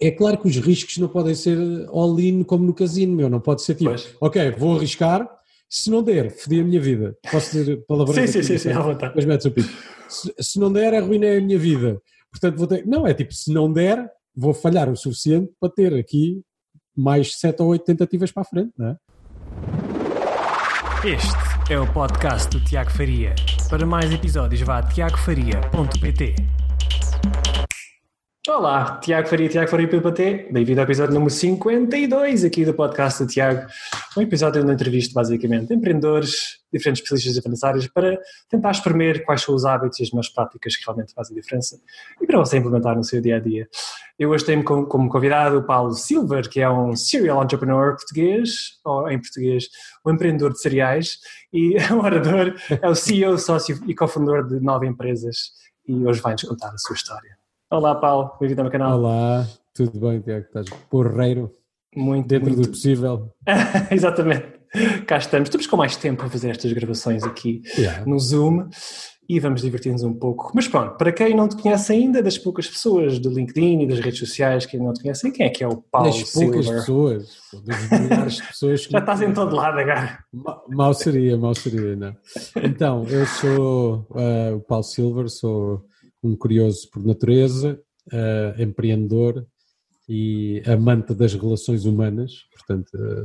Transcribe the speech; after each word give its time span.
É 0.00 0.10
claro 0.10 0.38
que 0.38 0.48
os 0.48 0.56
riscos 0.56 0.98
não 0.98 1.08
podem 1.08 1.34
ser 1.34 1.58
all-in 1.88 2.42
como 2.42 2.64
no 2.64 2.74
casino, 2.74 3.14
meu. 3.14 3.30
Não 3.30 3.40
pode 3.40 3.62
ser 3.62 3.74
tipo, 3.74 3.90
pois. 3.90 4.14
ok, 4.20 4.50
vou 4.52 4.76
arriscar, 4.76 5.28
se 5.68 5.90
não 5.90 6.02
der, 6.02 6.30
fodi 6.30 6.60
a 6.60 6.64
minha 6.64 6.80
vida. 6.80 7.16
Posso 7.30 7.52
dizer 7.52 7.84
palavrões? 7.86 8.30
Sim, 8.30 8.42
sim, 8.42 8.42
sim, 8.42 8.58
sim, 8.58 8.70
à 8.72 8.80
vontade. 8.80 9.12
Mas 9.14 9.24
metes 9.24 9.46
o 9.46 9.50
pico. 9.50 9.68
Se, 10.08 10.34
se 10.38 10.58
não 10.58 10.72
der, 10.72 10.94
arruinei 10.94 11.38
a 11.38 11.40
minha 11.40 11.58
vida. 11.58 12.00
Portanto, 12.30 12.58
vou 12.58 12.66
ter. 12.66 12.86
Não, 12.86 13.06
é 13.06 13.14
tipo, 13.14 13.32
se 13.32 13.52
não 13.52 13.72
der, 13.72 14.08
vou 14.34 14.52
falhar 14.52 14.90
o 14.90 14.96
suficiente 14.96 15.52
para 15.60 15.70
ter 15.70 15.94
aqui 15.94 16.42
mais 16.96 17.38
sete 17.38 17.62
ou 17.62 17.68
oito 17.68 17.84
tentativas 17.84 18.32
para 18.32 18.42
a 18.42 18.44
frente, 18.44 18.72
não 18.76 18.88
é? 18.88 18.96
Este 21.04 21.72
é 21.72 21.78
o 21.78 21.92
podcast 21.92 22.48
do 22.50 22.64
Tiago 22.64 22.90
Faria. 22.90 23.34
Para 23.68 23.86
mais 23.86 24.10
episódios, 24.10 24.60
vá 24.62 24.78
a 24.78 24.82
tiagofaria.pt. 24.82 26.34
Olá, 28.48 29.00
Tiago 29.00 29.26
Faria, 29.26 29.48
Tiago 29.48 29.68
Faria 29.68 29.88
PPT. 29.88 30.48
Bem-vindo 30.52 30.80
ao 30.80 30.84
episódio 30.84 31.12
número 31.12 31.30
52 31.30 32.44
aqui 32.44 32.64
do 32.64 32.72
podcast 32.72 33.24
do 33.24 33.28
Tiago. 33.28 33.66
Um 34.16 34.22
episódio 34.22 34.62
onde 34.62 34.72
entrevisto 34.72 35.12
basicamente 35.12 35.74
empreendedores, 35.74 36.60
diferentes 36.72 37.02
especialistas 37.02 37.64
áreas 37.64 37.88
para 37.88 38.16
tentar 38.48 38.70
espremer 38.70 39.24
quais 39.24 39.42
são 39.42 39.52
os 39.52 39.64
hábitos 39.64 39.98
e 39.98 40.04
as 40.04 40.10
melhores 40.10 40.32
práticas 40.32 40.76
que 40.76 40.84
realmente 40.84 41.12
fazem 41.12 41.34
diferença 41.34 41.80
e 42.22 42.26
para 42.26 42.38
você 42.38 42.58
implementar 42.58 42.94
no 42.94 43.02
seu 43.02 43.20
dia 43.20 43.36
a 43.36 43.40
dia. 43.40 43.68
Eu 44.16 44.30
hoje 44.30 44.44
tenho 44.44 44.62
como 44.62 45.08
convidado 45.08 45.58
o 45.58 45.64
Paulo 45.64 45.92
Silver, 45.94 46.48
que 46.48 46.60
é 46.60 46.70
um 46.70 46.94
serial 46.94 47.42
entrepreneur 47.42 47.96
português, 47.96 48.78
ou 48.84 49.10
em 49.10 49.20
português, 49.20 49.64
um 50.06 50.12
empreendedor 50.12 50.52
de 50.52 50.60
cereais 50.60 51.18
e 51.52 51.76
o 51.92 51.98
orador, 51.98 52.54
é 52.80 52.88
o 52.88 52.94
CEO, 52.94 53.36
sócio 53.38 53.82
e 53.88 53.94
cofundador 53.94 54.46
de 54.46 54.60
nove 54.60 54.86
empresas 54.86 55.50
e 55.88 56.06
hoje 56.06 56.20
vai-nos 56.20 56.44
contar 56.44 56.68
a 56.68 56.78
sua 56.78 56.94
história. 56.94 57.35
Olá, 57.68 57.96
Paulo, 57.96 58.30
bem-vindo 58.38 58.60
ao 58.60 58.66
meu 58.66 58.70
canal. 58.70 58.96
Olá, 58.96 59.44
tudo 59.74 59.98
bem, 59.98 60.20
Tiago? 60.20 60.46
Estás 60.46 60.66
porreiro? 60.88 61.50
Muito 61.96 62.28
Dentro 62.28 62.50
muito. 62.50 62.62
do 62.62 62.68
possível. 62.68 63.32
Exatamente. 63.90 64.46
Cá 65.04 65.18
estamos. 65.18 65.48
Estamos 65.48 65.66
com 65.66 65.76
mais 65.76 65.96
tempo 65.96 66.24
a 66.24 66.28
fazer 66.28 66.50
estas 66.50 66.72
gravações 66.72 67.24
aqui 67.24 67.62
yeah. 67.76 68.06
no 68.06 68.20
Zoom 68.20 68.68
e 69.28 69.40
vamos 69.40 69.62
divertir-nos 69.62 70.04
um 70.04 70.14
pouco. 70.14 70.52
Mas 70.54 70.68
pronto, 70.68 70.96
para 70.96 71.10
quem 71.10 71.34
não 71.34 71.48
te 71.48 71.56
conhece 71.56 71.92
ainda, 71.92 72.22
das 72.22 72.38
poucas 72.38 72.68
pessoas 72.68 73.18
do 73.18 73.30
LinkedIn 73.30 73.80
e 73.80 73.86
das 73.88 73.98
redes 73.98 74.20
sociais 74.20 74.64
que 74.64 74.78
não 74.78 74.92
te 74.92 75.02
conhecem, 75.02 75.32
quem 75.32 75.46
é 75.46 75.50
que 75.50 75.64
é 75.64 75.66
o 75.66 75.76
Paulo 75.76 76.08
das 76.08 76.32
poucas 76.32 76.70
pessoas, 76.70 77.36
das 77.64 78.00
milhares 78.00 78.36
de 78.36 78.42
pessoas 78.46 78.86
que... 78.86 78.92
Já 78.94 78.98
estás 79.00 79.22
em 79.22 79.32
todo 79.32 79.56
lado 79.56 79.80
agora. 79.80 80.20
Mal 80.68 80.94
seria, 80.94 81.36
mal 81.36 81.54
seria, 81.56 81.96
não. 81.96 82.14
Então, 82.62 83.04
eu 83.08 83.26
sou 83.26 84.06
uh, 84.10 84.54
o 84.54 84.60
Paulo 84.60 84.84
Silver, 84.84 85.28
sou 85.28 85.84
um 86.22 86.36
curioso 86.36 86.88
por 86.90 87.04
natureza, 87.04 87.80
uh, 88.12 88.62
empreendedor 88.62 89.46
e 90.08 90.62
amante 90.66 91.14
das 91.14 91.34
relações 91.34 91.84
humanas, 91.84 92.44
portanto, 92.52 92.90
uh, 92.94 93.24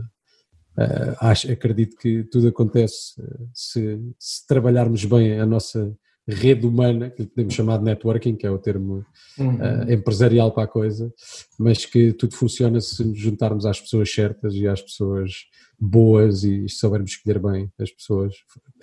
uh, 0.82 1.16
acho, 1.20 1.52
acredito 1.52 1.96
que 1.98 2.24
tudo 2.24 2.48
acontece 2.48 3.14
se, 3.54 4.00
se, 4.18 4.48
trabalharmos 4.48 5.06
bem 5.06 5.40
a 5.40 5.46
nossa 5.46 5.96
rede 6.28 6.66
humana, 6.66 7.10
que 7.10 7.26
podemos 7.26 7.54
chamar 7.54 7.78
de 7.78 7.86
networking, 7.86 8.36
que 8.36 8.46
é 8.46 8.52
o 8.52 8.60
termo 8.60 9.04
uhum. 9.38 9.92
empresarial 9.92 10.52
para 10.52 10.64
a 10.64 10.68
coisa, 10.68 11.12
mas 11.60 11.84
que 11.84 12.14
tudo 12.14 12.36
funciona 12.36 12.80
se 12.80 13.04
nos 13.04 13.18
juntarmos 13.18 13.66
às 13.66 13.82
pessoas 13.82 14.14
certas 14.14 14.54
e 14.54 14.68
às 14.68 14.82
pessoas 14.82 15.32
boas 15.80 16.44
e 16.44 16.70
soubermos 16.70 17.12
escolher 17.12 17.40
bem 17.40 17.72
as 17.80 17.92
pessoas, 17.92 18.36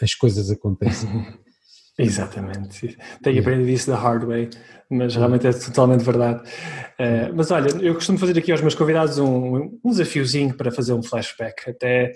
as 0.03 0.15
coisas 0.15 0.51
acontecem. 0.51 1.09
Exatamente. 1.99 2.97
Tenho 3.23 3.41
aprendido 3.41 3.69
isso 3.69 3.91
da 3.91 3.97
hard 3.97 4.25
way, 4.25 4.49
mas 4.89 5.17
realmente 5.17 5.47
é 5.47 5.53
totalmente 5.53 6.05
verdade. 6.05 6.49
Uh, 6.99 7.35
mas 7.35 7.51
olha, 7.51 7.69
eu 7.83 7.95
costumo 7.95 8.19
fazer 8.19 8.39
aqui 8.39 8.53
aos 8.53 8.61
meus 8.61 8.75
convidados 8.75 9.19
um, 9.19 9.79
um 9.85 9.91
desafiozinho 9.91 10.55
para 10.55 10.71
fazer 10.71 10.93
um 10.93 11.03
flashback, 11.03 11.69
até 11.69 12.13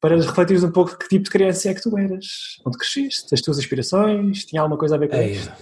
para 0.00 0.16
refletires 0.16 0.62
um 0.62 0.70
pouco 0.70 0.96
que 0.96 1.08
tipo 1.08 1.24
de 1.24 1.30
criança 1.30 1.70
é 1.70 1.74
que 1.74 1.82
tu 1.82 1.96
eras, 1.98 2.26
onde 2.64 2.78
cresceste, 2.78 3.34
as 3.34 3.40
tuas 3.40 3.58
aspirações, 3.58 4.44
tinha 4.44 4.60
alguma 4.62 4.78
coisa 4.78 4.94
a 4.94 4.98
ver 4.98 5.08
com 5.08 5.16
é, 5.16 5.30
isto? 5.30 5.52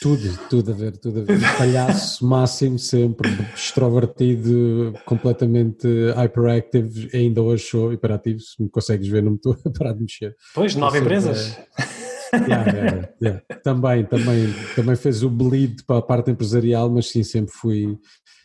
Tudo, 0.00 0.38
tudo 0.48 0.70
a 0.70 0.74
ver, 0.74 0.96
tudo 0.98 1.20
a 1.20 1.24
ver. 1.24 1.38
Palhaço 1.58 2.24
máximo 2.24 2.78
sempre, 2.78 3.28
extrovertido, 3.54 4.94
completamente 5.04 5.88
hyperactive, 6.14 7.10
ainda 7.12 7.42
hoje 7.42 7.64
sou 7.64 7.92
hiperativo, 7.92 8.38
se 8.40 8.62
me 8.62 8.68
consegues 8.68 9.08
ver 9.08 9.22
não 9.22 9.32
me 9.32 9.36
estou 9.36 9.56
a 9.66 9.70
parar 9.70 9.94
de 9.94 10.02
mexer. 10.02 10.36
Pois, 10.54 10.74
nove 10.74 11.00
empresas. 11.00 11.58
É, 11.76 11.97
Yeah, 12.32 13.08
yeah. 13.20 13.42
Também, 13.62 14.04
também, 14.04 14.52
também 14.74 14.96
fez 14.96 15.22
o 15.22 15.30
bleed 15.30 15.84
para 15.84 15.98
a 15.98 16.02
parte 16.02 16.30
empresarial, 16.30 16.90
mas 16.90 17.08
sim, 17.08 17.22
sempre 17.22 17.52
fui, 17.52 17.98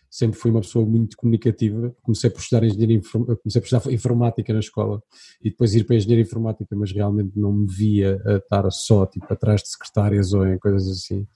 sempre 0.09 0.39
fui 0.39 0.51
uma 0.51 0.61
pessoa 0.61 0.85
muito 0.85 1.17
comunicativa. 1.17 1.95
Comecei 2.01 2.29
por 2.29 2.39
estudar 2.39 2.63
engenharia, 2.63 3.01
comecei 3.11 3.61
por 3.61 3.65
estudar 3.65 3.91
informática 3.91 4.53
na 4.53 4.59
escola 4.59 5.01
e 5.43 5.49
depois 5.49 5.73
ir 5.73 5.85
para 5.85 5.95
a 5.95 5.97
engenharia 5.97 6.23
informática, 6.23 6.75
mas 6.75 6.91
realmente 6.91 7.37
não 7.37 7.51
me 7.51 7.67
via 7.67 8.21
a 8.25 8.33
estar 8.37 8.69
só 8.71 9.05
tipo 9.05 9.31
atrás 9.31 9.61
de 9.61 9.69
secretárias 9.69 10.33
ou 10.33 10.47
em 10.47 10.57
coisas 10.57 10.87
assim. 10.87 11.27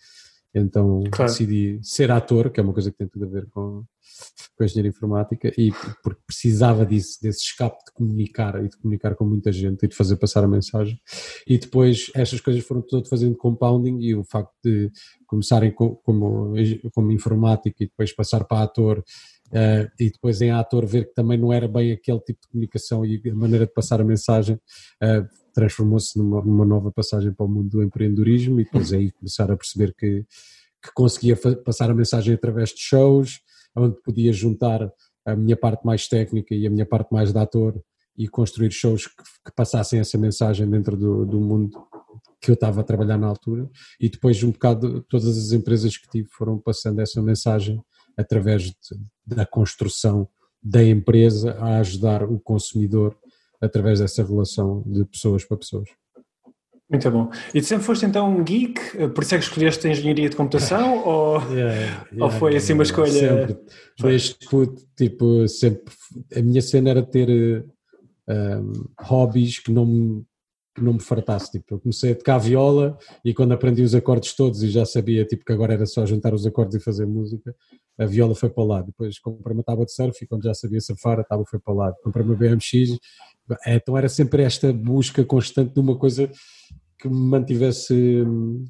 Então 0.60 1.04
claro. 1.12 1.32
decidi 1.32 1.80
ser 1.82 2.12
ator, 2.12 2.50
que 2.50 2.60
é 2.60 2.64
uma 2.64 2.74
coisa 2.74 2.92
que 2.92 2.98
tem 2.98 3.08
tudo 3.08 3.26
a 3.26 3.28
ver 3.28 3.48
com, 3.50 3.84
com 4.56 4.64
a 4.64 4.66
engenharia 4.66 4.90
informática, 4.90 5.52
e 5.58 5.72
porque 6.04 6.22
precisava 6.26 6.86
disso, 6.86 7.20
desse 7.22 7.44
escape 7.44 7.78
de 7.86 7.92
comunicar 7.94 8.64
e 8.64 8.70
de 8.70 8.78
comunicar 8.78 9.16
com 9.16 9.26
muita 9.26 9.52
gente 9.52 9.84
e 9.84 9.88
de 9.88 9.96
fazer 9.96 10.16
passar 10.18 10.44
a 10.44 10.48
mensagem. 10.48 11.00
E 11.48 11.58
depois 11.58 12.12
estas 12.16 12.42
coisas 12.42 12.64
foram 12.64 12.82
todo 12.82 13.08
fazendo 13.08 13.36
compounding 13.36 14.00
e 14.02 14.16
o 14.16 14.24
facto 14.24 14.54
de 14.64 14.92
começarem 15.26 15.72
como, 15.72 16.02
como 16.94 17.12
informático 17.12 17.84
e 17.84 17.88
depois 17.88 18.14
passar 18.14 18.44
para 18.46 18.64
ator. 18.64 19.04
Uh, 19.48 19.88
e 19.98 20.12
depois 20.12 20.42
em 20.42 20.52
ator 20.52 20.86
ver 20.86 21.06
que 21.06 21.14
também 21.14 21.38
não 21.38 21.54
era 21.54 21.70
bem 21.70 21.94
aquele 21.94 22.20
tipo 22.20 22.42
de 22.42 22.48
comunicação 22.50 23.06
e 23.06 23.22
a 23.30 23.34
maneira 23.34 23.66
de 23.66 23.72
passar 23.72 24.02
a 24.02 24.04
mensagem 24.04 24.56
uh, 24.56 25.26
transformou-se 25.58 26.16
numa, 26.16 26.40
numa, 26.44 26.64
nova 26.64 26.92
passagem 26.92 27.34
para 27.34 27.44
o 27.44 27.50
mundo 27.50 27.68
do 27.68 27.84
empreendedorismo 27.84 28.62
e 28.62 28.64
depois 28.64 28.94
aí 28.94 29.12
começar 29.12 29.52
a 29.52 29.58
perceber 29.58 29.92
que, 29.96 30.24
que 30.84 30.94
conseguia 30.94 31.36
passar 31.66 31.90
a 31.90 31.96
mensagem 31.96 32.36
através 32.36 32.70
de 32.70 32.80
shows, 32.80 33.40
onde 33.76 34.00
podia 34.04 34.32
juntar 34.32 34.88
a 35.26 35.36
minha 35.36 35.58
parte 35.58 35.84
mais 35.84 36.08
técnica 36.08 36.54
e 36.54 36.68
a 36.68 36.70
minha 36.70 36.86
parte 36.86 37.12
mais 37.12 37.34
de 37.34 37.40
ator 37.40 37.84
e 38.16 38.28
construir 38.28 38.72
shows 38.72 39.08
que, 39.08 39.16
que 39.48 39.52
passassem 39.56 40.00
essa 40.00 40.16
mensagem 40.16 40.70
dentro 40.70 40.96
do, 40.96 41.26
do, 41.26 41.42
mundo 41.42 41.76
que 42.40 42.52
eu 42.52 42.54
estava 42.54 42.82
a 42.82 42.84
trabalhar 42.84 43.18
na 43.18 43.26
altura. 43.26 43.68
E 44.00 44.10
depois 44.10 44.44
um 44.44 44.52
bocado 44.52 45.02
todas 45.10 45.36
as 45.40 45.54
empresas 45.54 45.98
que 45.98 46.08
tive 46.08 46.28
foram 46.30 46.60
passando 46.60 47.02
essa 47.02 47.20
mensagem 47.20 47.82
através 48.16 48.62
de, 48.62 48.76
da 49.26 49.44
construção 49.44 50.30
da 50.62 50.84
empresa 50.84 51.54
a 51.54 51.80
ajudar 51.80 52.24
o 52.24 52.40
consumidor 52.40 53.18
através 53.62 54.00
dessa 54.00 54.24
relação 54.24 54.84
de 54.86 55.06
pessoas 55.06 55.44
para 55.46 55.58
pessoas. 55.58 55.90
Muito 56.90 57.12
bom. 57.12 57.30
E 57.54 57.60
tu 57.60 57.68
sempre 57.68 57.84
foste 57.84 58.06
então 58.06 58.30
um 58.30 58.44
geek? 58.44 58.80
Por 59.10 59.22
isso 59.22 59.36
é 59.36 59.38
que 59.38 59.44
escolheste 59.44 59.88
a 59.88 59.92
engenharia 59.92 60.30
de 60.30 60.36
computação? 60.38 61.04
ou, 61.06 61.42
yeah, 61.52 61.74
yeah, 61.74 62.06
ou 62.20 62.30
foi 62.32 62.56
assim 62.56 62.74
uma 62.74 62.84
escolha? 62.84 63.12
Sempre. 63.12 63.58
Desde 64.00 64.36
que, 64.36 64.86
tipo, 64.96 65.48
sempre. 65.50 65.94
A 66.34 66.42
minha 66.42 66.62
cena 66.62 66.90
era 66.92 67.04
ter 67.04 67.66
um, 68.30 68.72
hobbies 69.02 69.60
que 69.60 69.70
não 69.70 69.86
me, 69.86 70.24
que 70.74 70.82
não 70.82 70.94
me 70.94 71.02
fartasse. 71.02 71.52
Tipo, 71.52 71.76
eu 71.76 71.80
comecei 71.80 72.14
a 72.14 72.16
tocar 72.16 72.38
viola 72.38 72.98
e 73.24 73.34
quando 73.34 73.52
aprendi 73.52 73.82
os 73.82 73.94
acordes 73.94 74.34
todos 74.34 74.64
e 74.64 74.70
já 74.70 74.86
sabia 74.86 75.26
tipo, 75.26 75.44
que 75.44 75.52
agora 75.52 75.74
era 75.74 75.86
só 75.86 76.06
juntar 76.06 76.34
os 76.34 76.46
acordes 76.46 76.78
e 76.78 76.84
fazer 76.84 77.06
música, 77.06 77.54
a 77.98 78.06
viola 78.06 78.34
foi 78.34 78.50
para 78.50 78.64
lá. 78.64 78.82
Depois 78.82 79.20
comprei 79.20 79.54
uma 79.54 79.64
tábua 79.64 79.86
de 79.86 79.94
surf 79.94 80.24
e 80.24 80.28
quando 80.28 80.44
já 80.44 80.54
sabia 80.54 80.80
surfar, 80.80 81.20
a 81.20 81.24
tábua 81.24 81.46
foi 81.50 81.60
para 81.60 81.74
lá. 81.74 81.94
Comprei 82.02 82.26
uma 82.26 82.36
BMX. 82.36 82.98
Então 83.66 83.98
era 83.98 84.10
sempre 84.10 84.44
esta 84.44 84.72
busca 84.74 85.24
constante 85.24 85.74
de 85.74 85.80
uma 85.80 85.98
coisa 85.98 86.30
que 87.00 87.08
me 87.08 87.30
mantivesse 87.30 87.94
hum, 87.94 88.66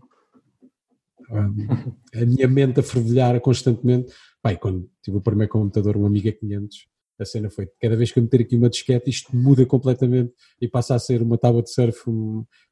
a 1.29 2.25
minha 2.25 2.47
mente 2.47 2.79
a 2.79 2.83
fervilhar 2.83 3.39
constantemente. 3.41 4.13
Pai, 4.41 4.57
quando 4.57 4.89
tive 5.01 5.17
o 5.17 5.21
primeiro 5.21 5.51
computador, 5.51 5.97
um 5.97 6.05
Amiga 6.05 6.31
500, 6.31 6.88
a 7.19 7.25
cena 7.25 7.50
foi 7.50 7.68
cada 7.81 7.95
vez 7.95 8.12
que 8.12 8.19
eu 8.19 8.24
meter 8.24 8.41
aqui 8.41 8.56
uma 8.56 8.69
disquete, 8.69 9.09
isto 9.09 9.35
muda 9.35 9.65
completamente 9.65 10.31
e 10.62 10.68
passa 10.68 10.95
a 10.95 11.00
ser 11.00 11.21
uma 11.21 11.38
tábua 11.38 11.63
de 11.63 11.71
surf, 11.71 12.00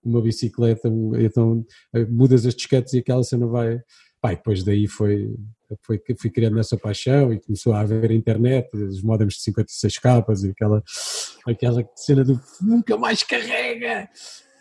uma 0.03 0.21
bicicleta, 0.21 0.87
então 1.19 1.65
eh, 1.93 2.05
mudas 2.05 2.45
as 2.45 2.55
disquetes 2.55 2.93
e 2.93 2.99
aquela 2.99 3.23
cena 3.23 3.47
vai. 3.47 3.79
Pai, 4.25 4.37
depois 4.37 4.63
daí 4.63 4.87
foi, 4.87 5.35
foi 5.83 5.99
que 5.99 6.15
fui 6.15 6.31
criando 6.31 6.57
essa 6.57 6.75
paixão 6.75 7.31
e 7.31 7.39
começou 7.39 7.73
a 7.73 7.81
haver 7.81 8.09
internet, 8.09 8.67
os 8.75 9.03
modems 9.03 9.35
de 9.35 9.41
56 9.41 9.99
capas 9.99 10.43
e 10.43 10.49
aquela, 10.49 10.81
aquela 11.47 11.87
cena 11.95 12.23
do 12.23 12.41
nunca 12.59 12.97
mais 12.97 13.21
carrega. 13.21 14.09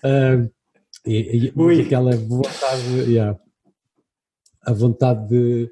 Uh, 0.05 0.51
e, 1.07 1.51
e 1.57 1.81
aquela 1.81 2.15
vontade, 2.15 3.11
yeah, 3.11 3.39
a 4.67 4.73
vontade 4.75 5.29
de. 5.29 5.71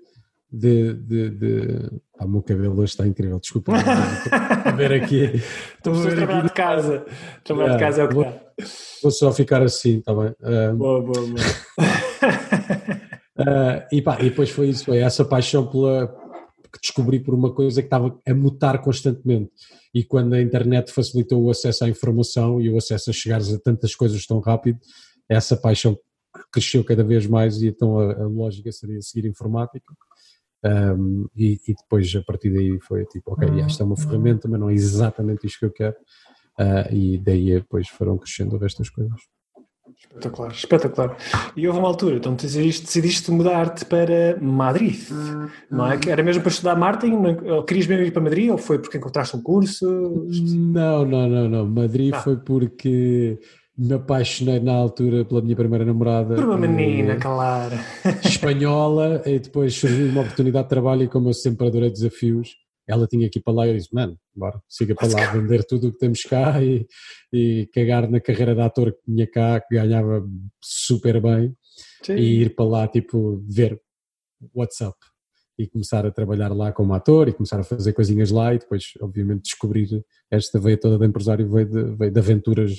de, 0.50 0.94
de, 0.94 1.30
de 1.30 1.90
ah, 2.18 2.24
o 2.24 2.30
meu 2.30 2.42
cabelo 2.42 2.80
hoje 2.80 2.92
está 2.92 3.06
incrível, 3.06 3.38
desculpa. 3.38 3.74
a 4.64 4.70
ver 4.70 4.94
aqui. 4.94 5.32
Estou 5.76 5.92
a 5.92 6.10
trabalhar 6.16 6.38
aqui. 6.38 6.48
de 6.48 6.54
casa. 6.54 7.06
Trabalhar 7.44 7.74
yeah, 7.74 7.76
de 7.76 7.84
casa 7.84 8.00
é 8.00 8.04
o 8.06 8.08
que 8.08 8.14
vou, 8.14 8.24
dá. 8.24 8.40
Vou 9.02 9.10
só 9.10 9.30
ficar 9.32 9.60
assim, 9.60 9.98
está 9.98 10.14
bem? 10.14 10.34
Uh, 10.40 10.76
boa, 10.76 11.02
boa, 11.02 11.26
boa. 11.26 12.02
uh, 13.42 13.86
e, 13.92 14.00
pá, 14.00 14.18
e 14.20 14.30
depois 14.30 14.50
foi 14.50 14.68
isso, 14.68 14.84
foi 14.84 14.98
essa 14.98 15.24
paixão 15.24 15.66
pela, 15.66 16.08
que 16.72 16.80
descobri 16.80 17.20
por 17.20 17.34
uma 17.34 17.52
coisa 17.52 17.82
que 17.82 17.86
estava 17.86 18.18
a 18.26 18.34
mutar 18.34 18.80
constantemente. 18.80 19.50
E 19.94 20.02
quando 20.02 20.32
a 20.32 20.40
internet 20.40 20.90
facilitou 20.90 21.42
o 21.42 21.50
acesso 21.50 21.84
à 21.84 21.88
informação 21.88 22.60
e 22.60 22.70
o 22.70 22.78
acesso 22.78 23.10
a 23.10 23.12
chegares 23.12 23.52
a 23.52 23.58
tantas 23.58 23.94
coisas 23.94 24.26
tão 24.26 24.40
rápido, 24.40 24.78
essa 25.28 25.56
paixão 25.56 25.98
cresceu 26.50 26.82
cada 26.82 27.04
vez 27.04 27.26
mais 27.26 27.60
e 27.60 27.68
então 27.68 27.98
a, 27.98 28.12
a 28.12 28.26
lógica 28.26 28.72
seria 28.72 29.00
seguir 29.02 29.28
informática. 29.28 29.94
Um, 30.64 31.26
e, 31.36 31.60
e, 31.66 31.74
depois 31.74 32.14
a 32.14 32.22
partir 32.22 32.50
daí 32.50 32.78
foi 32.80 33.04
tipo, 33.06 33.32
ok, 33.32 33.48
esta 33.60 33.82
é 33.82 33.86
uma 33.86 33.96
ferramenta, 33.96 34.48
mas 34.48 34.60
não 34.60 34.70
é 34.70 34.74
exatamente 34.74 35.46
isto 35.46 35.58
que 35.58 35.64
eu 35.66 35.72
quero. 35.72 35.96
Uh, 36.58 36.94
e 36.94 37.18
daí 37.18 37.54
depois 37.54 37.88
foram 37.88 38.16
crescendo 38.16 38.56
o 38.56 38.58
resto 38.58 38.78
das 38.78 38.88
coisas. 38.88 39.20
Espetacular, 39.98 40.50
espetacular. 40.50 41.16
E 41.56 41.66
houve 41.66 41.78
uma 41.78 41.88
altura, 41.88 42.16
então 42.16 42.34
decidiste, 42.34 42.84
decidiste 42.84 43.30
mudar-te 43.30 43.84
para 43.84 44.38
Madrid, 44.40 44.98
não 45.70 45.90
é? 45.90 45.98
Era 46.06 46.22
mesmo 46.22 46.42
para 46.42 46.50
estudar 46.50 46.76
marketing? 46.76 47.16
Ou 47.48 47.62
querias 47.64 47.86
mesmo 47.86 48.04
ir 48.04 48.10
para 48.10 48.22
Madrid 48.22 48.50
ou 48.50 48.58
foi 48.58 48.78
porque 48.78 48.98
encontraste 48.98 49.36
um 49.36 49.42
curso? 49.42 49.86
Não, 50.28 51.04
não, 51.04 51.28
não, 51.28 51.48
não. 51.48 51.66
Madrid 51.66 52.12
ah. 52.14 52.20
foi 52.20 52.36
porque 52.36 53.38
me 53.76 53.94
apaixonei 53.94 54.60
na 54.60 54.72
altura 54.72 55.24
pela 55.24 55.40
minha 55.40 55.56
primeira 55.56 55.84
namorada. 55.84 56.34
Por 56.34 56.44
uma 56.44 56.58
menina, 56.58 57.16
claro. 57.16 57.74
Espanhola, 58.24 59.22
e 59.24 59.38
depois 59.38 59.74
surgiu 59.74 60.08
uma 60.08 60.22
oportunidade 60.22 60.64
de 60.64 60.70
trabalho 60.70 61.02
e 61.04 61.08
como 61.08 61.30
eu 61.30 61.34
sempre 61.34 61.66
adorei 61.66 61.90
desafios, 61.90 62.50
ela 62.86 63.06
tinha 63.06 63.28
que 63.30 63.38
ir 63.38 63.42
para 63.42 63.52
lá 63.52 63.66
e 63.66 63.70
eu 63.70 63.76
disse, 63.76 63.94
mano, 63.94 64.18
bora, 64.34 64.60
siga 64.68 64.94
para 64.94 65.08
lá, 65.08 65.32
vender 65.32 65.64
tudo 65.64 65.88
o 65.88 65.92
que 65.92 65.98
temos 65.98 66.22
cá 66.22 66.62
e, 66.62 66.86
e 67.32 67.68
cagar 67.72 68.10
na 68.10 68.20
carreira 68.20 68.54
de 68.54 68.60
ator 68.60 68.92
que 68.92 69.02
tinha 69.04 69.26
cá, 69.26 69.60
que 69.60 69.74
ganhava 69.74 70.26
super 70.60 71.20
bem, 71.20 71.54
Sim. 72.02 72.14
e 72.14 72.42
ir 72.42 72.54
para 72.54 72.64
lá, 72.64 72.88
tipo, 72.88 73.42
ver 73.48 73.80
WhatsApp 74.54 74.96
e 75.62 75.68
começar 75.68 76.04
a 76.04 76.10
trabalhar 76.10 76.52
lá 76.52 76.72
como 76.72 76.94
ator 76.94 77.28
e 77.28 77.32
começar 77.32 77.60
a 77.60 77.64
fazer 77.64 77.92
coisinhas 77.92 78.30
lá 78.30 78.54
e 78.54 78.58
depois, 78.58 78.92
obviamente, 79.00 79.42
descobrir 79.42 80.04
esta 80.30 80.58
veia 80.58 80.76
toda 80.76 80.98
de 80.98 81.06
empresário 81.06 81.48
veio 81.48 81.66
de, 81.66 81.96
veio 81.96 82.12
de 82.12 82.18
aventuras 82.18 82.72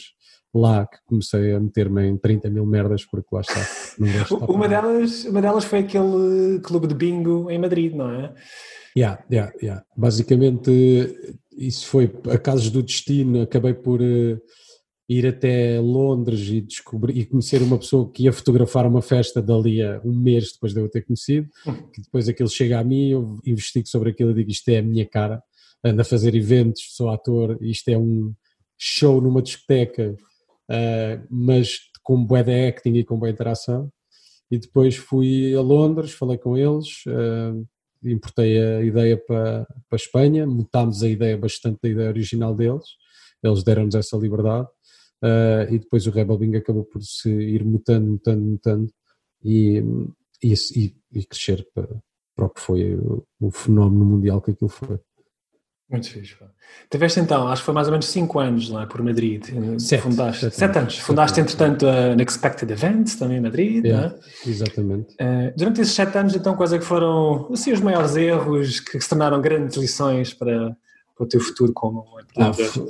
lá 0.54 0.86
que 0.86 0.98
comecei 1.06 1.54
a 1.54 1.60
meter-me 1.60 2.06
em 2.06 2.18
30 2.18 2.50
mil 2.50 2.66
merdas 2.66 3.06
porque 3.06 3.28
lá 3.32 3.42
está. 3.42 3.66
uma, 4.48 4.68
delas, 4.68 5.26
uma 5.26 5.42
delas 5.42 5.66
foi 5.66 5.80
aquele 5.80 6.60
clube 6.62 6.88
de 6.88 6.94
bingo 6.94 7.50
em 7.50 7.58
Madrid, 7.58 7.94
não 7.96 8.12
é? 8.12 8.34
Yeah, 8.96 9.24
yeah, 9.32 9.52
yeah. 9.62 9.84
Basicamente, 9.98 10.70
isso 11.58 11.88
foi 11.88 12.12
a 12.30 12.38
casos 12.38 12.70
do 12.70 12.84
destino. 12.84 13.42
Acabei 13.42 13.74
por 13.74 14.00
uh, 14.00 14.40
ir 15.08 15.28
até 15.28 15.80
Londres 15.80 16.48
e 16.48 16.62
descobrir 16.62 17.18
e 17.18 17.26
conhecer 17.26 17.62
uma 17.62 17.78
pessoa 17.78 18.10
que 18.10 18.24
ia 18.24 18.34
fotografar 18.34 18.88
uma 18.88 19.02
festa 19.02 19.42
dali 19.42 19.82
a 19.82 20.02
um 20.04 20.14
mês 20.14 20.54
depois 20.54 20.74
de 20.74 20.80
eu 20.80 20.90
ter 20.90 21.02
conhecido. 21.02 21.48
Que 21.94 22.02
depois 22.02 22.30
aquilo 22.30 22.50
chega 22.50 22.80
a 22.80 22.84
mim, 22.84 23.10
eu 23.10 23.40
investigo 23.46 23.88
sobre 23.88 24.12
aquilo 24.12 24.32
e 24.32 24.36
digo: 24.36 24.52
Isto 24.52 24.70
é 24.70 24.78
a 24.78 24.84
minha 24.84 25.06
cara. 25.06 25.42
Ando 25.84 26.02
a 26.02 26.06
fazer 26.06 26.34
eventos, 26.34 26.96
sou 26.96 27.10
ator, 27.10 27.58
isto 27.62 27.90
é 27.90 27.98
um 27.98 28.34
show 28.78 29.20
numa 29.20 29.42
discoteca, 29.42 30.16
uh, 30.72 31.28
mas 31.30 31.78
com 32.02 32.24
boa 32.24 32.42
de 32.42 32.68
acting 32.68 32.94
e 32.94 33.04
com 33.04 33.20
boa 33.20 33.30
interação. 33.30 33.92
E 34.50 34.58
depois 34.58 34.96
fui 34.96 35.54
a 35.54 35.62
Londres, 35.62 36.12
falei 36.14 36.38
com 36.38 36.58
eles. 36.58 37.06
Uh, 37.06 37.68
importei 38.06 38.62
a 38.62 38.82
ideia 38.82 39.18
para, 39.18 39.66
para 39.66 39.94
a 39.94 39.96
Espanha, 39.96 40.46
mutámos 40.46 41.04
a 41.04 41.10
ideia 41.10 41.38
bastante 41.38 41.80
da 41.82 41.90
ideia 41.90 42.10
original 42.10 42.54
deles, 42.54 42.84
eles 43.42 43.64
deram-nos 43.64 43.96
essa 43.96 44.18
liberdade 44.18 44.68
e 45.70 45.80
depois 45.80 46.06
o 46.08 46.12
Rebel 46.12 46.38
Bing 46.38 46.56
acabou 46.56 46.84
por 46.84 47.02
se 47.02 47.30
ir 47.30 47.64
mutando, 47.64 48.08
mutando, 48.08 48.42
mutando 48.42 48.94
e, 49.44 49.84
e, 50.44 50.54
e 51.14 51.25
crescer 51.25 51.68
para, 51.74 51.90
para 52.36 52.46
o 52.46 52.50
que 52.50 52.60
foi 52.60 52.96
o, 53.40 53.52
fenómeno 53.52 54.06
mundial 54.06 54.42
que 54.42 54.52
aquilo 54.52 54.70
foi. 54.70 55.00
Muito 55.90 56.10
fixe. 56.10 56.36
Tiveste 56.90 57.20
então, 57.20 57.48
acho 57.48 57.62
que 57.62 57.66
foi 57.66 57.74
mais 57.74 57.88
ou 57.88 57.92
menos 57.92 58.08
5 58.08 58.40
anos 58.40 58.70
lá 58.70 58.88
por 58.88 59.02
Madrid. 59.04 59.46
Sete. 59.78 60.02
Fundaste, 60.02 60.50
sete, 60.50 60.78
anos. 60.80 60.98
Fundaste, 60.98 61.36
sete 61.36 61.46
entretanto, 61.46 61.88
a 61.88 62.14
Unexpected 62.14 62.72
Events 62.72 63.16
também 63.16 63.38
em 63.38 63.42
Madrid. 63.42 63.86
Yeah, 63.86 64.16
é? 64.16 64.50
Exatamente. 64.50 65.14
Uh, 65.16 65.54
durante 65.56 65.81
esses 65.81 65.94
7 65.94 66.18
anos, 66.18 66.36
então, 66.36 66.56
quais 66.56 66.74
é 66.74 66.80
que 66.80 66.86
foram 66.86 67.50
assim, 67.52 67.72
os 67.72 67.81
maiores 67.81 68.16
erros 68.16 68.80
que, 68.80 69.00
se 69.00 69.10
tornaram 69.10 69.40
grandes 69.40 69.78
lições 69.78 70.34
para, 70.34 70.75
para 71.15 71.25
o 71.25 71.27
teu 71.27 71.39
futuro 71.39 71.71
como 71.74 72.06
empreendedor? 72.19 72.88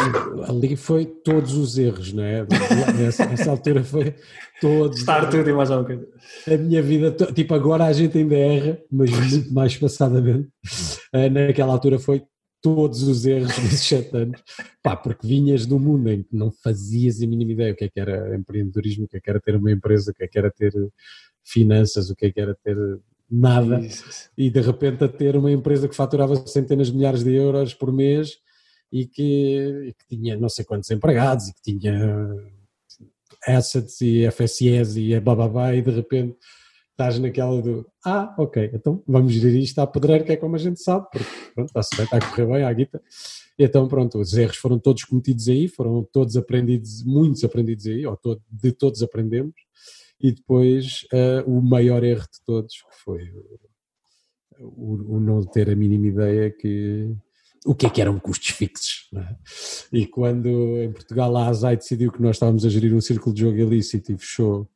Ah, 0.00 0.50
ali 0.50 0.76
foi 0.76 1.06
todos 1.06 1.54
os 1.54 1.78
erros, 1.78 2.12
não 2.12 2.22
é? 2.22 2.46
Nessa, 2.96 3.26
nessa 3.26 3.50
altura 3.50 3.82
foi 3.82 4.14
todos. 4.60 4.98
Estar 4.98 5.28
tudo 5.30 5.48
e 5.48 5.52
mais 5.52 5.70
alguma 5.70 5.86
coisa. 5.86 6.06
A 6.46 6.56
minha 6.56 6.82
vida, 6.82 7.10
tipo, 7.32 7.54
agora 7.54 7.84
a 7.86 7.92
gente 7.92 8.18
ainda 8.18 8.34
erra, 8.34 8.78
mas 8.90 9.10
muito 9.10 9.52
mais 9.52 9.76
passadamente. 9.76 10.48
Uh, 11.14 11.30
naquela 11.30 11.72
altura 11.72 11.98
foi 11.98 12.22
todos 12.64 13.02
os 13.02 13.26
erros 13.26 13.54
desses 13.58 13.80
sete 13.80 14.16
anos, 14.16 14.42
pá, 14.82 14.96
porque 14.96 15.26
vinhas 15.26 15.66
de 15.66 15.74
um 15.74 15.78
mundo 15.78 16.10
em 16.10 16.22
que 16.22 16.34
não 16.34 16.50
fazias 16.50 17.20
a 17.20 17.26
mínima 17.26 17.52
ideia 17.52 17.74
o 17.74 17.76
que 17.76 17.84
é 17.84 17.88
que 17.90 18.00
era 18.00 18.34
empreendedorismo, 18.34 19.04
o 19.04 19.08
que 19.08 19.18
é 19.18 19.20
que 19.20 19.28
era 19.28 19.38
ter 19.38 19.54
uma 19.54 19.70
empresa, 19.70 20.10
o 20.10 20.14
que 20.14 20.24
é 20.24 20.26
que 20.26 20.38
era 20.38 20.50
ter 20.50 20.72
finanças, 21.44 22.08
o 22.08 22.16
que 22.16 22.24
é 22.24 22.32
que 22.32 22.40
era 22.40 22.56
ter 22.64 22.74
nada, 23.34 23.80
isso. 23.80 24.30
e 24.36 24.50
de 24.50 24.60
repente 24.60 25.04
a 25.04 25.08
ter 25.08 25.36
uma 25.36 25.50
empresa 25.50 25.88
que 25.88 25.96
faturava 25.96 26.36
centenas 26.46 26.88
de 26.88 26.96
milhares 26.96 27.24
de 27.24 27.34
euros 27.34 27.74
por 27.74 27.92
mês 27.92 28.38
e 28.92 29.06
que, 29.06 29.88
e 29.88 29.92
que 29.92 30.16
tinha 30.16 30.36
não 30.36 30.48
sei 30.48 30.64
quantos 30.64 30.90
empregados 30.90 31.48
e 31.48 31.54
que 31.54 31.62
tinha 31.62 32.28
assets 33.46 34.00
e 34.00 34.30
FSS 34.30 35.00
e 35.00 35.18
blá 35.20 35.74
e 35.74 35.82
de 35.82 35.90
repente 35.90 36.36
estás 36.92 37.18
naquela 37.18 37.60
do 37.60 37.86
ah, 38.04 38.34
ok, 38.38 38.70
então 38.72 39.02
vamos 39.06 39.32
gerir 39.32 39.62
isto 39.62 39.80
à 39.80 39.86
pedreira, 39.86 40.24
que 40.24 40.32
é 40.32 40.36
como 40.36 40.54
a 40.54 40.58
gente 40.58 40.80
sabe, 40.80 41.06
porque 41.10 41.26
pronto, 41.54 41.68
está-se 41.68 41.96
bem, 41.96 42.04
está 42.04 42.16
a 42.18 42.30
correr 42.30 42.46
bem, 42.46 42.64
à 42.64 42.72
guita. 42.72 43.02
E 43.58 43.64
então, 43.64 43.88
pronto, 43.88 44.18
os 44.18 44.34
erros 44.34 44.56
foram 44.56 44.78
todos 44.78 45.04
cometidos 45.04 45.48
aí, 45.48 45.68
foram 45.68 46.06
todos 46.12 46.36
aprendidos, 46.36 47.04
muitos 47.04 47.42
aprendidos 47.44 47.86
aí, 47.86 48.04
ou 48.06 48.16
todo, 48.16 48.42
de 48.50 48.72
todos 48.72 49.02
aprendemos, 49.02 49.54
e 50.20 50.32
depois 50.32 51.06
uh, 51.12 51.50
o 51.50 51.60
maior 51.60 52.02
erro 52.02 52.22
de 52.22 52.44
todos, 52.44 52.74
que 52.74 53.04
foi 53.04 53.30
o, 54.58 55.16
o, 55.16 55.20
não 55.20 55.42
ter 55.42 55.68
a 55.68 55.76
mínima 55.76 56.06
ideia 56.06 56.50
que 56.50 57.14
o 57.66 57.74
que 57.74 57.86
é 57.86 57.90
que 57.90 58.00
eram 58.00 58.18
custos 58.18 58.50
fixos. 58.50 59.08
É? 59.16 59.36
E 59.92 60.06
quando 60.06 60.48
em 60.82 60.92
Portugal 60.92 61.34
a 61.36 61.48
ASAI 61.48 61.76
decidiu 61.76 62.12
que 62.12 62.20
nós 62.20 62.36
estávamos 62.36 62.64
a 62.64 62.68
gerir 62.68 62.94
um 62.94 63.00
círculo 63.00 63.34
de 63.34 63.40
jogo 63.40 63.56
ilícito 63.56 64.12
e 64.12 64.18
fechou 64.18 64.68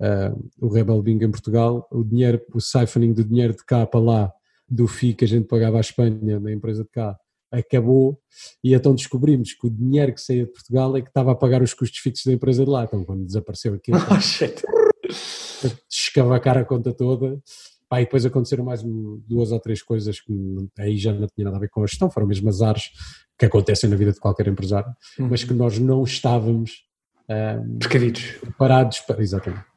uh, 0.00 0.50
o 0.60 0.68
Rebel 0.68 1.02
Bing 1.02 1.22
em 1.24 1.30
Portugal, 1.30 1.88
o 1.90 2.04
dinheiro, 2.04 2.40
o 2.52 2.60
siphoning 2.60 3.14
do 3.14 3.24
dinheiro 3.24 3.54
de 3.54 3.64
cá 3.64 3.86
para 3.86 4.00
lá, 4.00 4.32
do 4.68 4.86
FII 4.86 5.14
que 5.14 5.24
a 5.24 5.28
gente 5.28 5.46
pagava 5.46 5.78
à 5.78 5.80
Espanha, 5.80 6.38
na 6.38 6.52
empresa 6.52 6.84
de 6.84 6.90
cá, 6.90 7.18
acabou 7.58 8.18
e 8.62 8.74
então 8.74 8.94
descobrimos 8.94 9.52
que 9.52 9.66
o 9.66 9.70
dinheiro 9.70 10.12
que 10.12 10.20
saía 10.20 10.44
de 10.44 10.52
Portugal 10.52 10.96
é 10.96 11.02
que 11.02 11.08
estava 11.08 11.32
a 11.32 11.34
pagar 11.34 11.62
os 11.62 11.74
custos 11.74 11.98
fixos 12.00 12.26
da 12.26 12.32
empresa 12.32 12.64
de 12.64 12.70
lá. 12.70 12.84
Então 12.84 13.04
quando 13.04 13.24
desapareceu 13.24 13.74
aquilo, 13.74 13.98
oh, 14.10 15.68
escavacar 15.90 16.58
a 16.58 16.64
conta 16.64 16.92
toda. 16.92 17.40
Pá, 17.88 18.00
e 18.00 18.04
depois 18.04 18.24
aconteceram 18.24 18.64
mais 18.64 18.82
duas 18.82 19.52
ou 19.52 19.60
três 19.60 19.82
coisas 19.82 20.20
que 20.20 20.32
aí 20.78 20.96
já 20.96 21.12
não 21.12 21.26
tinha 21.28 21.44
nada 21.44 21.58
a 21.58 21.60
ver 21.60 21.68
com 21.68 21.82
a 21.82 21.86
gestão, 21.86 22.10
foram 22.10 22.26
mesmo 22.26 22.48
azares 22.48 22.90
que 23.38 23.44
acontecem 23.44 23.90
na 23.90 23.96
vida 23.96 24.12
de 24.12 24.18
qualquer 24.18 24.48
empresário, 24.48 24.90
uhum. 25.18 25.28
mas 25.28 25.44
que 25.44 25.52
nós 25.52 25.78
não 25.78 26.02
estávamos 26.02 26.84
um, 27.28 27.78
preparados 28.40 29.00
para. 29.00 29.22
Exatamente 29.22 29.73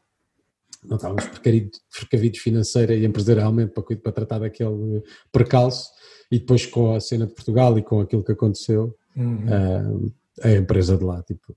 não 0.84 0.98
estávamos 0.98 1.26
precavidos 1.26 2.40
financeira 2.40 2.94
e 2.94 3.06
empresarialmente 3.06 3.74
para, 3.74 3.84
para 3.84 4.12
tratar 4.12 4.40
daquele 4.40 5.04
percalço 5.32 5.90
e 6.32 6.40
depois 6.40 6.66
com 6.66 6.96
a 6.96 7.00
cena 7.00 7.26
de 7.26 7.34
Portugal 7.34 7.78
e 7.78 7.84
com 7.84 8.02
aquilo 8.02 8.24
que 8.24 8.32
aconteceu 8.32 8.96
uhum. 9.16 9.46
a, 10.44 10.48
a 10.48 10.52
empresa 10.52 10.98
de 10.98 11.04
lá 11.04 11.22
tipo, 11.24 11.56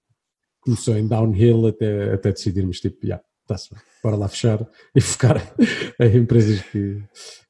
começou 0.61 0.97
em 0.97 1.07
downhill 1.07 1.67
até, 1.67 2.15
até 2.15 2.33
decidirmos 2.33 2.81
tipo, 2.81 3.05
yeah, 3.05 3.23
está-se 3.43 3.71
bora 4.03 4.17
lá 4.17 4.29
fechar 4.29 4.67
e 4.95 5.01
focar 5.03 5.55
em 6.01 6.17
empresas 6.17 6.61
que 6.63 7.03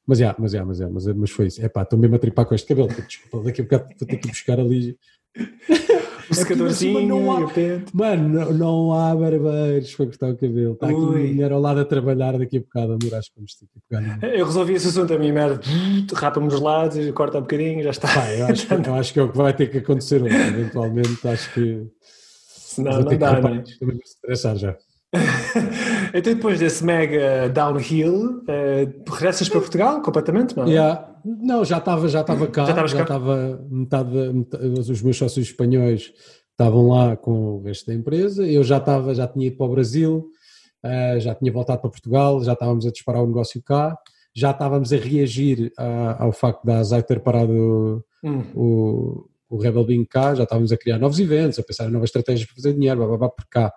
mas 0.05 0.17
já, 0.17 0.35
mas 0.37 0.51
já, 0.51 0.65
mas 0.65 0.77
já, 0.77 0.89
mas, 0.89 1.05
mas 1.05 1.31
foi 1.31 1.47
isso, 1.47 1.63
é 1.63 1.69
pá, 1.69 1.83
estou 1.83 1.97
mesmo 1.97 2.15
a 2.15 2.19
tripar 2.19 2.45
com 2.45 2.55
este 2.55 2.67
cabelo, 2.67 2.89
desculpa, 3.07 3.45
daqui 3.45 3.61
a 3.61 3.63
bocado 3.63 3.85
vou 3.97 4.07
ter 4.07 4.17
que 4.17 4.27
buscar 4.27 4.59
ali 4.59 4.97
o 6.31 6.35
secadorzinho 6.35 7.07
não 7.07 7.31
há, 7.31 7.39
Mano, 7.93 8.29
não, 8.29 8.53
não 8.53 8.93
há 8.93 9.15
barbeiros 9.15 9.93
para 9.95 10.05
cortar 10.05 10.29
o 10.29 10.35
cabelo. 10.35 10.73
Está 10.73 10.87
aqui 10.87 10.95
uma 10.95 11.11
mulher 11.11 11.51
ao 11.51 11.59
lado 11.59 11.79
a 11.81 11.85
trabalhar 11.85 12.37
daqui 12.37 12.57
a 12.57 12.59
bocado, 12.61 12.93
amor, 12.93 13.15
acho 13.15 13.29
que 13.29 13.35
vamos 13.35 13.55
ter 13.55 13.65
que 13.65 13.79
pegar. 13.89 14.35
Eu 14.35 14.45
resolvi 14.45 14.73
esse 14.73 14.87
assunto 14.87 15.13
a 15.13 15.19
minha 15.19 15.33
merda. 15.33 15.59
Rapa-me 16.15 16.47
os 16.47 16.59
lados, 16.59 17.11
corta 17.11 17.37
um 17.37 17.41
bocadinho, 17.41 17.83
já 17.83 17.91
está. 17.91 18.07
Pá, 18.07 18.31
eu, 18.31 18.45
acho 18.47 18.67
que, 18.67 18.73
eu 18.89 18.95
acho 18.95 19.13
que 19.13 19.19
é 19.19 19.23
o 19.23 19.31
que 19.31 19.37
vai 19.37 19.53
ter 19.53 19.67
que 19.69 19.77
acontecer 19.79 20.21
hoje, 20.23 20.35
eventualmente. 20.35 21.27
Acho 21.27 21.53
que. 21.53 21.85
Senão 22.01 23.01
não 23.01 23.17
dá, 23.17 23.41
né? 23.41 23.63
Também 23.79 23.95
me 23.95 24.01
estressar 24.03 24.55
já. 24.55 24.77
então 26.13 26.33
depois 26.33 26.57
desse 26.57 26.85
mega 26.85 27.49
downhill, 27.49 28.43
uh, 28.43 29.11
regressas 29.11 29.49
para 29.49 29.59
Portugal 29.59 30.01
completamente, 30.01 30.55
não? 30.55 30.65
Yeah. 30.65 31.10
Não, 31.25 31.63
já 31.63 31.77
estava 31.77 32.07
já 32.07 32.21
estava 32.21 32.47
cá, 32.47 32.65
já, 32.65 32.87
já 32.87 33.01
estava 33.01 33.65
metade, 33.69 34.11
metade, 34.11 34.65
os 34.65 35.01
meus 35.01 35.17
sócios 35.17 35.47
espanhóis 35.47 36.11
estavam 36.51 36.87
lá 36.87 37.15
com 37.17 37.31
o 37.31 37.63
resto 37.63 37.87
da 37.87 37.93
empresa, 37.93 38.47
eu 38.47 38.63
já 38.63 38.77
estava, 38.77 39.13
já 39.15 39.27
tinha 39.27 39.47
ido 39.47 39.57
para 39.57 39.65
o 39.65 39.69
Brasil, 39.69 40.29
uh, 40.85 41.19
já 41.19 41.33
tinha 41.33 41.51
voltado 41.51 41.81
para 41.81 41.89
Portugal, 41.89 42.43
já 42.43 42.53
estávamos 42.53 42.85
a 42.85 42.91
disparar 42.91 43.23
o 43.23 43.27
negócio 43.27 43.61
cá, 43.63 43.97
já 44.33 44.51
estávamos 44.51 44.93
a 44.93 44.97
reagir 44.97 45.71
a, 45.77 46.23
ao 46.23 46.31
facto 46.31 46.63
da 46.63 46.77
Azai 46.77 47.03
ter 47.03 47.19
parado 47.21 48.03
hum. 48.23 48.43
o, 48.55 49.29
o 49.49 49.57
Rebel 49.57 49.85
Being 49.85 50.05
cá, 50.05 50.35
já 50.35 50.43
estávamos 50.43 50.71
a 50.71 50.77
criar 50.77 50.99
novos 50.99 51.19
eventos, 51.19 51.59
a 51.59 51.63
pensar 51.63 51.87
em 51.87 51.91
novas 51.91 52.09
estratégias 52.09 52.45
para 52.45 52.55
fazer 52.55 52.73
dinheiro, 52.73 52.97
blá, 52.97 53.07
blá, 53.07 53.17
blá, 53.17 53.29
por 53.29 53.45
cá. 53.49 53.73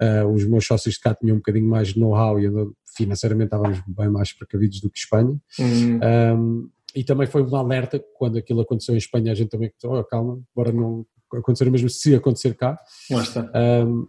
Uh, 0.00 0.28
os 0.32 0.46
meus 0.46 0.64
sócios 0.64 0.94
de 0.94 1.00
cá 1.00 1.12
tinham 1.12 1.34
um 1.34 1.38
bocadinho 1.38 1.68
mais 1.68 1.88
de 1.88 1.98
know-how 1.98 2.38
e 2.38 2.48
financeiramente 2.96 3.48
estávamos 3.48 3.82
bem 3.86 4.08
mais 4.08 4.32
precavidos 4.32 4.80
do 4.80 4.88
que 4.88 4.98
Espanha. 4.98 5.36
Uhum. 5.58 6.00
Um, 6.02 6.70
e 6.94 7.04
também 7.04 7.26
foi 7.26 7.42
um 7.42 7.56
alerta 7.56 8.02
quando 8.14 8.38
aquilo 8.38 8.60
aconteceu 8.60 8.94
em 8.94 8.98
Espanha, 8.98 9.32
a 9.32 9.34
gente 9.34 9.50
também 9.50 9.72
oh, 9.84 10.02
calma, 10.04 10.40
bora 10.54 10.72
não 10.72 11.06
acontecer 11.34 11.70
mesmo 11.70 11.88
se 11.88 12.14
acontecer 12.14 12.54
cá. 12.54 12.78
Um, 13.86 14.06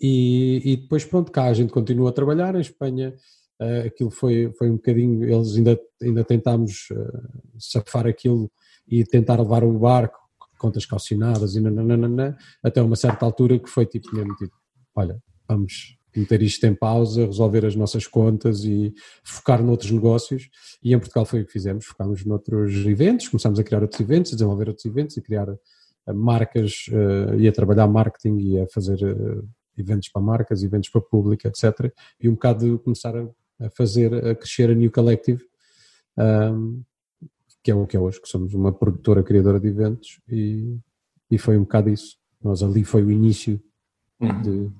e, 0.00 0.62
e, 0.64 0.76
depois 0.76 1.04
pronto, 1.04 1.32
cá 1.32 1.44
a 1.44 1.54
gente 1.54 1.72
continua 1.72 2.10
a 2.10 2.12
trabalhar, 2.12 2.54
em 2.54 2.60
Espanha 2.60 3.14
uh, 3.60 3.86
aquilo 3.86 4.10
foi, 4.10 4.52
foi 4.56 4.70
um 4.70 4.76
bocadinho, 4.76 5.24
eles 5.24 5.56
ainda, 5.56 5.78
ainda 6.00 6.24
tentámos 6.24 6.88
uh, 6.92 7.58
safar 7.58 8.06
aquilo 8.06 8.50
e 8.86 9.04
tentar 9.04 9.40
levar 9.40 9.64
o 9.64 9.78
barco, 9.78 10.18
contas 10.58 10.86
calcionadas 10.86 11.56
e 11.56 11.60
nananana, 11.60 12.36
até 12.62 12.80
uma 12.80 12.96
certa 12.96 13.24
altura 13.24 13.58
que 13.58 13.68
foi 13.68 13.86
tipo 13.86 14.14
mesmo 14.14 14.34
tipo, 14.36 14.54
olha, 14.94 15.20
vamos 15.48 15.97
meter 16.16 16.42
isto 16.42 16.64
em 16.64 16.74
pausa, 16.74 17.26
resolver 17.26 17.64
as 17.64 17.76
nossas 17.76 18.06
contas 18.06 18.64
e 18.64 18.94
focar 19.22 19.62
noutros 19.62 19.90
negócios. 19.90 20.48
E 20.82 20.94
em 20.94 20.98
Portugal 20.98 21.24
foi 21.24 21.42
o 21.42 21.46
que 21.46 21.52
fizemos, 21.52 21.86
focámos 21.86 22.24
noutros 22.24 22.74
eventos, 22.86 23.28
começámos 23.28 23.58
a 23.58 23.64
criar 23.64 23.82
outros 23.82 24.00
eventos, 24.00 24.32
a 24.32 24.36
desenvolver 24.36 24.68
outros 24.68 24.84
eventos 24.86 25.16
e 25.16 25.22
criar 25.22 25.48
uh, 25.48 26.14
marcas 26.14 26.86
uh, 26.88 27.38
e 27.38 27.46
a 27.46 27.52
trabalhar 27.52 27.86
marketing 27.86 28.38
e 28.38 28.60
a 28.60 28.66
fazer 28.68 29.02
uh, 29.02 29.48
eventos 29.76 30.08
para 30.08 30.22
marcas, 30.22 30.62
eventos 30.62 30.88
para 30.88 31.00
público, 31.00 31.46
etc. 31.46 31.92
E 32.20 32.28
um 32.28 32.32
bocado 32.32 32.78
começar 32.80 33.16
a, 33.16 33.28
a 33.60 33.70
fazer, 33.70 34.14
a 34.14 34.34
crescer 34.34 34.70
a 34.70 34.74
New 34.74 34.90
Collective, 34.90 35.44
um, 36.18 36.82
que 37.62 37.70
é 37.70 37.74
o 37.74 37.86
que 37.86 37.96
é 37.96 38.00
hoje, 38.00 38.20
que 38.20 38.28
somos 38.28 38.54
uma 38.54 38.72
produtora 38.72 39.22
criadora 39.22 39.60
de 39.60 39.68
eventos 39.68 40.20
e, 40.28 40.78
e 41.30 41.38
foi 41.38 41.56
um 41.56 41.62
bocado 41.62 41.90
isso. 41.90 42.16
Nós 42.42 42.62
ali 42.62 42.84
foi 42.84 43.02
o 43.02 43.10
início 43.10 43.60
uhum. 44.20 44.42
de 44.42 44.70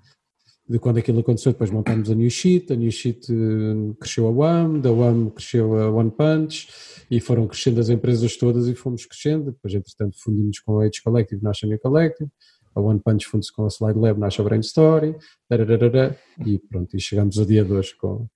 de 0.68 0.78
quando 0.78 0.98
aquilo 0.98 1.20
aconteceu, 1.20 1.52
depois 1.52 1.70
montamos 1.70 2.10
a 2.10 2.14
New 2.14 2.28
Sheet, 2.28 2.72
a 2.72 2.76
New 2.76 2.90
Sheet 2.90 3.32
eh, 3.32 3.94
cresceu 3.98 4.26
a 4.26 4.30
WAM, 4.30 4.80
da 4.80 4.92
WAM 4.92 5.30
cresceu 5.30 5.74
a 5.74 5.90
One 5.90 6.10
Punch 6.10 6.68
e 7.10 7.20
foram 7.20 7.46
crescendo 7.46 7.80
as 7.80 7.88
empresas 7.88 8.36
todas 8.36 8.68
e 8.68 8.74
fomos 8.74 9.06
crescendo, 9.06 9.46
depois 9.46 9.72
entretanto 9.72 10.20
fundimos 10.20 10.58
com 10.60 10.78
a 10.78 10.84
Age 10.84 11.02
Collective, 11.02 11.42
nasce 11.42 11.64
a 11.64 11.68
New 11.68 11.78
Collective, 11.78 12.30
a 12.78 12.82
One 12.82 13.00
Punch 13.00 13.26
funde-se 13.26 13.52
com 13.52 13.66
a 13.66 13.68
Slide 13.68 13.98
Lab, 13.98 14.18
nasce 14.18 14.40
a 14.40 14.44
Brain 14.44 14.60
Story, 14.60 15.16
e 16.46 16.58
pronto, 16.58 16.96
e 16.96 17.00
chegamos 17.00 17.38
ao 17.38 17.44
dia 17.44 17.64
de 17.64 17.72
hoje 17.72 17.94
com 17.96 18.26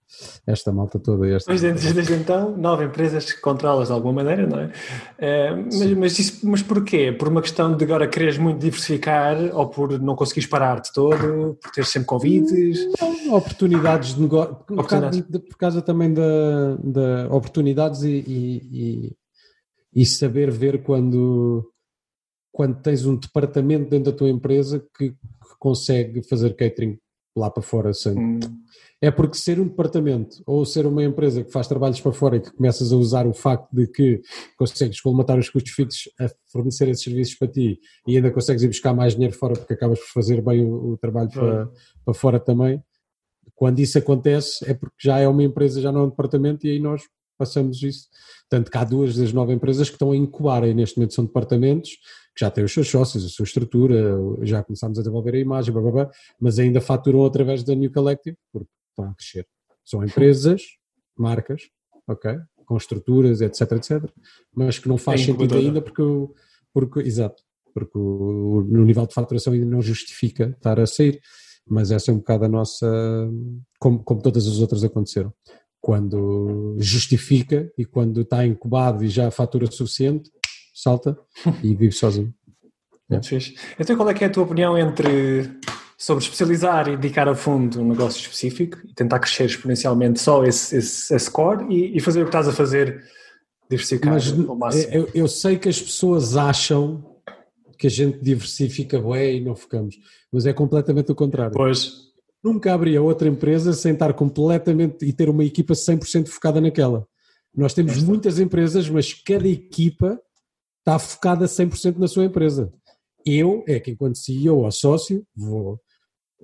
esta 0.46 0.72
malta 0.72 0.98
toda. 0.98 1.28
Esta 1.28 1.50
mas 1.50 1.60
desde, 1.62 1.92
desde 1.92 2.14
então, 2.14 2.56
nove 2.56 2.84
empresas 2.84 3.32
que 3.32 3.40
controlas 3.40 3.88
de 3.88 3.94
alguma 3.94 4.22
maneira, 4.22 4.46
não 4.46 4.58
é? 4.60 4.72
é 5.18 5.54
mas, 5.54 5.92
mas, 5.94 6.18
isso, 6.18 6.46
mas 6.46 6.62
porquê? 6.62 7.12
Por 7.12 7.28
uma 7.28 7.40
questão 7.40 7.76
de 7.76 7.84
agora 7.84 8.06
quereres 8.08 8.38
muito 8.38 8.58
diversificar 8.58 9.36
ou 9.54 9.68
por 9.68 10.00
não 10.00 10.16
conseguires 10.16 10.48
parar 10.48 10.80
de 10.80 10.92
todo, 10.92 11.56
por 11.62 11.70
ter 11.70 11.84
sempre 11.84 12.06
convites? 12.06 12.78
Não, 13.00 13.34
oportunidades 13.34 14.14
de 14.14 14.20
negócio, 14.20 14.54
por, 14.66 14.86
causa, 14.86 15.22
por 15.22 15.56
causa 15.56 15.82
também 15.82 16.12
da, 16.12 16.76
da 16.82 17.28
oportunidades 17.30 18.02
e, 18.02 18.24
e, 18.26 18.68
e, 18.72 19.16
e 20.02 20.06
saber 20.06 20.50
ver 20.50 20.82
quando 20.82 21.71
quando 22.52 22.80
tens 22.82 23.06
um 23.06 23.16
departamento 23.16 23.88
dentro 23.88 24.12
da 24.12 24.16
tua 24.16 24.28
empresa 24.28 24.78
que, 24.96 25.10
que 25.10 25.16
consegue 25.58 26.22
fazer 26.22 26.54
catering 26.54 26.98
lá 27.34 27.50
para 27.50 27.62
fora 27.62 27.94
sem. 27.94 28.16
Hum. 28.16 28.40
É 29.00 29.10
porque 29.10 29.36
ser 29.36 29.58
um 29.58 29.66
departamento 29.66 30.42
ou 30.46 30.64
ser 30.64 30.86
uma 30.86 31.02
empresa 31.02 31.42
que 31.42 31.50
faz 31.50 31.66
trabalhos 31.66 32.00
para 32.00 32.12
fora 32.12 32.36
e 32.36 32.40
que 32.40 32.52
começas 32.52 32.92
a 32.92 32.96
usar 32.96 33.26
o 33.26 33.32
facto 33.32 33.68
de 33.72 33.88
que 33.88 34.20
consegues 34.56 35.00
colmatar 35.00 35.38
os 35.38 35.50
custos 35.50 35.72
fixos 35.72 36.12
a 36.20 36.28
fornecer 36.52 36.88
esses 36.88 37.02
serviços 37.02 37.34
para 37.34 37.48
ti 37.48 37.80
e 38.06 38.16
ainda 38.16 38.30
consegues 38.30 38.62
ir 38.62 38.68
buscar 38.68 38.94
mais 38.94 39.14
dinheiro 39.14 39.34
fora 39.34 39.54
porque 39.54 39.72
acabas 39.72 39.98
por 39.98 40.08
fazer 40.08 40.40
bem 40.40 40.64
o, 40.64 40.92
o 40.92 40.98
trabalho 40.98 41.30
para, 41.30 41.68
para 42.04 42.14
fora 42.14 42.38
também. 42.38 42.80
Quando 43.56 43.80
isso 43.80 43.98
acontece 43.98 44.64
é 44.70 44.74
porque 44.74 44.96
já 45.00 45.18
é 45.18 45.26
uma 45.26 45.42
empresa, 45.42 45.80
já 45.80 45.90
não 45.90 46.02
é 46.02 46.04
um 46.04 46.10
departamento 46.10 46.64
e 46.66 46.70
aí 46.70 46.78
nós 46.78 47.02
passamos 47.36 47.82
isso. 47.82 48.08
Tanto 48.48 48.70
que 48.70 48.78
há 48.78 48.84
duas 48.84 49.16
das 49.16 49.32
nove 49.32 49.52
empresas 49.52 49.88
que 49.88 49.96
estão 49.96 50.12
a 50.12 50.16
incubar 50.16 50.62
e 50.64 50.74
neste 50.74 50.96
momento 50.96 51.14
são 51.14 51.24
departamentos 51.24 51.90
que 52.34 52.44
já 52.44 52.50
têm 52.50 52.64
os 52.64 52.72
seus 52.72 52.88
sócios, 52.88 53.24
a 53.24 53.28
sua 53.28 53.44
estrutura, 53.44 54.16
já 54.42 54.62
começámos 54.62 54.98
a 54.98 55.02
desenvolver 55.02 55.34
a 55.34 55.38
imagem, 55.38 55.72
blá, 55.72 55.82
blá, 55.82 55.92
blá, 55.92 56.10
mas 56.40 56.58
ainda 56.58 56.80
faturam 56.80 57.24
através 57.24 57.62
da 57.62 57.74
New 57.74 57.92
Collective, 57.92 58.36
porque 58.52 58.70
estão 58.90 59.10
a 59.10 59.14
crescer. 59.14 59.46
São 59.84 60.02
empresas, 60.04 60.62
marcas, 61.16 61.62
ok? 62.08 62.38
Com 62.64 62.76
estruturas, 62.76 63.40
etc, 63.40 63.72
etc, 63.72 64.10
mas 64.54 64.78
que 64.78 64.88
não 64.88 64.96
faz 64.96 65.20
é 65.20 65.24
sentido 65.24 65.56
ainda 65.56 65.82
porque, 65.82 66.02
porque, 66.72 67.00
exato, 67.00 67.42
porque 67.74 67.98
o, 67.98 68.58
o 68.58 68.84
nível 68.84 69.06
de 69.06 69.14
faturação 69.14 69.52
ainda 69.52 69.66
não 69.66 69.82
justifica 69.82 70.54
estar 70.56 70.80
a 70.80 70.86
sair, 70.86 71.20
mas 71.66 71.90
essa 71.90 72.10
é 72.10 72.14
um 72.14 72.18
bocado 72.18 72.44
a 72.44 72.48
nossa, 72.48 73.30
como, 73.78 74.02
como 74.02 74.22
todas 74.22 74.46
as 74.46 74.58
outras 74.58 74.82
aconteceram. 74.82 75.32
Quando 75.80 76.76
justifica 76.78 77.70
e 77.76 77.84
quando 77.84 78.22
está 78.22 78.46
incubado 78.46 79.04
e 79.04 79.08
já 79.08 79.30
fatura 79.30 79.70
suficiente, 79.70 80.30
salta 80.82 81.16
e 81.62 81.74
vive 81.74 81.92
sozinho. 81.92 82.34
É. 83.10 83.20
Então 83.78 83.96
qual 83.96 84.08
é 84.08 84.14
que 84.14 84.24
é 84.24 84.26
a 84.26 84.30
tua 84.30 84.44
opinião 84.44 84.76
entre 84.76 85.50
sobre 86.02 86.24
especializar 86.24 86.88
e 86.88 86.96
dedicar 86.96 87.28
a 87.28 87.34
fundo 87.34 87.80
um 87.80 87.88
negócio 87.88 88.20
específico 88.20 88.78
e 88.84 88.92
tentar 88.92 89.20
crescer 89.20 89.44
exponencialmente 89.44 90.20
só 90.20 90.42
esse, 90.44 90.76
esse, 90.76 91.14
esse 91.14 91.30
core 91.30 91.64
e, 91.72 91.96
e, 91.96 92.00
fazer 92.00 92.22
o 92.22 92.24
que 92.24 92.30
estás 92.30 92.48
a 92.48 92.52
fazer, 92.52 93.04
diversificar 93.70 94.14
Mas, 94.14 94.32
ao 94.32 94.56
máximo? 94.56 94.92
Eu, 94.92 95.08
eu, 95.14 95.28
sei 95.28 95.56
que 95.56 95.68
as 95.68 95.80
pessoas 95.80 96.36
acham 96.36 97.04
que 97.78 97.86
a 97.86 97.90
gente 97.90 98.18
diversifica 98.20 99.00
bem 99.00 99.38
e 99.38 99.44
não 99.44 99.54
focamos, 99.54 99.94
mas 100.32 100.44
é 100.44 100.52
completamente 100.52 101.12
o 101.12 101.14
contrário. 101.14 101.52
Pois. 101.52 102.10
Nunca 102.42 102.74
abria 102.74 103.00
outra 103.00 103.28
empresa 103.28 103.72
sem 103.72 103.92
estar 103.92 104.12
completamente 104.14 105.06
e 105.06 105.12
ter 105.12 105.28
uma 105.28 105.44
equipa 105.44 105.74
100% 105.74 106.26
focada 106.26 106.60
naquela. 106.60 107.06
Nós 107.54 107.74
temos 107.74 108.02
muitas 108.02 108.40
empresas, 108.40 108.88
mas 108.90 109.14
cada 109.14 109.46
equipa 109.46 110.18
está 110.82 110.98
focada 110.98 111.46
100% 111.46 111.96
na 111.96 112.08
sua 112.08 112.24
empresa. 112.24 112.72
Eu, 113.24 113.64
é 113.68 113.78
que 113.78 113.92
enquanto 113.92 114.18
CEO 114.18 114.58
ou 114.58 114.70
sócio, 114.70 115.24
vou 115.34 115.80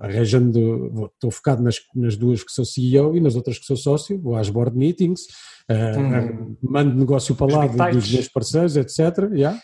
arranjando, 0.01 0.91
vou, 0.93 1.07
estou 1.07 1.31
focado 1.31 1.61
nas, 1.61 1.77
nas 1.95 2.17
duas 2.17 2.45
que 2.45 2.53
sou 2.53 2.65
CEO 2.65 3.17
e 3.17 3.21
nas 3.21 3.35
outras 3.35 3.59
que 3.59 3.67
sou 3.67 3.77
sócio, 3.77 4.21
vou 4.21 4.37
às 4.37 4.49
board 4.49 4.77
meetings, 4.77 5.23
uh, 5.69 6.57
mando 6.63 6.95
negócio 6.97 7.35
para 7.35 7.53
lá 7.53 7.67
dos 7.91 8.11
meus 8.13 8.29
parceiros, 8.29 8.77
etc. 8.77 9.31
Yeah. 9.33 9.61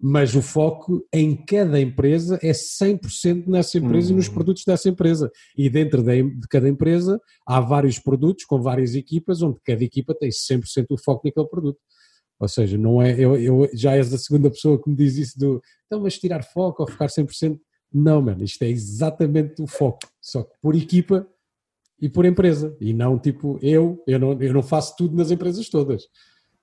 Mas 0.00 0.34
o 0.34 0.40
foco 0.40 1.04
em 1.12 1.34
cada 1.44 1.78
empresa 1.80 2.38
é 2.40 2.52
100% 2.52 3.48
nessa 3.48 3.78
empresa 3.78 4.12
e 4.12 4.14
nos 4.14 4.28
hum. 4.28 4.32
produtos 4.32 4.62
dessa 4.64 4.88
empresa. 4.88 5.30
E 5.56 5.68
dentro 5.68 6.02
de, 6.02 6.22
de 6.22 6.48
cada 6.48 6.68
empresa 6.68 7.20
há 7.46 7.60
vários 7.60 7.98
produtos 7.98 8.44
com 8.44 8.62
várias 8.62 8.94
equipas, 8.94 9.42
onde 9.42 9.58
cada 9.64 9.82
equipa 9.82 10.14
tem 10.14 10.30
100% 10.30 10.86
o 10.90 10.96
foco 10.96 11.26
naquele 11.26 11.48
produto. 11.48 11.78
Ou 12.38 12.48
seja, 12.48 12.78
não 12.78 13.02
é, 13.02 13.18
eu, 13.18 13.36
eu, 13.36 13.68
já 13.74 13.96
és 13.96 14.12
a 14.12 14.18
segunda 14.18 14.48
pessoa 14.48 14.80
que 14.80 14.88
me 14.88 14.94
diz 14.94 15.16
isso 15.16 15.38
do 15.38 15.60
então 15.86 16.00
mas 16.00 16.18
tirar 16.18 16.42
foco 16.44 16.82
ou 16.82 16.88
ficar 16.88 17.06
100%. 17.06 17.58
Não, 17.92 18.20
mano, 18.20 18.44
isto 18.44 18.62
é 18.62 18.68
exatamente 18.68 19.62
o 19.62 19.66
foco, 19.66 20.06
só 20.20 20.42
que 20.42 20.54
por 20.60 20.76
equipa 20.76 21.26
e 22.00 22.08
por 22.08 22.24
empresa. 22.24 22.76
E 22.80 22.92
não 22.92 23.18
tipo, 23.18 23.58
eu, 23.62 24.02
eu 24.06 24.18
não, 24.18 24.40
eu 24.40 24.52
não 24.52 24.62
faço 24.62 24.94
tudo 24.96 25.16
nas 25.16 25.30
empresas 25.30 25.68
todas. 25.68 26.06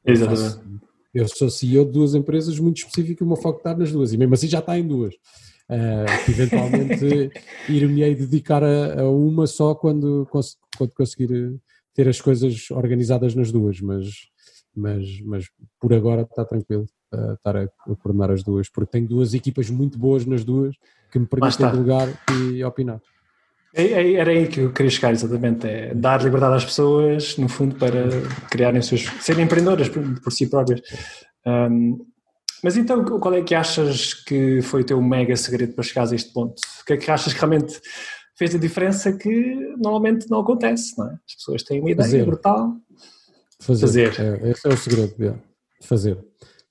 Exatamente. 0.06 0.42
Eu, 0.42 0.48
faço, 0.48 0.82
eu 1.14 1.28
sou 1.28 1.50
CEO 1.50 1.86
de 1.86 1.92
duas 1.92 2.16
empresas 2.16 2.58
muito 2.60 2.78
específicas 2.78 3.22
e 3.22 3.24
o 3.24 3.28
meu 3.28 3.38
foco 3.38 3.58
está 3.58 3.76
nas 3.76 3.92
duas, 3.92 4.14
e 4.14 4.18
mesmo 4.18 4.34
assim 4.34 4.48
já 4.48 4.60
está 4.60 4.78
em 4.78 4.88
duas. 4.88 5.16
Uh, 5.68 6.30
eventualmente 6.30 7.32
ir-me-ei 7.68 8.14
dedicar 8.14 8.64
a, 8.64 9.02
a, 9.02 9.10
uma 9.10 9.48
só 9.48 9.74
quando, 9.74 10.28
quando 10.78 10.94
conseguir 10.94 11.60
ter 11.96 12.08
as 12.08 12.22
coisas 12.22 12.70
organizadas 12.70 13.34
nas 13.34 13.52
duas, 13.52 13.82
mas 13.82 14.06
mas, 14.76 15.22
mas 15.22 15.46
por 15.80 15.94
agora 15.94 16.22
está 16.22 16.46
tranquilo 16.46 16.86
uh, 17.14 17.34
estar 17.34 17.56
a, 17.56 17.64
a, 17.64 17.96
coordenar 17.96 18.32
as 18.32 18.44
duas, 18.44 18.70
porque 18.70 18.92
tenho 18.92 19.08
duas 19.08 19.34
equipas 19.34 19.70
muito 19.70 19.98
boas 19.98 20.26
nas 20.26 20.44
duas 20.44 20.76
que 21.12 21.20
me 21.20 21.26
permitem 21.26 21.72
delegar 21.72 22.08
e 22.40 22.64
opinar. 22.64 23.02
É, 23.74 23.84
é, 23.84 24.14
era 24.14 24.32
aí 24.32 24.48
que 24.48 24.62
eu 24.62 24.72
queria 24.72 24.90
chegar, 24.90 25.12
exatamente, 25.12 25.68
é 25.68 25.94
dar 25.94 26.24
liberdade 26.24 26.56
às 26.56 26.66
pessoas, 26.66 27.38
no 27.38 27.50
fundo, 27.50 27.76
para 27.76 28.08
criarem 28.50 28.82
seus, 28.82 29.04
serem 29.22 29.44
empreendedoras 29.46 29.90
por, 29.90 30.22
por 30.22 30.32
si 30.32 30.50
próprias. 30.50 30.82
Um, 31.46 32.06
mas 32.64 32.78
então, 32.78 33.04
qual 33.04 33.34
é 33.34 33.42
que 33.42 33.54
achas 33.54 34.14
que 34.14 34.62
foi 34.62 34.82
o 34.82 34.86
teu 34.86 35.02
mega 35.02 35.36
segredo 35.36 35.74
para 35.74 35.84
chegar 35.84 36.10
a 36.10 36.16
este 36.16 36.32
ponto? 36.34 36.56
O 36.82 36.86
que 36.86 36.94
é 36.94 36.98
que 36.98 37.12
achas 37.12 37.34
que 37.34 37.40
realmente 37.40 37.80
fez 38.38 38.56
a 38.56 38.58
diferença 38.58 39.12
que 39.14 39.76
normalmente 39.78 40.30
não 40.30 40.40
acontece, 40.40 40.98
não 40.98 41.10
é? 41.10 41.14
As 41.28 41.36
pessoas 41.36 41.64
têm 41.64 41.80
uma 41.82 41.92
ideia 41.92 42.10
Fazer. 42.10 42.26
brutal 42.26 42.76
Fazer. 43.62 44.14
Fazer. 44.14 44.44
É, 44.44 44.52
esse 44.52 44.68
é 44.68 44.74
o 44.74 44.78
segredo, 44.78 45.24
é. 45.24 45.36
fazer. 45.84 46.18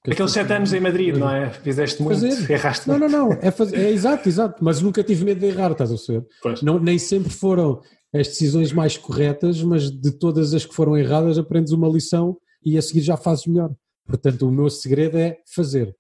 Aqueles 0.07 0.33
sete 0.33 0.53
anos 0.53 0.73
em 0.73 0.81
Madrid, 0.81 1.17
não 1.17 1.31
é? 1.31 1.51
Fizeste 1.51 2.03
muito, 2.03 2.21
fazer. 2.21 2.51
erraste 2.51 2.87
Não, 2.87 2.99
não, 2.99 3.09
não, 3.09 3.33
é, 3.33 3.51
fazer, 3.51 3.77
é 3.79 3.91
exato, 3.91 4.29
exato, 4.29 4.63
mas 4.63 4.83
nunca 4.83 5.03
tive 5.03 5.25
medo 5.25 5.41
de 5.41 5.47
errar, 5.47 5.73
estás 5.73 5.91
a 5.91 5.97
ver? 6.13 6.27
Não, 6.63 6.79
nem 6.79 6.99
sempre 6.99 7.31
foram, 7.31 7.81
as 8.15 8.29
decisões 8.29 8.73
mais 8.73 8.97
corretas, 8.97 9.61
mas 9.63 9.91
de 9.91 10.13
todas 10.13 10.55
as 10.55 10.65
que 10.65 10.75
foram 10.75 10.97
erradas 10.97 11.37
aprendes 11.37 11.73
uma 11.73 11.89
lição 11.89 12.39
e 12.65 12.79
a 12.79 12.83
seguir 12.83 13.01
já 13.01 13.17
fazes 13.17 13.47
melhor. 13.47 13.75
Portanto, 14.07 14.47
o 14.47 14.53
meu 14.53 14.71
segredo 14.71 15.19
é 15.19 15.39
fazer, 15.53 15.95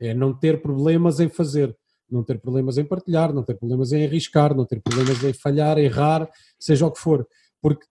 é 0.00 0.12
não 0.12 0.36
ter 0.36 0.60
problemas 0.60 1.20
em 1.20 1.28
fazer, 1.28 1.76
não 2.10 2.24
ter 2.24 2.40
problemas 2.40 2.76
em 2.76 2.84
partilhar, 2.84 3.32
não 3.32 3.44
ter 3.44 3.54
problemas 3.54 3.92
em 3.92 4.04
arriscar, 4.04 4.54
não 4.54 4.64
ter 4.64 4.80
problemas 4.80 5.22
em 5.22 5.32
falhar, 5.32 5.78
errar, 5.78 6.28
seja 6.58 6.86
o 6.86 6.90
que 6.90 6.98
for. 6.98 7.24
Porque 7.62 7.86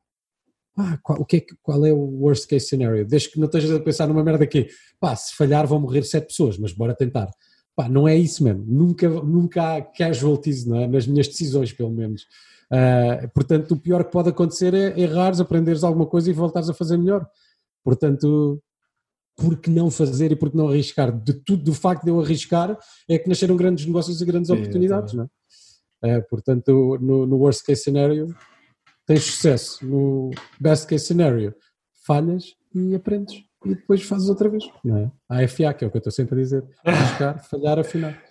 ah, 0.78 0.98
qual, 1.04 1.22
o 1.22 1.26
que 1.26 1.38
é, 1.38 1.46
qual 1.62 1.86
é 1.86 1.94
o 1.94 1.98
worst 1.98 2.48
case 2.48 2.66
scenario? 2.68 3.06
Desde 3.06 3.30
que 3.30 3.40
não 3.40 3.46
estejas 3.46 3.72
a 3.72 3.80
pensar 3.80 4.08
numa 4.08 4.24
merda 4.24 4.44
aqui, 4.44 4.68
pá, 5.00 5.16
se 5.16 5.36
falhar 5.36 5.68
vão 5.68 5.80
morrer 5.80 6.04
sete 6.04 6.28
pessoas, 6.28 6.58
mas 6.58 6.74
bora 6.74 6.96
tentar. 6.96 7.30
Pá, 7.76 7.88
não 7.88 8.08
é 8.08 8.16
isso, 8.16 8.44
mano. 8.44 8.64
Nunca, 8.68 9.08
nunca 9.08 9.76
há 9.76 9.82
casualties, 9.82 10.66
não 10.66 10.80
é? 10.80 10.88
nas 10.88 11.06
minhas 11.06 11.28
decisões, 11.28 11.72
pelo 11.72 11.92
menos. 11.92 12.24
Uh, 12.72 13.30
portanto, 13.34 13.72
o 13.72 13.80
pior 13.80 14.04
que 14.04 14.12
pode 14.12 14.30
acontecer 14.30 14.74
é 14.74 15.00
errares, 15.00 15.40
aprenderes 15.40 15.84
alguma 15.84 16.08
coisa 16.08 16.30
e 16.30 16.34
voltares 16.34 16.70
a 16.70 16.74
fazer 16.74 16.98
melhor. 16.98 17.28
Portanto, 17.84 18.60
por 19.36 19.58
que 19.58 19.70
não 19.70 19.92
fazer 19.92 20.32
e 20.32 20.36
por 20.36 20.50
que 20.50 20.58
não 20.58 20.70
arriscar? 20.70 21.12
De 21.12 21.34
tudo, 21.34 21.64
do 21.64 21.74
facto 21.74 22.04
de 22.04 22.10
eu 22.10 22.20
arriscar, 22.20 22.78
é 23.08 23.20
que 23.20 23.30
nasceram 23.30 23.56
grandes 23.56 23.86
negócios 23.86 24.20
e 24.22 24.26
grandes 24.26 24.50
oportunidades, 24.50 25.14
não 25.14 25.30
é? 26.04 26.18
Uh, 26.18 26.24
portanto, 26.30 26.98
no, 27.00 27.26
no 27.26 27.38
worst 27.38 27.64
case 27.64 27.84
scenario, 27.84 28.36
tens 29.06 29.24
sucesso. 29.24 29.86
No 29.86 30.32
best 30.60 30.88
case 30.88 31.06
scenario, 31.06 31.56
falhas 32.06 32.56
e 32.74 32.96
aprendes 32.96 33.44
e 33.66 33.76
depois 33.76 34.04
fazes 34.04 34.30
outra 34.30 34.50
vez. 34.50 34.64
Não 34.84 34.98
é? 34.98 35.12
A 35.30 35.48
FA, 35.48 35.74
que 35.74 35.86
é 35.86 35.88
o 35.88 35.92
que 35.92 35.98
eu 35.98 36.00
estou 36.00 36.12
sempre 36.12 36.36
a 36.36 36.44
dizer, 36.44 36.64
buscar, 36.86 37.40
falhar, 37.50 37.80
afinar. 37.80 38.22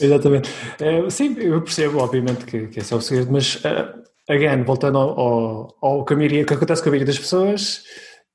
Exatamente. 0.00 0.50
Uh, 0.80 1.10
sim, 1.10 1.36
eu 1.38 1.60
percebo, 1.62 1.98
obviamente, 1.98 2.44
que, 2.44 2.68
que 2.68 2.78
esse 2.78 2.92
é 2.92 2.96
o 2.96 3.00
segredo, 3.00 3.32
mas, 3.32 3.56
uh, 3.56 4.02
again, 4.28 4.62
voltando 4.62 4.98
ao, 4.98 5.18
ao, 5.18 5.76
ao 5.80 6.04
que, 6.04 6.14
maioria, 6.14 6.44
que 6.44 6.54
acontece 6.54 6.82
com 6.82 6.88
a 6.88 6.92
maioria 6.92 7.06
das 7.06 7.18
pessoas 7.18 7.82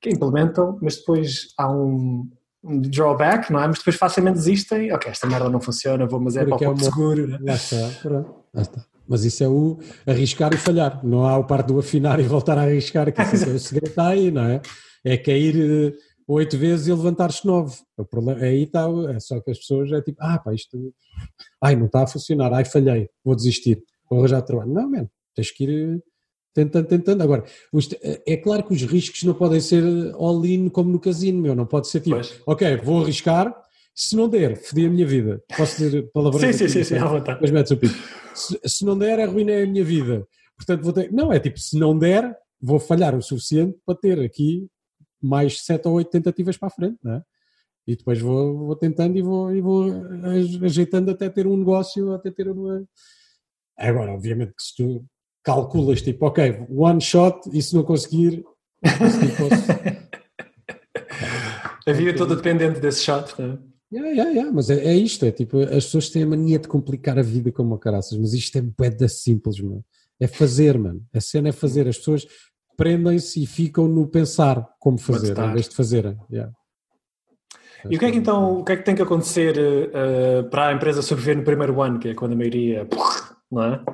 que 0.00 0.10
implementam, 0.10 0.78
mas 0.82 0.96
depois 0.96 1.48
há 1.58 1.72
um, 1.72 2.30
um 2.62 2.80
drawback, 2.82 3.50
não 3.50 3.62
é? 3.62 3.66
Mas 3.66 3.78
depois 3.78 3.96
facilmente 3.96 4.36
desistem. 4.36 4.92
Ok, 4.92 5.10
esta 5.10 5.26
merda 5.26 5.48
não 5.48 5.60
funciona, 5.60 6.06
vou, 6.06 6.20
mas 6.20 6.36
é 6.36 6.44
para 6.44 6.70
o 6.70 6.72
é 6.72 6.76
seguro. 6.76 7.26
Né? 7.26 7.38
Lá 7.40 7.54
está, 7.54 7.90
pronto, 8.02 8.34
lá 8.52 8.62
está. 8.62 8.84
Mas 9.08 9.24
isso 9.24 9.42
é 9.44 9.48
o 9.48 9.78
arriscar 10.06 10.52
e 10.52 10.56
falhar. 10.56 11.04
Não 11.04 11.26
há 11.26 11.38
o 11.38 11.44
parte 11.44 11.68
do 11.68 11.78
afinar 11.78 12.18
e 12.20 12.24
voltar 12.24 12.58
a 12.58 12.62
arriscar, 12.62 13.12
que 13.12 13.22
isso 13.22 13.48
é 13.48 13.52
o 13.52 13.58
segredo 13.58 13.90
está 13.90 14.08
aí, 14.08 14.30
não 14.30 14.44
é? 14.44 14.60
É 15.04 15.16
cair 15.16 15.56
eh, 15.56 15.96
oito 16.26 16.58
vezes 16.58 16.88
e 16.88 16.92
levantar-se 16.92 17.46
nove. 17.46 17.76
O 17.96 18.04
problema, 18.04 18.40
aí 18.40 18.64
está, 18.64 18.86
é 19.14 19.20
só 19.20 19.40
que 19.40 19.50
as 19.50 19.58
pessoas 19.58 19.92
é 19.92 20.00
tipo, 20.02 20.18
ah 20.20 20.38
pá, 20.38 20.52
isto, 20.52 20.92
ai 21.62 21.76
não 21.76 21.86
está 21.86 22.02
a 22.02 22.06
funcionar, 22.06 22.52
ai 22.52 22.64
falhei, 22.64 23.08
vou 23.24 23.36
desistir, 23.36 23.82
vou 24.10 24.18
arranjar 24.18 24.42
trabalho. 24.42 24.72
Não, 24.72 24.90
mano, 24.90 25.10
tens 25.34 25.50
que 25.50 25.64
ir 25.64 25.96
eh, 25.96 26.02
tentando, 26.52 26.86
tentando. 26.86 27.22
Agora, 27.22 27.44
eh, 28.02 28.22
é 28.26 28.36
claro 28.36 28.64
que 28.64 28.74
os 28.74 28.82
riscos 28.82 29.22
não 29.22 29.34
podem 29.34 29.60
ser 29.60 29.84
all-in 30.14 30.68
como 30.68 30.90
no 30.90 30.98
casino, 30.98 31.40
meu, 31.40 31.54
não 31.54 31.66
pode 31.66 31.88
ser 31.88 32.00
tipo, 32.00 32.16
pois. 32.16 32.40
ok, 32.46 32.76
vou 32.78 33.02
arriscar, 33.02 33.54
se 33.96 34.14
não 34.14 34.28
der, 34.28 34.58
fodi 34.58 34.84
a 34.84 34.90
minha 34.90 35.06
vida. 35.06 35.42
Posso 35.56 35.78
dizer 35.78 36.10
palavrões? 36.12 36.54
sim, 36.54 36.68
sim, 36.68 36.68
sim, 36.68 36.84
sim, 36.84 36.98
à 36.98 37.06
vontade. 37.06 37.38
Mas 37.40 37.50
metes 37.50 37.72
o 37.72 37.78
pico. 37.78 37.94
Se, 38.34 38.60
se 38.62 38.84
não 38.84 38.96
der, 38.96 39.18
arruinei 39.18 39.62
a 39.62 39.66
minha 39.66 39.82
vida. 39.82 40.28
Portanto, 40.54 40.82
vou 40.82 40.92
ter. 40.92 41.10
Não, 41.10 41.32
é 41.32 41.40
tipo, 41.40 41.58
se 41.58 41.78
não 41.78 41.98
der, 41.98 42.36
vou 42.60 42.78
falhar 42.78 43.14
o 43.14 43.22
suficiente 43.22 43.78
para 43.86 43.96
ter 43.96 44.20
aqui 44.20 44.68
mais 45.20 45.64
sete 45.64 45.88
ou 45.88 45.94
oito 45.94 46.10
tentativas 46.10 46.58
para 46.58 46.68
a 46.68 46.70
frente, 46.70 46.98
não 47.02 47.14
é? 47.14 47.22
E 47.86 47.96
depois 47.96 48.20
vou, 48.20 48.66
vou 48.66 48.76
tentando 48.76 49.16
e 49.16 49.22
vou, 49.22 49.54
e 49.54 49.62
vou 49.62 49.90
ajeitando 50.62 51.10
até 51.10 51.30
ter 51.30 51.46
um 51.46 51.56
negócio, 51.56 52.12
até 52.12 52.30
ter 52.30 52.50
uma. 52.50 52.84
Agora, 53.78 54.12
obviamente 54.12 54.52
que 54.54 54.62
se 54.62 54.76
tu 54.76 55.06
calculas 55.42 56.02
tipo, 56.02 56.26
ok, 56.26 56.66
one 56.68 57.00
shot 57.00 57.48
e 57.50 57.62
se 57.62 57.74
não 57.74 57.82
conseguir, 57.82 58.44
posso... 58.82 59.66
A 61.86 61.92
vida 61.92 62.16
toda 62.16 62.34
dependente 62.34 62.80
desse 62.80 63.04
shot, 63.04 63.40
não 63.40 63.52
é? 63.52 63.75
Yeah, 63.92 64.10
yeah, 64.10 64.30
yeah. 64.30 64.52
Mas 64.52 64.68
é, 64.70 64.84
é, 64.84 64.94
isto, 64.94 65.24
é 65.24 65.30
tipo, 65.30 65.58
as 65.60 65.84
pessoas 65.84 66.10
têm 66.10 66.24
a 66.24 66.26
mania 66.26 66.58
de 66.58 66.68
complicar 66.68 67.18
a 67.18 67.22
vida 67.22 67.52
como 67.52 67.74
a 67.74 67.78
caraças, 67.78 68.18
mas 68.18 68.32
isto 68.32 68.58
é 68.58 68.60
bué 68.60 68.90
simples, 69.08 69.60
mano. 69.60 69.84
É 70.18 70.26
fazer, 70.26 70.78
mano. 70.78 71.02
A 71.14 71.20
cena 71.20 71.50
é 71.50 71.52
fazer. 71.52 71.86
As 71.86 71.98
pessoas 71.98 72.26
prendem-se 72.76 73.42
e 73.42 73.46
ficam 73.46 73.86
no 73.86 74.06
pensar 74.06 74.66
como 74.78 74.98
fazer, 74.98 75.38
em 75.38 75.52
vez 75.52 75.68
de 75.68 75.76
fazerem. 75.76 76.16
Yeah. 76.30 76.52
E 77.90 77.96
o 77.96 77.98
que 77.98 78.04
é 78.04 78.10
que 78.10 78.18
então, 78.18 78.60
o 78.60 78.64
que 78.64 78.72
é 78.72 78.76
que 78.76 78.84
tem 78.84 78.94
que 78.94 79.02
acontecer 79.02 79.56
uh, 79.56 80.48
para 80.50 80.68
a 80.68 80.72
empresa 80.72 81.02
sobreviver 81.02 81.36
no 81.36 81.44
primeiro 81.44 81.80
ano, 81.80 81.98
que 81.98 82.08
é 82.08 82.14
quando 82.14 82.32
a 82.32 82.36
maioria, 82.36 82.86
não 83.50 83.62
é? 83.62 83.84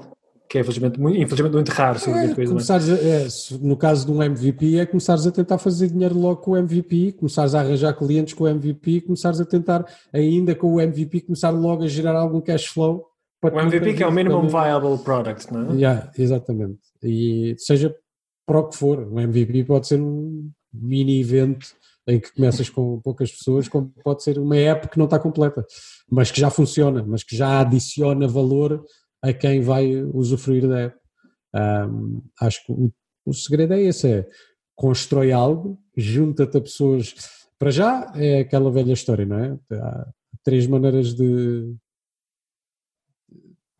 Que 0.52 0.58
é 0.58 0.60
infelizmente, 0.60 1.00
infelizmente 1.00 1.54
muito 1.54 1.70
raro. 1.70 1.98
É, 1.98 2.34
coisa, 2.34 2.52
começares 2.52 2.90
a, 2.90 2.94
é, 2.94 3.26
no 3.58 3.74
caso 3.74 4.04
de 4.04 4.12
um 4.12 4.22
MVP, 4.22 4.76
é 4.76 4.84
começares 4.84 5.26
a 5.26 5.32
tentar 5.32 5.56
fazer 5.56 5.88
dinheiro 5.88 6.14
logo 6.14 6.42
com 6.42 6.50
o 6.50 6.56
MVP, 6.58 7.12
começares 7.12 7.54
a 7.54 7.60
arranjar 7.60 7.94
clientes 7.94 8.34
com 8.34 8.44
o 8.44 8.48
MVP, 8.48 9.00
começares 9.00 9.40
a 9.40 9.46
tentar 9.46 9.86
ainda 10.12 10.54
com 10.54 10.74
o 10.74 10.78
MVP, 10.78 11.22
começar 11.22 11.48
logo 11.48 11.84
a 11.84 11.88
gerar 11.88 12.18
algum 12.18 12.38
cash 12.38 12.66
flow. 12.66 13.06
o 13.42 13.48
MVP 13.48 13.94
que 13.94 14.02
é 14.02 14.06
o 14.06 14.12
Minimum 14.12 14.46
Viable 14.46 15.02
Product, 15.02 15.50
não 15.50 15.72
é? 15.72 15.74
Yeah, 15.74 16.12
exatamente. 16.18 16.80
E 17.02 17.54
seja 17.56 17.96
para 18.44 18.58
o 18.58 18.68
que 18.68 18.76
for. 18.76 18.98
Um 19.10 19.20
MVP 19.20 19.64
pode 19.64 19.86
ser 19.86 20.02
um 20.02 20.50
mini 20.70 21.18
evento 21.18 21.66
em 22.06 22.20
que 22.20 22.30
começas 22.34 22.68
com 22.68 23.00
poucas 23.00 23.32
pessoas, 23.32 23.68
como 23.68 23.90
pode 24.04 24.22
ser 24.22 24.38
uma 24.38 24.56
app 24.56 24.88
que 24.88 24.98
não 24.98 25.06
está 25.06 25.18
completa, 25.18 25.64
mas 26.10 26.30
que 26.30 26.40
já 26.40 26.50
funciona, 26.50 27.02
mas 27.06 27.22
que 27.22 27.34
já 27.34 27.60
adiciona 27.60 28.28
valor 28.28 28.84
a 29.22 29.32
quem 29.32 29.60
vai 29.60 29.94
usufruir 30.02 30.68
da. 30.68 30.92
Um, 31.54 32.22
acho 32.40 32.64
que 32.64 32.72
o, 32.72 32.92
o, 33.26 33.32
segredo 33.32 33.74
é 33.74 33.82
esse, 33.82 34.10
é 34.10 34.28
constrói 34.74 35.32
algo, 35.32 35.78
junta-te 35.96 36.56
a 36.56 36.60
pessoas, 36.60 37.14
para 37.58 37.70
já 37.70 38.10
é 38.16 38.40
aquela 38.40 38.70
velha 38.70 38.92
história, 38.92 39.24
não 39.24 39.38
é? 39.38 39.58
Há 39.72 40.12
três 40.42 40.66
maneiras 40.66 41.14
de, 41.14 41.74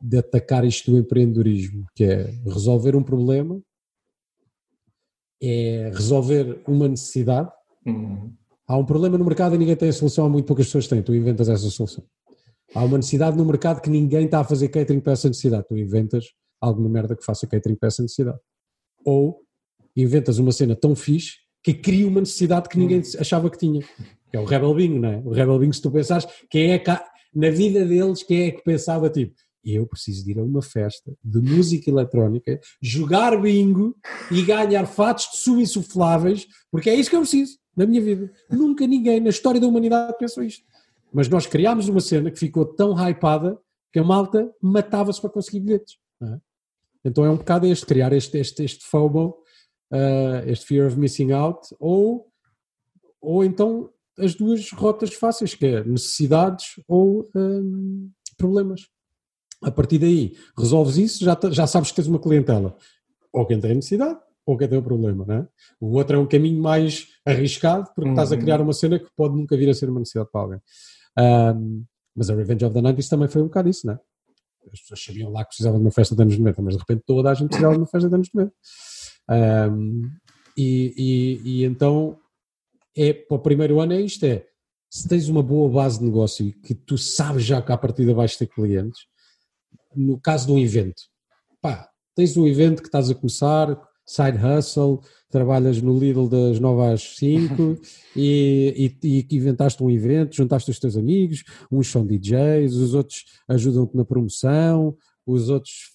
de 0.01 0.19
atacar 0.19 0.65
isto 0.65 0.91
do 0.91 0.99
empreendedorismo, 0.99 1.87
que 1.95 2.05
é 2.05 2.25
resolver 2.45 2.95
um 2.95 3.03
problema, 3.03 3.61
é 5.43 5.91
resolver 5.93 6.63
uma 6.69 6.87
necessidade. 6.87 7.51
Uhum. 7.85 8.33
Há 8.69 8.77
um 8.77 8.87
problema 8.87 9.19
no 9.19 9.25
mercado 9.25 9.57
e 9.57 9.59
ninguém 9.59 9.75
tem 9.75 9.89
a 9.89 9.93
solução, 9.93 10.27
há 10.27 10.29
muito 10.29 10.47
poucas 10.47 10.67
pessoas 10.67 10.87
têm, 10.87 11.03
tu 11.03 11.15
inventas 11.15 11.49
essa 11.49 11.69
solução. 11.69 12.05
Há 12.75 12.85
uma 12.85 12.97
necessidade 12.97 13.37
no 13.37 13.45
mercado 13.45 13.81
que 13.81 13.91
ninguém 13.91 14.25
está 14.25 14.41
a 14.41 14.45
fazer 14.45 14.69
catering 14.69 15.01
para 15.01 15.13
essa 15.13 15.29
necessidade, 15.29 15.67
tu 15.69 15.77
inventas 15.77 16.27
alguma 16.61 16.89
merda 16.89 17.15
que 17.15 17.25
faça 17.25 17.47
catering 17.47 17.77
para 17.77 17.89
essa 17.89 18.03
necessidade. 18.03 18.39
Ou 19.05 19.41
inventas 19.97 20.39
uma 20.39 20.53
cena 20.53 20.75
tão 20.75 20.95
fixe 20.97 21.33
que 21.63 21.75
cria 21.75 22.07
uma 22.07 22.21
necessidade 22.21 22.69
que 22.69 22.79
ninguém 22.79 23.03
achava 23.19 23.51
que 23.51 23.59
tinha. 23.59 23.81
Que 24.31 24.37
é 24.37 24.41
o 24.41 24.45
Rebel 24.45 24.75
Bingo, 24.75 24.99
não 24.99 25.09
é? 25.09 25.17
O 25.19 25.31
Rebel 25.31 25.59
Bingo, 25.59 25.75
se 25.75 25.83
tu 25.83 25.91
pensares, 25.91 26.27
quem 26.49 26.73
é 26.73 26.79
que, 26.79 26.91
na 27.35 27.51
vida 27.51 27.85
deles, 27.85 28.23
quem 28.23 28.45
é 28.45 28.51
que 28.51 28.63
pensava 28.63 29.11
tipo, 29.11 29.35
eu 29.65 29.87
preciso 29.87 30.25
de 30.25 30.33
ir 30.33 30.39
a 30.39 30.43
uma 30.43 30.63
festa 30.63 31.13
de 31.23 31.39
música 31.41 31.89
eletrónica, 31.91 32.59
jogar 32.81 33.41
bingo 33.41 33.95
e 34.31 34.43
ganhar 34.43 34.87
fatos 34.87 35.31
de 35.31 35.37
subinsufláveis, 35.37 36.47
porque 36.71 36.91
é 36.91 36.95
isso 36.95 37.11
que 37.11 37.17
eu 37.17 37.21
preciso 37.21 37.59
na 37.77 37.87
minha 37.87 38.01
vida. 38.01 38.33
Nunca 38.51 38.87
ninguém 38.87 39.21
na 39.21 39.31
história 39.31 39.61
da 39.61 39.67
humanidade 39.67 40.17
pensou 40.19 40.43
isto. 40.43 40.65
Mas 41.13 41.29
nós 41.29 41.47
criámos 41.47 41.89
uma 41.89 42.01
cena 42.01 42.31
que 42.31 42.39
ficou 42.39 42.65
tão 42.65 42.95
hypada 42.95 43.59
que 43.93 43.99
a 43.99 44.05
malta 44.05 44.51
matava-se 44.61 45.21
para 45.21 45.31
conseguir 45.31 45.61
bilhetes. 45.61 45.97
É? 46.23 46.39
Então 47.05 47.25
é 47.25 47.31
um 47.31 47.37
bocado 47.37 47.67
este, 47.67 47.85
criar 47.85 48.13
este, 48.13 48.39
este, 48.39 48.65
este 48.65 48.85
FOMO, 48.87 49.37
uh, 49.93 50.49
este 50.49 50.67
Fear 50.67 50.87
of 50.87 50.99
Missing 50.99 51.33
Out, 51.33 51.75
ou, 51.79 52.27
ou 53.21 53.45
então 53.45 53.91
as 54.19 54.35
duas 54.35 54.71
rotas 54.73 55.15
fáceis, 55.15 55.55
que 55.55 55.67
é 55.67 55.85
necessidades 55.85 56.81
ou 56.89 57.29
um, 57.35 58.11
problemas. 58.37 58.89
A 59.63 59.71
partir 59.71 59.99
daí, 59.99 60.37
resolves 60.57 60.97
isso, 60.97 61.25
já, 61.25 61.39
já 61.51 61.67
sabes 61.67 61.91
que 61.91 61.97
tens 61.97 62.09
uma 62.09 62.19
clientela. 62.19 62.77
Ou 63.33 63.47
quem 63.47 63.61
tem 63.61 63.75
necessidade, 63.75 64.19
ou 64.45 64.57
quem 64.57 64.69
tem 64.69 64.79
o 64.79 64.83
problema, 64.83 65.25
não 65.25 65.35
é? 65.35 65.49
O 65.81 65.97
outro 65.97 66.17
é 66.17 66.19
um 66.19 66.27
caminho 66.27 66.61
mais 66.61 67.07
arriscado, 67.25 67.91
porque 67.95 68.09
uhum. 68.09 68.15
estás 68.15 68.33
a 68.33 68.37
criar 68.37 68.61
uma 68.61 68.73
cena 68.73 68.99
que 68.99 69.09
pode 69.17 69.37
nunca 69.37 69.57
vir 69.57 69.71
a 69.71 69.75
ser 69.75 69.89
uma 69.89 70.01
necessidade 70.01 70.31
para 70.31 70.41
alguém. 70.41 70.61
Um, 71.19 71.85
mas 72.15 72.31
a 72.31 72.35
Revenge 72.35 72.65
of 72.65 72.75
the 72.75 72.81
Night 72.81 73.09
também 73.09 73.29
foi 73.29 73.43
um 73.43 73.47
bocado 73.47 73.69
isso, 73.69 73.87
não 73.87 73.95
é? 73.95 74.01
As 74.73 74.81
pessoas 74.81 75.05
sabiam 75.05 75.31
lá 75.31 75.43
que 75.45 75.49
precisavam 75.49 75.79
de 75.79 75.85
uma 75.85 75.91
festa 75.91 76.15
de 76.15 76.23
anos 76.23 76.39
90, 76.39 76.63
mas 76.63 76.75
de 76.75 76.81
repente 76.81 77.03
toda 77.07 77.31
a 77.31 77.35
gente 77.35 77.49
precisava 77.49 77.75
de 77.75 77.81
uma 77.81 77.87
festa 77.87 78.09
de 78.09 78.15
anos 78.15 78.29
90. 78.33 78.55
Um, 79.31 80.11
e, 80.57 80.95
e, 80.97 81.43
e, 81.45 81.65
então, 81.65 82.19
é, 82.97 83.13
para 83.13 83.37
o 83.37 83.41
primeiro 83.41 83.81
ano 83.81 83.95
é 83.95 84.01
isto, 84.01 84.25
é, 84.25 84.47
se 84.91 85.09
tens 85.09 85.29
uma 85.29 85.43
boa 85.43 85.71
base 85.71 85.99
de 85.99 86.05
negócio 86.05 86.47
e 86.47 86.53
que 86.53 86.75
tu 86.75 86.99
sabes 86.99 87.45
já 87.45 87.63
que 87.63 87.73
à 87.73 87.79
partida 87.79 88.15
vais 88.15 88.37
ter 88.37 88.47
clientes, 88.47 89.01
no 89.97 90.21
caso 90.21 90.47
de 90.47 90.53
um 90.53 90.59
evento, 90.59 91.03
pá, 91.61 91.89
tens 92.15 92.37
um 92.37 92.47
evento 92.47 92.83
que 92.83 92.89
estás 92.89 93.11
a 93.11 93.15
começar, 93.15 93.81
side 94.13 94.39
hustle, 94.39 95.01
trabalhas 95.31 95.81
no 95.81 95.99
Lidl 95.99 96.29
das 96.29 96.61
9 96.61 96.93
às 96.93 97.17
5 97.17 97.79
e, 98.15 98.95
e, 99.03 99.27
e, 99.31 99.37
inventaste 99.37 99.83
um 99.83 99.91
evento, 99.91 100.37
juntaste 100.37 100.71
os 100.71 100.79
teus 100.79 100.97
amigos, 100.97 101.43
uns 101.71 101.89
são 101.91 102.07
DJs, 102.07 102.75
os 102.75 102.95
outros 102.95 103.25
ajudam-te 103.49 103.97
na 103.97 104.05
promoção, 104.05 104.95
os 105.27 105.49
outros 105.49 105.91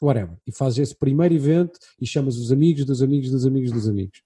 whatever. 0.00 0.36
E 0.46 0.52
fazes 0.52 0.78
esse 0.78 0.96
primeiro 0.96 1.34
evento 1.34 1.78
e 2.00 2.06
chamas 2.06 2.36
os 2.36 2.52
amigos 2.52 2.84
dos 2.84 3.02
amigos 3.02 3.30
dos 3.30 3.44
amigos 3.44 3.72
dos 3.72 3.88
amigos. 3.88 4.25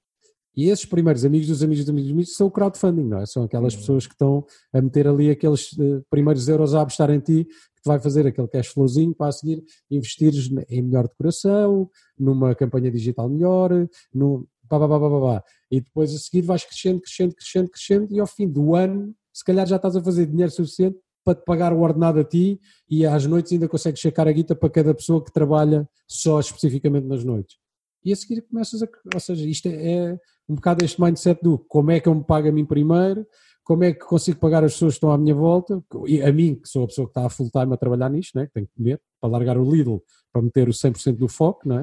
E 0.57 0.69
esses 0.69 0.85
primeiros 0.85 1.25
amigos 1.25 1.47
dos 1.47 1.63
amigos 1.63 1.85
dos 1.85 1.91
amigos, 1.91 2.09
dos 2.09 2.15
amigos 2.15 2.37
são 2.37 2.47
o 2.49 2.51
crowdfunding, 2.51 3.05
não 3.05 3.19
é? 3.19 3.27
São 3.27 3.45
aquelas 3.45 3.75
uhum. 3.75 3.81
pessoas 3.81 4.07
que 4.07 4.15
estão 4.15 4.45
a 4.73 4.81
meter 4.81 5.07
ali 5.07 5.31
aqueles 5.31 5.73
uh, 5.73 6.05
primeiros 6.11 6.49
euros 6.49 6.75
a 6.75 6.83
apostar 6.83 7.11
em 7.11 7.21
ti, 7.21 7.45
que 7.45 7.83
te 7.83 7.87
vai 7.87 8.01
fazer 8.01 8.27
aquele 8.27 8.49
cash 8.49 8.69
flowzinho 8.69 9.15
para 9.15 9.29
a 9.29 9.33
seguir 9.33 9.63
investires 9.91 10.51
em 10.69 10.83
melhor 10.83 11.09
decoração, 11.09 11.89
numa 12.19 12.55
campanha 12.55 12.91
digital 12.91 13.29
melhor, 13.29 13.71
no, 14.13 14.47
pá, 14.69 14.79
pá, 14.79 14.89
pá, 14.89 15.01
pá, 15.01 15.21
pá. 15.21 15.45
e 15.71 15.81
depois 15.81 16.15
a 16.15 16.19
seguir 16.19 16.43
vais 16.43 16.65
crescendo, 16.65 17.01
crescendo, 17.01 17.35
crescendo, 17.35 17.71
crescendo 17.71 18.09
e 18.15 18.21
ao 18.21 18.27
fim 18.27 18.49
do 18.49 18.75
ano 18.75 19.15
se 19.33 19.45
calhar 19.45 19.67
já 19.67 19.77
estás 19.77 19.97
a 19.97 20.03
fazer 20.03 20.27
dinheiro 20.27 20.51
suficiente 20.51 20.99
para 21.25 21.35
te 21.35 21.45
pagar 21.45 21.73
o 21.73 21.81
ordenado 21.81 22.21
a 22.21 22.25
ti 22.25 22.61
e 22.89 23.07
às 23.07 23.27
noites 23.27 23.53
ainda 23.53 23.69
consegues 23.69 24.01
checar 24.01 24.27
a 24.27 24.33
guita 24.33 24.55
para 24.55 24.71
cada 24.71 24.95
pessoa 24.95 25.23
que 25.23 25.33
trabalha 25.33 25.89
só 26.07 26.41
especificamente 26.41 27.07
nas 27.07 27.25
noites. 27.25 27.57
E 28.05 28.13
a 28.13 28.17
seguir 28.17 28.41
começas 28.43 28.83
a. 28.83 28.89
Ou 29.13 29.21
seja, 29.21 29.47
isto 29.47 29.69
é, 29.69 29.75
é 29.75 30.19
um 30.51 30.57
bocado 30.57 30.85
este 30.85 31.01
mindset 31.01 31.41
do 31.41 31.57
como 31.57 31.93
é 31.93 32.01
que 32.01 32.09
eu 32.09 32.15
me 32.15 32.25
pago 32.25 32.49
a 32.49 32.51
mim 32.51 32.65
primeiro, 32.65 33.25
como 33.63 33.85
é 33.85 33.93
que 33.93 34.01
consigo 34.01 34.41
pagar 34.41 34.65
as 34.65 34.73
pessoas 34.73 34.95
que 34.95 34.97
estão 34.97 35.13
à 35.13 35.17
minha 35.17 35.35
volta, 35.35 35.81
e 36.09 36.21
a 36.21 36.33
mim, 36.33 36.57
que 36.57 36.69
sou 36.69 36.83
a 36.83 36.87
pessoa 36.89 37.07
que 37.07 37.13
está 37.13 37.25
a 37.25 37.31
full 37.31 37.49
time 37.51 37.73
a 37.73 37.77
trabalhar 37.77 38.11
nisto, 38.11 38.37
né, 38.37 38.47
que 38.47 38.53
tenho 38.55 38.67
que 38.67 38.75
comer, 38.77 39.01
para 39.21 39.31
largar 39.31 39.57
o 39.57 39.71
Lidl, 39.71 40.03
para 40.33 40.43
meter 40.43 40.69
o 40.69 40.73
100% 40.73 41.17
do 41.17 41.29
foco, 41.29 41.69
não 41.69 41.79
é? 41.79 41.83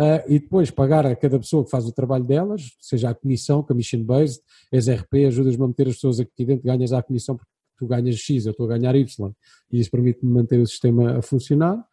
Uh, 0.00 0.22
e 0.28 0.38
depois 0.38 0.70
pagar 0.70 1.04
a 1.04 1.16
cada 1.16 1.38
pessoa 1.38 1.64
que 1.64 1.70
faz 1.70 1.84
o 1.84 1.92
trabalho 1.92 2.24
delas, 2.24 2.70
seja 2.80 3.10
a 3.10 3.14
comissão, 3.14 3.62
commission 3.62 4.02
based, 4.04 4.40
és 4.72 4.88
RP, 4.88 5.26
ajudas-me 5.26 5.64
a 5.64 5.66
meter 5.66 5.88
as 5.88 5.96
pessoas 5.96 6.20
aqui 6.20 6.44
dentro, 6.44 6.64
ganhas 6.64 6.92
a 6.92 7.02
comissão 7.02 7.36
porque 7.36 7.50
tu 7.76 7.86
ganhas 7.86 8.16
X, 8.16 8.46
eu 8.46 8.52
estou 8.52 8.66
a 8.66 8.78
ganhar 8.78 8.94
Y, 8.94 9.32
e 9.72 9.80
isso 9.80 9.90
permite-me 9.90 10.32
manter 10.32 10.60
o 10.60 10.66
sistema 10.66 11.18
a 11.18 11.22
funcionar, 11.22 11.84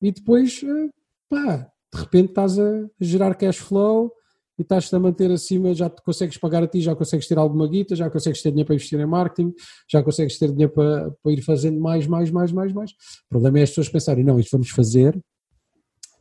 e 0.00 0.10
depois, 0.10 0.62
uh, 0.62 0.90
pá, 1.28 1.70
de 1.92 2.00
repente 2.00 2.30
estás 2.30 2.58
a 2.58 2.88
gerar 2.98 3.34
cash 3.34 3.58
flow 3.58 4.10
e 4.58 4.62
estás-te 4.62 4.94
a 4.94 5.00
manter 5.00 5.30
acima, 5.30 5.74
já 5.74 5.90
te 5.90 6.00
consegues 6.02 6.38
pagar 6.38 6.62
a 6.62 6.66
ti, 6.66 6.80
já 6.80 6.94
consegues 6.94 7.26
ter 7.26 7.38
alguma 7.38 7.66
guita, 7.66 7.96
já 7.96 8.08
consegues 8.08 8.40
ter 8.40 8.50
dinheiro 8.50 8.66
para 8.66 8.76
investir 8.76 9.00
em 9.00 9.06
marketing, 9.06 9.52
já 9.90 10.02
consegues 10.02 10.38
ter 10.38 10.50
dinheiro 10.52 10.72
para, 10.72 11.10
para 11.22 11.32
ir 11.32 11.42
fazendo 11.42 11.80
mais, 11.80 12.06
mais, 12.06 12.30
mais, 12.30 12.52
mais, 12.52 12.72
mais. 12.72 12.90
O 12.90 13.28
problema 13.30 13.58
é 13.58 13.62
as 13.62 13.70
pessoas 13.70 13.88
pensarem, 13.88 14.24
não, 14.24 14.38
isto 14.38 14.52
vamos 14.52 14.70
fazer 14.70 15.20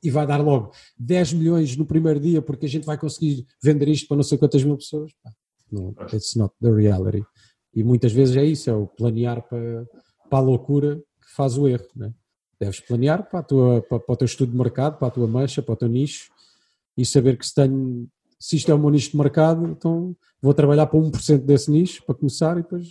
e 0.04 0.10
vai 0.10 0.28
dar 0.28 0.41
logo 0.41 0.72
10 0.98 1.34
milhões 1.34 1.78
no 1.78 1.86
primeiro 1.86 2.19
dia 2.19 2.41
porque 2.41 2.65
a 2.65 2.69
gente 2.69 2.86
vai 2.86 2.98
conseguir 2.98 3.46
vender 3.62 3.88
isto 3.88 4.08
para 4.08 4.17
não 4.17 4.24
sei 4.24 4.38
quantas 4.38 4.63
mil 4.63 4.78
pessoas. 4.78 5.12
Não, 5.72 5.96
it's 6.12 6.36
not 6.36 6.54
the 6.62 6.72
reality. 6.72 7.24
E 7.74 7.84
muitas 7.84 8.12
vezes 8.12 8.36
é 8.36 8.43
isso, 8.43 8.69
é 8.69 8.74
o 8.74 8.86
planear 8.86 9.41
para, 9.48 9.88
para 10.30 10.39
a 10.39 10.41
loucura 10.41 10.98
que 10.98 11.36
faz 11.36 11.58
o 11.58 11.67
erro, 11.67 11.88
né? 11.96 12.13
Deves 12.60 12.80
planear 12.80 13.30
para, 13.30 13.41
tua, 13.41 13.82
para, 13.82 14.00
para, 14.00 14.13
o 14.13 14.15
teu 14.15 14.26
estudo 14.26 14.52
de 14.52 14.58
mercado, 14.58 14.98
para 14.98 15.08
a 15.08 15.12
tua 15.12 15.28
mancha, 15.28 15.62
para 15.62 15.74
o 15.74 15.78
teu 15.78 15.88
nicho 15.88 16.32
e 16.96 17.06
saber 17.06 17.38
que 17.38 17.46
se 17.46 17.56
tenho, 17.56 18.08
se 18.44 18.58
isto 18.58 18.70
é 18.70 18.76
o 18.76 18.78
meu 18.78 18.90
nicho 18.90 19.12
de 19.12 19.18
mercado, 19.18 19.66
então 19.66 20.14
vou 20.42 20.54
trabalhar 20.54 20.86
para 20.86 21.00
1% 21.00 21.46
desse 21.46 21.72
nicho 21.72 22.04
para 22.06 22.14
começar 22.14 22.58
e 22.58 22.62
depois 22.62 22.90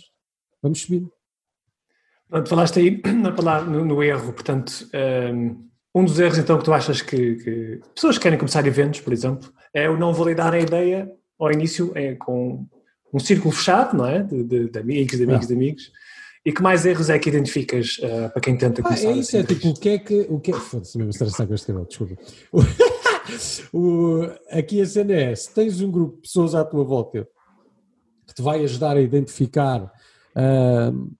vamos 0.59 0.81
subir. 0.81 1.07
Falaste 2.47 2.79
aí 2.79 2.99
no, 3.05 3.85
no 3.85 4.01
erro, 4.01 4.33
portanto, 4.33 4.89
um, 5.31 5.69
um, 5.93 6.05
dos 6.05 6.19
erros 6.19 6.39
então 6.39 6.57
que 6.57 6.65
tu 6.65 6.73
achas 6.73 7.03
que, 7.03 7.35
que, 7.35 7.81
pessoas 7.93 8.17
que 8.17 8.23
querem 8.23 8.39
começar 8.39 8.65
eventos, 8.65 9.01
por 9.01 9.13
exemplo, 9.13 9.53
é 9.71 9.87
o 9.87 9.95
não 9.95 10.11
validar 10.11 10.55
a 10.55 10.59
ideia 10.59 11.07
ao 11.39 11.51
início 11.51 11.91
é 11.93 12.15
com 12.15 12.65
um 13.13 13.19
círculo 13.19 13.53
fechado, 13.53 13.95
não 13.95 14.07
é? 14.07 14.23
De, 14.23 14.43
de, 14.43 14.69
de 14.71 14.79
amigos, 14.79 15.17
de 15.17 15.23
amigos, 15.23 15.47
de 15.47 15.53
amigos. 15.53 15.91
E 16.43 16.51
que 16.51 16.63
mais 16.63 16.83
erros 16.83 17.11
é 17.11 17.19
que 17.19 17.29
identificas 17.29 17.99
uh, 17.99 18.31
para 18.31 18.41
quem 18.41 18.57
tenta 18.57 18.81
começar? 18.81 19.07
Ah, 19.07 19.11
é 19.11 19.17
isso, 19.17 19.37
é 19.37 19.43
tipo, 19.43 19.69
o 19.69 19.73
que 19.75 19.89
é 19.89 19.99
que. 19.99 20.25
O 20.29 20.39
que 20.39 20.49
é, 20.49 20.55
Foda-se 20.55 20.97
mesmo 20.97 21.11
estressar 21.11 21.45
com 21.45 21.53
este 21.53 21.67
cabelo, 21.67 21.85
desculpa. 21.85 22.15
o, 23.73 24.21
aqui 24.49 24.81
a 24.81 24.85
cena 24.85 25.13
é: 25.13 25.35
se 25.35 25.53
tens 25.53 25.81
um 25.81 25.91
grupo 25.91 26.15
de 26.15 26.21
pessoas 26.21 26.55
à 26.55 26.63
tua 26.63 26.83
volta 26.83 27.27
que 28.27 28.33
te 28.33 28.41
vai 28.41 28.63
ajudar 28.63 28.97
a 28.97 29.01
identificar 29.01 29.83
uh, 29.83 31.11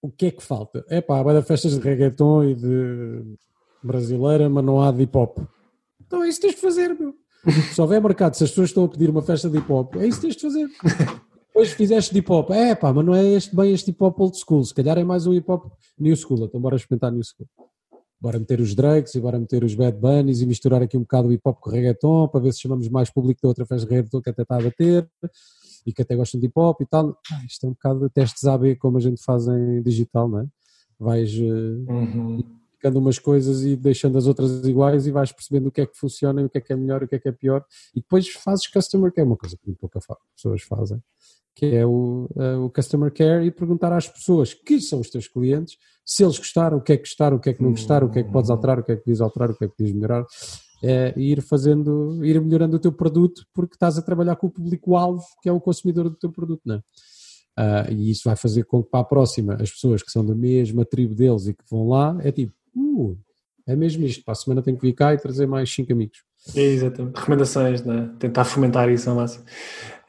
o 0.00 0.10
que 0.10 0.26
é 0.26 0.30
que 0.30 0.42
falta. 0.42 0.84
É 0.88 1.00
pá, 1.00 1.22
vai 1.22 1.34
dar 1.34 1.42
festas 1.42 1.72
de 1.72 1.80
reggaeton 1.80 2.44
e 2.44 2.54
de 2.54 3.36
brasileira, 3.82 4.48
mas 4.48 4.64
não 4.64 4.80
há 4.80 4.92
de 4.92 5.02
hip 5.02 5.16
hop. 5.16 5.38
Então 6.00 6.22
é 6.22 6.28
isso 6.28 6.40
que 6.40 6.46
tens 6.46 6.56
de 6.56 6.60
fazer, 6.60 6.94
meu. 6.94 7.14
Se 7.72 7.80
houver 7.80 8.00
mercado, 8.02 8.34
se 8.34 8.44
as 8.44 8.50
pessoas 8.50 8.70
estão 8.70 8.84
a 8.84 8.88
pedir 8.88 9.08
uma 9.08 9.22
festa 9.22 9.48
de 9.48 9.58
hip 9.58 9.72
hop, 9.72 9.96
é 9.96 10.06
isso 10.06 10.20
que 10.20 10.26
tens 10.26 10.36
de 10.36 10.42
fazer. 10.42 10.68
Depois 11.46 11.72
fizeste 11.72 12.12
de 12.12 12.18
hip 12.18 12.30
hop, 12.30 12.50
é 12.50 12.74
pá, 12.74 12.92
mas 12.92 13.04
não 13.04 13.14
é 13.14 13.24
este, 13.24 13.54
bem 13.54 13.72
este 13.72 13.90
hip 13.90 14.02
hop 14.02 14.20
old 14.20 14.36
school, 14.36 14.64
se 14.64 14.74
calhar 14.74 14.98
é 14.98 15.04
mais 15.04 15.26
um 15.26 15.32
hip 15.32 15.50
hop 15.50 15.72
new 15.98 16.14
school, 16.16 16.44
então 16.44 16.60
bora 16.60 16.76
experimentar 16.76 17.12
new 17.12 17.22
school. 17.22 17.48
Bora 18.20 18.38
meter 18.38 18.60
os 18.60 18.74
Drakes 18.74 19.14
e 19.14 19.20
bora 19.20 19.38
meter 19.38 19.62
os 19.62 19.74
Bad 19.74 19.98
Bunnies 19.98 20.40
e 20.40 20.46
misturar 20.46 20.82
aqui 20.82 20.96
um 20.96 21.00
bocado 21.00 21.28
o 21.28 21.32
hip 21.32 21.42
hop 21.44 21.60
com 21.60 21.68
o 21.68 21.72
reggaeton 21.72 22.28
para 22.28 22.40
ver 22.40 22.52
se 22.52 22.60
chamamos 22.60 22.88
mais 22.88 23.10
público 23.10 23.40
da 23.42 23.48
outra 23.48 23.66
festa 23.66 23.86
de 23.86 23.94
reggaeton 23.94 24.22
que 24.22 24.30
até 24.30 24.42
está 24.42 24.56
a 24.56 24.62
bater 24.62 25.08
e 25.86 25.92
que 25.92 26.02
até 26.02 26.16
gostam 26.16 26.40
de 26.40 26.46
hip 26.46 26.58
hop 26.58 26.80
e 26.80 26.86
tal. 26.86 27.18
Ah, 27.30 27.44
isto 27.46 27.66
é 27.66 27.68
um 27.68 27.72
bocado 27.72 28.00
de 28.00 28.10
testes 28.10 28.44
AB 28.44 28.76
como 28.76 28.96
a 28.96 29.00
gente 29.00 29.22
faz 29.22 29.46
em 29.46 29.82
digital, 29.82 30.28
não 30.28 30.40
é? 30.40 30.46
Vais 30.98 31.30
eh, 31.34 31.42
uhum. 31.42 32.42
ficando 32.72 32.98
umas 32.98 33.18
coisas 33.18 33.62
e 33.64 33.76
deixando 33.76 34.16
as 34.16 34.26
outras 34.26 34.64
iguais 34.66 35.06
e 35.06 35.10
vais 35.10 35.30
percebendo 35.30 35.68
o 35.68 35.70
que 35.70 35.82
é 35.82 35.86
que 35.86 35.96
funciona 35.96 36.40
e 36.40 36.44
o 36.46 36.48
que 36.48 36.56
é 36.56 36.60
que 36.62 36.72
é 36.72 36.76
melhor 36.76 37.02
e 37.02 37.04
o 37.04 37.08
que 37.08 37.16
é 37.16 37.18
que 37.18 37.28
é 37.28 37.32
pior 37.32 37.62
e 37.94 38.00
depois 38.00 38.28
fazes 38.28 38.66
customer 38.66 39.12
care, 39.12 39.26
uma 39.26 39.36
coisa 39.36 39.56
que 39.58 39.66
muito 39.66 39.78
poucas 39.78 40.04
pessoas 40.34 40.62
fazem 40.62 41.02
que 41.56 41.74
é 41.74 41.86
o, 41.86 42.28
uh, 42.36 42.64
o 42.64 42.70
Customer 42.70 43.10
Care, 43.10 43.46
e 43.46 43.50
perguntar 43.50 43.90
às 43.90 44.06
pessoas 44.06 44.52
que 44.52 44.78
são 44.78 45.00
os 45.00 45.08
teus 45.08 45.26
clientes 45.26 45.78
se 46.04 46.22
eles 46.22 46.38
gostaram, 46.38 46.76
o 46.76 46.80
que 46.80 46.92
é 46.92 46.96
que 46.96 47.02
gostaram, 47.02 47.38
o 47.38 47.40
que 47.40 47.50
é 47.50 47.52
que 47.54 47.62
não 47.62 47.70
gostaram, 47.70 48.06
o 48.06 48.10
que 48.10 48.20
é 48.20 48.22
que 48.22 48.30
podes 48.30 48.48
alterar, 48.48 48.78
o 48.78 48.84
que 48.84 48.92
é 48.92 48.96
que 48.96 49.02
podes 49.02 49.20
alterar, 49.20 49.50
o 49.50 49.56
que 49.56 49.64
é 49.64 49.68
que 49.68 49.74
podes 49.76 49.92
melhorar. 49.92 50.24
É, 50.84 51.14
e 51.16 51.32
ir 51.32 51.40
fazendo, 51.40 52.22
ir 52.24 52.38
melhorando 52.40 52.76
o 52.76 52.78
teu 52.78 52.92
produto 52.92 53.46
porque 53.54 53.74
estás 53.74 53.96
a 53.96 54.02
trabalhar 54.02 54.36
com 54.36 54.46
o 54.46 54.50
público-alvo 54.50 55.24
que 55.42 55.48
é 55.48 55.52
o 55.52 55.58
consumidor 55.58 56.10
do 56.10 56.14
teu 56.14 56.30
produto, 56.30 56.60
não 56.66 56.74
é? 56.76 56.78
Uh, 57.58 57.92
e 57.92 58.10
isso 58.10 58.22
vai 58.26 58.36
fazer 58.36 58.64
com 58.64 58.82
que 58.82 58.90
para 58.90 59.00
a 59.00 59.04
próxima 59.04 59.54
as 59.54 59.70
pessoas 59.70 60.02
que 60.02 60.10
são 60.10 60.22
da 60.22 60.34
mesma 60.34 60.84
tribo 60.84 61.14
deles 61.14 61.46
e 61.46 61.54
que 61.54 61.64
vão 61.70 61.88
lá 61.88 62.14
é 62.20 62.30
tipo, 62.30 62.52
uh, 62.76 63.18
é 63.66 63.74
mesmo 63.74 64.04
isto, 64.04 64.22
para 64.22 64.32
a 64.32 64.34
semana 64.34 64.62
tenho 64.62 64.76
que 64.76 64.86
vir 64.86 64.92
cá 64.92 65.14
e 65.14 65.18
trazer 65.18 65.46
mais 65.46 65.72
5 65.72 65.90
amigos. 65.90 66.18
É, 66.54 66.60
exatamente, 66.60 67.16
recomendações, 67.16 67.82
né? 67.82 68.10
tentar 68.18 68.44
fomentar 68.44 68.88
isso 68.88 69.10
ao 69.10 69.16
máximo. 69.16 69.44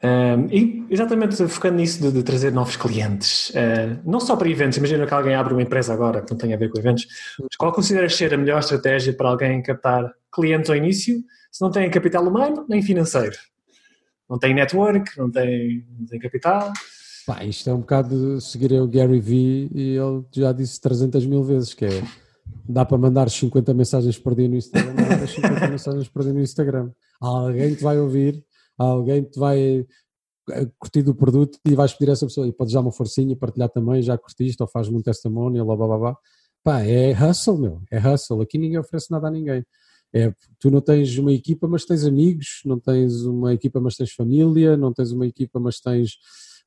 Um, 0.00 0.46
e 0.52 0.86
exatamente 0.90 1.34
focando 1.48 1.78
nisso 1.78 2.00
de, 2.00 2.12
de 2.12 2.22
trazer 2.22 2.52
novos 2.52 2.76
clientes, 2.76 3.50
uh, 3.50 3.98
não 4.04 4.20
só 4.20 4.36
para 4.36 4.48
eventos, 4.48 4.78
imagina 4.78 5.04
que 5.04 5.12
alguém 5.12 5.34
abre 5.34 5.52
uma 5.52 5.62
empresa 5.62 5.92
agora 5.92 6.22
que 6.22 6.30
não 6.30 6.38
tem 6.38 6.54
a 6.54 6.56
ver 6.56 6.70
com 6.70 6.78
eventos, 6.78 7.04
mas 7.40 7.56
qual 7.56 7.72
consideras 7.72 8.14
ser 8.14 8.32
a 8.32 8.36
melhor 8.36 8.60
estratégia 8.60 9.12
para 9.12 9.28
alguém 9.28 9.60
captar 9.60 10.08
clientes 10.32 10.70
ao 10.70 10.76
início 10.76 11.20
se 11.50 11.60
não 11.60 11.70
tem 11.72 11.90
capital 11.90 12.24
humano 12.24 12.64
nem 12.68 12.80
financeiro? 12.80 13.36
Não 14.30 14.38
tem 14.38 14.54
network, 14.54 15.18
não 15.18 15.30
tem, 15.30 15.84
não 15.98 16.06
tem 16.06 16.20
capital? 16.20 16.72
Pá, 17.26 17.44
isto 17.44 17.68
é 17.68 17.74
um 17.74 17.80
bocado 17.80 18.40
seguir 18.40 18.72
o 18.74 18.86
Gary 18.86 19.20
Vee 19.20 19.68
e 19.74 19.96
ele 19.96 20.24
já 20.30 20.52
disse 20.52 20.80
300 20.80 21.26
mil 21.26 21.42
vezes 21.42 21.74
que 21.74 21.84
é 21.84 22.02
dá 22.68 22.84
para 22.84 22.98
mandar 22.98 23.30
50 23.30 23.72
mensagens 23.74 24.18
por 24.18 24.34
dia 24.34 24.48
no 24.48 24.56
Instagram, 24.56 24.94
dá 24.94 25.26
50 25.26 25.68
mensagens 25.68 26.08
por 26.08 26.22
dia 26.22 26.32
no 26.32 26.40
Instagram. 26.40 26.90
Alguém 27.20 27.74
te 27.74 27.82
vai 27.82 27.98
ouvir 27.98 28.44
alguém 28.78 29.24
te 29.24 29.38
vai 29.38 29.86
eh, 30.50 30.70
curtir 30.78 31.02
do 31.02 31.14
produto 31.14 31.58
e 31.64 31.74
vais 31.74 31.92
pedir 31.92 32.10
a 32.10 32.12
essa 32.12 32.26
pessoa 32.26 32.46
e 32.46 32.52
podes 32.52 32.72
dar 32.72 32.80
uma 32.80 32.92
forcinha 32.92 33.32
e 33.32 33.36
partilhar 33.36 33.68
também, 33.68 34.00
já 34.00 34.16
curtiste 34.16 34.62
ou 34.62 34.68
faz-me 34.68 34.96
um 34.96 35.02
testimonial, 35.02 35.66
blá, 35.66 35.76
blá, 35.76 35.86
blá, 35.86 35.98
blá. 35.98 36.16
Pá, 36.62 36.82
é 36.82 37.12
hustle, 37.12 37.58
meu, 37.58 37.82
é 37.90 37.98
hustle. 37.98 38.42
Aqui 38.42 38.58
ninguém 38.58 38.78
oferece 38.78 39.10
nada 39.10 39.28
a 39.28 39.30
ninguém. 39.30 39.64
É, 40.12 40.32
tu 40.58 40.70
não 40.70 40.80
tens 40.80 41.18
uma 41.18 41.32
equipa, 41.32 41.68
mas 41.68 41.84
tens 41.84 42.04
amigos, 42.04 42.62
não 42.64 42.78
tens 42.78 43.22
uma 43.22 43.52
equipa, 43.52 43.80
mas 43.80 43.94
tens 43.96 44.12
família, 44.12 44.76
não 44.76 44.92
tens 44.92 45.12
uma 45.12 45.26
equipa, 45.26 45.60
mas 45.60 45.80
tens 45.80 46.12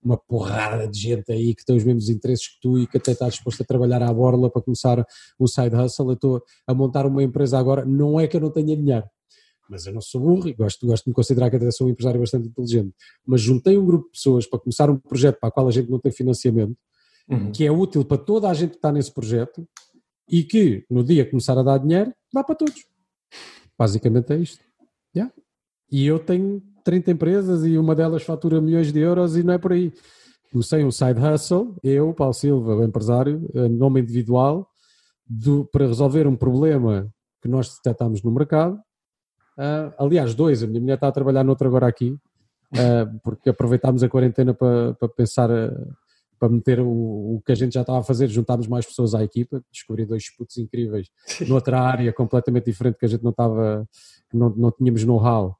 uma 0.03 0.17
porrada 0.17 0.87
de 0.87 0.99
gente 0.99 1.31
aí 1.31 1.53
que 1.53 1.63
tem 1.63 1.77
os 1.77 1.83
mesmos 1.83 2.09
interesses 2.09 2.47
que 2.47 2.59
tu 2.61 2.79
e 2.79 2.87
que 2.87 2.97
até 2.97 3.11
está 3.11 3.29
disposto 3.29 3.61
a 3.61 3.65
trabalhar 3.65 4.01
à 4.01 4.13
borla 4.13 4.49
para 4.49 4.61
começar 4.61 5.05
o 5.37 5.47
side 5.47 5.75
hustle. 5.75 6.09
Eu 6.09 6.13
estou 6.13 6.43
a 6.67 6.73
montar 6.73 7.05
uma 7.05 7.23
empresa 7.23 7.57
agora, 7.57 7.85
não 7.85 8.19
é 8.19 8.27
que 8.27 8.35
eu 8.35 8.41
não 8.41 8.49
tenha 8.49 8.75
dinheiro, 8.75 9.05
mas 9.69 9.85
eu 9.85 9.93
não 9.93 10.01
sou 10.01 10.19
burro 10.19 10.49
e 10.49 10.53
gosto, 10.53 10.85
gosto 10.85 11.05
de 11.05 11.09
me 11.09 11.13
considerar 11.13 11.49
que 11.49 11.55
até 11.55 11.71
sou 11.71 11.87
um 11.87 11.89
empresário 11.89 12.19
bastante 12.19 12.47
inteligente. 12.47 12.93
Mas 13.25 13.41
juntei 13.41 13.77
um 13.77 13.85
grupo 13.85 14.05
de 14.05 14.11
pessoas 14.11 14.45
para 14.45 14.59
começar 14.59 14.89
um 14.89 14.97
projeto 14.97 15.39
para 15.39 15.49
o 15.49 15.51
qual 15.51 15.67
a 15.67 15.71
gente 15.71 15.89
não 15.89 15.99
tem 15.99 16.11
financiamento, 16.11 16.75
uhum. 17.29 17.51
que 17.51 17.65
é 17.65 17.71
útil 17.71 18.03
para 18.03 18.17
toda 18.17 18.49
a 18.49 18.53
gente 18.53 18.71
que 18.71 18.77
está 18.77 18.91
nesse 18.91 19.13
projeto 19.13 19.67
e 20.29 20.43
que 20.43 20.85
no 20.89 21.03
dia 21.03 21.23
que 21.23 21.31
começar 21.31 21.57
a 21.57 21.63
dar 21.63 21.77
dinheiro, 21.77 22.13
dá 22.33 22.43
para 22.43 22.55
todos. 22.55 22.85
Basicamente 23.77 24.33
é 24.33 24.37
isto. 24.37 24.63
Yeah. 25.15 25.33
E 25.91 26.05
eu 26.05 26.19
tenho 26.19 26.61
30 26.83 27.11
empresas 27.11 27.65
e 27.65 27.77
uma 27.77 27.95
delas 27.95 28.23
fatura 28.23 28.61
milhões 28.61 28.91
de 28.91 28.99
euros 28.99 29.35
e 29.37 29.43
não 29.43 29.53
é 29.53 29.57
por 29.57 29.73
aí. 29.73 29.91
Comecei 30.51 30.83
um 30.83 30.91
side 30.91 31.19
hustle, 31.19 31.75
eu, 31.81 32.13
Paulo 32.13 32.33
Silva, 32.33 32.75
o 32.75 32.83
empresário, 32.83 33.49
em 33.55 33.69
nome 33.69 34.01
individual, 34.01 34.67
do, 35.25 35.65
para 35.65 35.87
resolver 35.87 36.27
um 36.27 36.35
problema 36.35 37.07
que 37.41 37.47
nós 37.47 37.75
detectámos 37.75 38.21
no 38.21 38.31
mercado 38.31 38.77
Uh, 39.57 39.93
aliás, 39.97 40.33
dois, 40.33 40.63
a 40.63 40.67
minha 40.67 40.79
mulher 40.79 40.95
está 40.95 41.07
a 41.07 41.11
trabalhar 41.11 41.43
noutra 41.43 41.67
agora 41.67 41.87
aqui, 41.87 42.11
uh, 42.11 43.19
porque 43.23 43.49
aproveitámos 43.49 44.01
a 44.01 44.09
quarentena 44.09 44.53
para, 44.53 44.93
para 44.95 45.09
pensar 45.09 45.49
uh, 45.49 45.93
para 46.39 46.49
meter 46.49 46.79
o, 46.79 46.87
o 47.35 47.43
que 47.45 47.51
a 47.51 47.55
gente 47.55 47.73
já 47.73 47.81
estava 47.81 47.99
a 47.99 48.03
fazer, 48.03 48.27
juntámos 48.27 48.67
mais 48.67 48.85
pessoas 48.85 49.13
à 49.13 49.23
equipa, 49.23 49.61
descobri 49.71 50.05
dois 50.05 50.35
putos 50.35 50.57
incríveis 50.57 51.07
noutra 51.47 51.79
área 51.79 52.11
completamente 52.11 52.65
diferente 52.65 52.97
que 52.97 53.05
a 53.05 53.09
gente 53.09 53.23
não 53.23 53.29
estava, 53.29 53.87
não, 54.33 54.49
não 54.49 54.71
tínhamos 54.71 55.03
know-how 55.03 55.55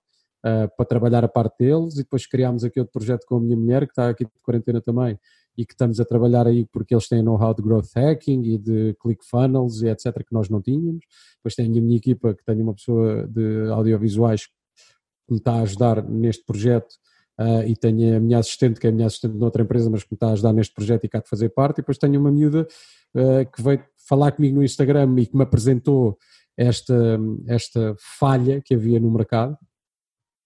uh, 0.46 0.70
para 0.76 0.86
trabalhar 0.86 1.24
a 1.24 1.28
parte 1.28 1.60
deles 1.60 1.96
e 1.96 2.04
depois 2.04 2.26
criámos 2.26 2.64
aqui 2.64 2.80
outro 2.80 2.94
projeto 2.94 3.26
com 3.26 3.38
a 3.38 3.40
minha 3.40 3.56
mulher 3.56 3.86
que 3.86 3.92
está 3.92 4.10
aqui 4.10 4.26
de 4.26 4.32
quarentena 4.42 4.82
também 4.82 5.18
e 5.58 5.66
que 5.66 5.74
estamos 5.74 6.00
a 6.00 6.06
trabalhar 6.06 6.48
aí 6.48 6.66
porque 6.66 6.94
eles 6.94 7.08
têm 7.08 7.22
know-how 7.22 7.54
de 7.54 7.62
growth 7.62 7.90
hacking 7.96 8.42
e 8.44 8.58
de 8.58 8.96
ClickFunnels 9.00 9.82
e 9.82 9.88
etc 9.88 10.14
que 10.26 10.34
nós 10.34 10.50
não 10.50 10.62
tínhamos. 10.62 11.06
Depois 11.38 11.56
tem 11.56 11.66
a 11.66 11.82
minha 11.82 11.98
equipa 11.98 12.34
que 12.34 12.44
tem 12.44 12.62
uma 12.62 12.74
pessoa 12.74 13.28
de 13.28 13.70
audiovisuais 13.70 14.46
que 14.46 15.32
me 15.32 15.38
está 15.38 15.54
a 15.54 15.62
ajudar 15.62 16.04
neste 16.04 16.46
projeto 16.46 16.94
uh, 17.40 17.64
e 17.66 17.76
tenho 17.76 18.18
a 18.18 18.20
minha 18.20 18.40
assistente 18.40 18.80
que 18.80 18.88
é 18.88 18.90
a 18.90 18.94
minha 18.94 19.08
assistente 19.08 19.38
de 19.38 19.44
outra 19.44 19.64
empresa 19.64 19.90
mas 19.90 20.04
que 20.04 20.12
me 20.12 20.16
está 20.16 20.30
a 20.30 20.34
ajudar 20.34 20.54
neste 20.54 20.74
projeto 20.74 21.04
e 21.04 21.10
cá 21.10 21.20
de 21.20 21.30
fazer 21.30 21.50
parte 21.50 21.78
e 21.78 21.82
depois 21.82 21.98
tenho 21.98 22.20
uma 22.20 22.32
miúda 22.32 22.68
uh, 23.16 23.52
que 23.52 23.62
veio 23.62 23.84
falar 24.08 24.32
comigo 24.32 24.56
no 24.56 24.64
Instagram 24.64 25.16
e 25.20 25.26
que 25.26 25.36
me 25.36 25.44
apresentou 25.44 26.18
esta, 26.58 27.20
esta 27.48 27.96
falha 27.98 28.62
que 28.62 28.74
havia 28.74 29.00
no 29.00 29.12
mercado 29.12 29.58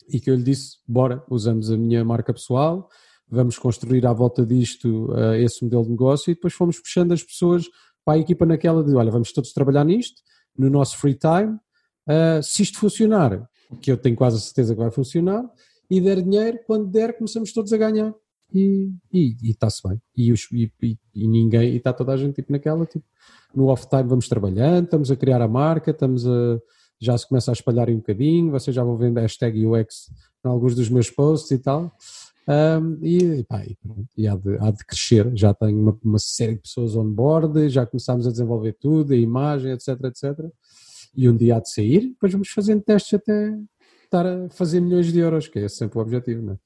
e 0.09 0.19
que 0.19 0.29
eu 0.29 0.35
lhe 0.35 0.43
disse, 0.43 0.77
bora, 0.87 1.23
usamos 1.29 1.71
a 1.71 1.77
minha 1.77 2.03
marca 2.03 2.33
pessoal, 2.33 2.89
vamos 3.27 3.57
construir 3.57 4.05
à 4.05 4.13
volta 4.13 4.45
disto 4.45 5.11
uh, 5.11 5.33
esse 5.35 5.63
modelo 5.63 5.83
de 5.83 5.89
negócio 5.91 6.31
e 6.31 6.35
depois 6.35 6.53
fomos 6.53 6.79
puxando 6.79 7.11
as 7.11 7.23
pessoas 7.23 7.65
para 8.03 8.15
a 8.15 8.19
equipa 8.19 8.45
naquela 8.45 8.83
de, 8.83 8.93
olha, 8.95 9.11
vamos 9.11 9.31
todos 9.31 9.51
trabalhar 9.51 9.83
nisto, 9.83 10.21
no 10.57 10.69
nosso 10.69 10.97
free 10.97 11.15
time, 11.15 11.53
uh, 11.53 12.41
se 12.41 12.63
isto 12.63 12.79
funcionar, 12.79 13.49
que 13.81 13.91
eu 13.91 13.97
tenho 13.97 14.15
quase 14.15 14.37
a 14.37 14.39
certeza 14.39 14.75
que 14.75 14.81
vai 14.81 14.91
funcionar, 14.91 15.43
e 15.89 15.99
der 15.99 16.21
dinheiro, 16.21 16.59
quando 16.65 16.87
der 16.87 17.17
começamos 17.17 17.51
todos 17.51 17.73
a 17.73 17.77
ganhar 17.77 18.13
e 18.53 19.35
está-se 19.43 19.87
bem. 19.87 20.01
E, 20.15 20.31
os, 20.31 20.47
e, 20.51 20.71
e, 20.81 20.97
e, 21.13 21.27
ninguém, 21.27 21.73
e 21.73 21.77
está 21.77 21.91
toda 21.91 22.13
a 22.13 22.17
gente 22.17 22.35
tipo 22.35 22.51
naquela, 22.51 22.85
tipo, 22.85 23.05
no 23.53 23.67
off 23.67 23.87
time 23.87 24.03
vamos 24.03 24.27
trabalhando, 24.27 24.85
estamos 24.85 25.11
a 25.11 25.15
criar 25.15 25.41
a 25.41 25.47
marca, 25.47 25.91
estamos 25.91 26.27
a 26.27 26.59
já 26.99 27.17
se 27.17 27.27
começa 27.27 27.51
a 27.51 27.53
espalhar 27.53 27.89
um 27.89 27.97
bocadinho, 27.97 28.51
vocês 28.51 28.75
já 28.75 28.83
vão 28.83 28.97
vendo 28.97 29.17
a 29.17 29.21
hashtag 29.21 29.65
UX 29.65 30.09
em 30.45 30.49
alguns 30.49 30.75
dos 30.75 30.89
meus 30.89 31.09
posts 31.09 31.51
e 31.51 31.59
tal. 31.59 31.91
Um, 32.47 33.03
e, 33.03 33.43
pá, 33.43 33.63
e, 33.65 33.75
e 34.15 34.27
há, 34.27 34.35
de, 34.35 34.57
há, 34.59 34.69
de, 34.69 34.85
crescer, 34.85 35.31
já 35.35 35.51
tenho 35.53 35.79
uma, 35.79 35.97
uma, 36.03 36.19
série 36.19 36.53
de 36.53 36.61
pessoas 36.61 36.95
on 36.95 37.11
board, 37.11 37.69
já 37.69 37.87
começámos 37.87 38.27
a 38.27 38.31
desenvolver 38.31 38.73
tudo, 38.79 39.13
a 39.13 39.17
imagem, 39.17 39.71
etc, 39.71 39.89
etc. 40.03 40.37
E 41.17 41.27
um 41.27 41.35
dia 41.35 41.57
há 41.57 41.59
de 41.59 41.71
sair, 41.71 42.09
depois 42.09 42.31
vamos 42.31 42.49
fazendo 42.49 42.83
testes 42.83 43.15
até 43.15 43.57
estar 44.03 44.27
a 44.27 44.49
fazer 44.49 44.79
milhões 44.79 45.11
de 45.11 45.17
euros, 45.17 45.47
que 45.47 45.57
é 45.57 45.67
sempre 45.67 45.97
o 45.97 46.01
objetivo, 46.01 46.43
não 46.43 46.53
é? 46.53 46.57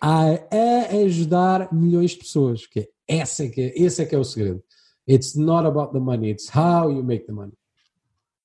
A 0.00 0.96
ajudar 1.04 1.72
milhões 1.72 2.12
de 2.12 2.18
pessoas, 2.18 2.66
que 2.66 2.80
é, 2.80 2.88
esse, 3.08 3.46
é 3.46 3.48
que 3.48 3.60
é, 3.60 3.82
esse 3.82 4.02
é 4.02 4.06
que 4.06 4.14
é 4.14 4.18
o 4.18 4.24
segredo. 4.24 4.62
It's 5.08 5.34
not 5.34 5.66
about 5.66 5.92
the 5.92 5.98
money, 5.98 6.30
it's 6.30 6.48
how 6.54 6.90
you 6.90 7.02
make 7.02 7.26
the 7.26 7.32
money. 7.32 7.54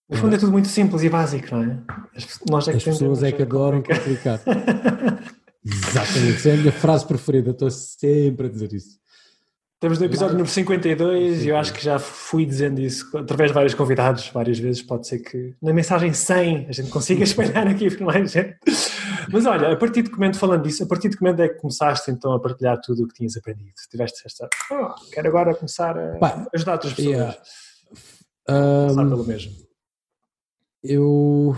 No 0.09 0.17
fundo 0.17 0.35
é 0.35 0.39
tudo 0.39 0.51
muito 0.51 0.67
simples 0.67 1.03
e 1.03 1.09
básico, 1.09 1.55
não 1.55 1.63
é? 1.63 1.77
As, 2.15 2.39
nós 2.49 2.67
é 2.67 2.71
que 2.71 2.77
As 2.77 2.83
pessoas 2.83 3.21
é 3.21 3.31
que 3.31 3.43
adoram 3.43 3.83
complicar. 3.83 4.41
Exatamente, 5.63 6.37
essa 6.37 6.49
é 6.49 6.53
a 6.53 6.57
minha 6.57 6.71
frase 6.71 7.05
preferida, 7.05 7.51
estou 7.51 7.69
sempre 7.69 8.47
a 8.47 8.49
dizer 8.49 8.73
isso. 8.73 8.97
Estamos 9.75 9.99
no 9.99 10.05
episódio 10.05 10.33
número 10.33 10.49
52 10.49 11.45
e 11.45 11.49
eu 11.49 11.55
acho 11.55 11.71
que 11.71 11.81
já 11.81 11.99
fui 11.99 12.45
dizendo 12.45 12.81
isso 12.81 13.15
através 13.17 13.51
de 13.51 13.53
vários 13.55 13.73
convidados, 13.73 14.27
várias 14.29 14.57
vezes. 14.57 14.81
Pode 14.81 15.07
ser 15.07 15.19
que 15.19 15.55
na 15.61 15.71
mensagem 15.71 16.11
100 16.11 16.67
a 16.67 16.71
gente 16.71 16.89
consiga 16.89 17.23
espalhar 17.23 17.67
aqui 17.67 17.95
para 17.95 18.05
mais 18.05 18.31
gente. 18.31 18.57
Mas 19.31 19.45
olha, 19.45 19.71
a 19.71 19.77
partir 19.77 20.01
de 20.01 20.11
momento, 20.11 20.37
falando 20.37 20.63
disso, 20.63 20.83
a 20.83 20.87
partir 20.87 21.09
de 21.09 21.17
que 21.17 21.23
momento 21.23 21.41
é 21.43 21.49
que 21.49 21.59
começaste 21.59 22.09
então 22.09 22.33
a 22.33 22.39
partilhar 22.41 22.81
tudo 22.81 23.03
o 23.03 23.07
que 23.07 23.13
tinhas 23.13 23.37
aprendido? 23.37 23.71
Tiveste 23.89 24.23
esta, 24.25 24.49
oh, 24.71 24.95
quero 25.13 25.29
agora 25.29 25.55
começar 25.55 25.97
a 25.97 26.17
Pá, 26.17 26.47
ajudar 26.53 26.73
outras 26.73 26.93
pessoas. 26.93 27.15
Yeah. 27.15 27.37
Começar 28.47 29.01
um, 29.01 29.09
pelo 29.09 29.23
mesmo 29.23 29.68
eu 30.83 31.55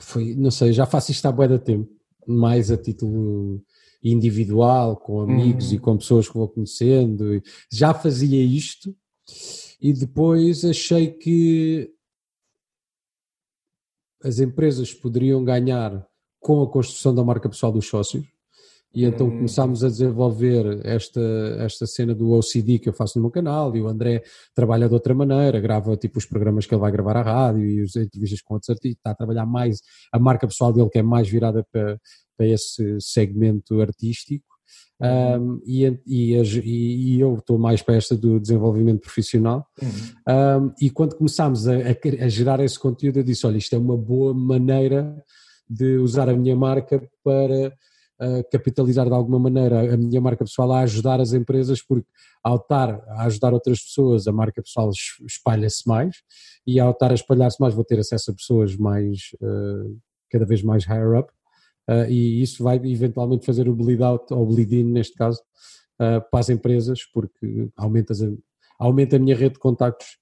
foi, 0.00 0.34
não 0.34 0.50
sei, 0.50 0.72
já 0.72 0.86
faço 0.86 1.12
isto 1.12 1.26
há 1.26 1.32
bué 1.32 1.48
de 1.48 1.58
tempo, 1.58 1.90
mais 2.26 2.70
a 2.70 2.76
título 2.76 3.62
individual, 4.02 4.96
com 4.96 5.20
amigos 5.20 5.70
uhum. 5.70 5.74
e 5.74 5.78
com 5.78 5.96
pessoas 5.96 6.28
que 6.28 6.34
vou 6.34 6.48
conhecendo. 6.48 7.42
Já 7.70 7.94
fazia 7.94 8.42
isto 8.42 8.94
e 9.80 9.92
depois 9.92 10.64
achei 10.64 11.12
que 11.12 11.92
as 14.22 14.38
empresas 14.38 14.92
poderiam 14.92 15.44
ganhar 15.44 16.06
com 16.40 16.62
a 16.62 16.70
construção 16.70 17.14
da 17.14 17.24
marca 17.24 17.48
pessoal 17.48 17.72
dos 17.72 17.86
sócios 17.86 18.24
e 18.96 19.04
então 19.04 19.26
hum. 19.26 19.36
começámos 19.36 19.84
a 19.84 19.88
desenvolver 19.88 20.80
esta, 20.82 21.20
esta 21.58 21.86
cena 21.86 22.14
do 22.14 22.30
OCD 22.30 22.78
que 22.78 22.88
eu 22.88 22.94
faço 22.94 23.18
no 23.18 23.24
meu 23.24 23.30
canal 23.30 23.76
e 23.76 23.82
o 23.82 23.88
André 23.88 24.22
trabalha 24.54 24.88
de 24.88 24.94
outra 24.94 25.14
maneira, 25.14 25.60
grava 25.60 25.94
tipo 25.98 26.18
os 26.18 26.24
programas 26.24 26.64
que 26.64 26.74
ele 26.74 26.80
vai 26.80 26.90
gravar 26.90 27.18
à 27.18 27.22
rádio 27.22 27.66
e 27.66 27.82
as 27.82 27.94
entrevistas 27.94 28.40
com 28.40 28.54
outros 28.54 28.70
artistas, 28.70 28.96
está 28.96 29.10
a 29.10 29.14
trabalhar 29.14 29.44
mais 29.44 29.82
a 30.10 30.18
marca 30.18 30.46
pessoal 30.46 30.72
dele 30.72 30.88
que 30.88 30.98
é 30.98 31.02
mais 31.02 31.28
virada 31.28 31.62
para, 31.70 32.00
para 32.38 32.46
esse 32.46 32.96
segmento 32.98 33.82
artístico 33.82 34.46
um, 34.98 35.06
uhum. 35.06 35.60
e, 35.66 35.84
e, 36.06 36.34
e, 36.64 37.20
eu 37.20 37.34
estou 37.34 37.58
mais 37.58 37.82
para 37.82 37.96
esta 37.96 38.16
do 38.16 38.40
desenvolvimento 38.40 39.02
profissional 39.02 39.66
uhum. 39.82 40.68
um, 40.68 40.72
e 40.80 40.88
quando 40.88 41.16
começámos 41.16 41.68
a, 41.68 41.74
a, 41.74 42.24
a 42.24 42.28
gerar 42.30 42.60
esse 42.60 42.78
conteúdo 42.78 43.18
eu 43.18 43.22
disse, 43.22 43.46
olha 43.46 43.58
isto 43.58 43.76
é 43.76 43.78
uma 43.78 43.96
boa 43.96 44.32
maneira 44.32 45.22
de 45.68 45.98
usar 45.98 46.30
a 46.30 46.34
minha 46.34 46.56
marca 46.56 47.06
para 47.22 47.76
a 48.18 48.42
capitalizar 48.50 49.06
de 49.06 49.12
alguma 49.12 49.38
maneira 49.38 49.94
a 49.94 49.96
minha 49.96 50.20
marca 50.20 50.44
pessoal 50.44 50.72
a 50.72 50.80
ajudar 50.80 51.20
as 51.20 51.32
empresas, 51.32 51.82
porque 51.82 52.08
ao 52.42 52.56
estar 52.56 53.02
a 53.08 53.24
ajudar 53.24 53.52
outras 53.52 53.80
pessoas, 53.80 54.26
a 54.26 54.32
marca 54.32 54.62
pessoal 54.62 54.90
espalha-se 55.26 55.86
mais 55.86 56.16
e 56.66 56.80
ao 56.80 56.90
estar 56.90 57.10
a 57.10 57.14
espalhar-se 57.14 57.60
mais 57.60 57.74
vou 57.74 57.84
ter 57.84 57.98
acesso 57.98 58.30
a 58.30 58.34
pessoas 58.34 58.76
mais, 58.76 59.30
uh, 59.42 59.98
cada 60.30 60.46
vez 60.46 60.62
mais 60.62 60.84
higher 60.84 61.18
up 61.18 61.30
uh, 61.90 62.10
e 62.10 62.42
isso 62.42 62.62
vai 62.62 62.76
eventualmente 62.76 63.44
fazer 63.44 63.68
o 63.68 63.74
bleed 63.74 64.02
out 64.02 64.32
ou 64.32 64.46
bleed 64.46 64.74
in 64.74 64.92
neste 64.92 65.14
caso 65.14 65.40
uh, 66.00 66.20
para 66.30 66.40
as 66.40 66.48
empresas 66.48 67.00
porque 67.12 67.68
aumenta, 67.76 68.14
aumenta 68.78 69.16
a 69.16 69.18
minha 69.18 69.36
rede 69.36 69.54
de 69.54 69.60
contactos 69.60 70.18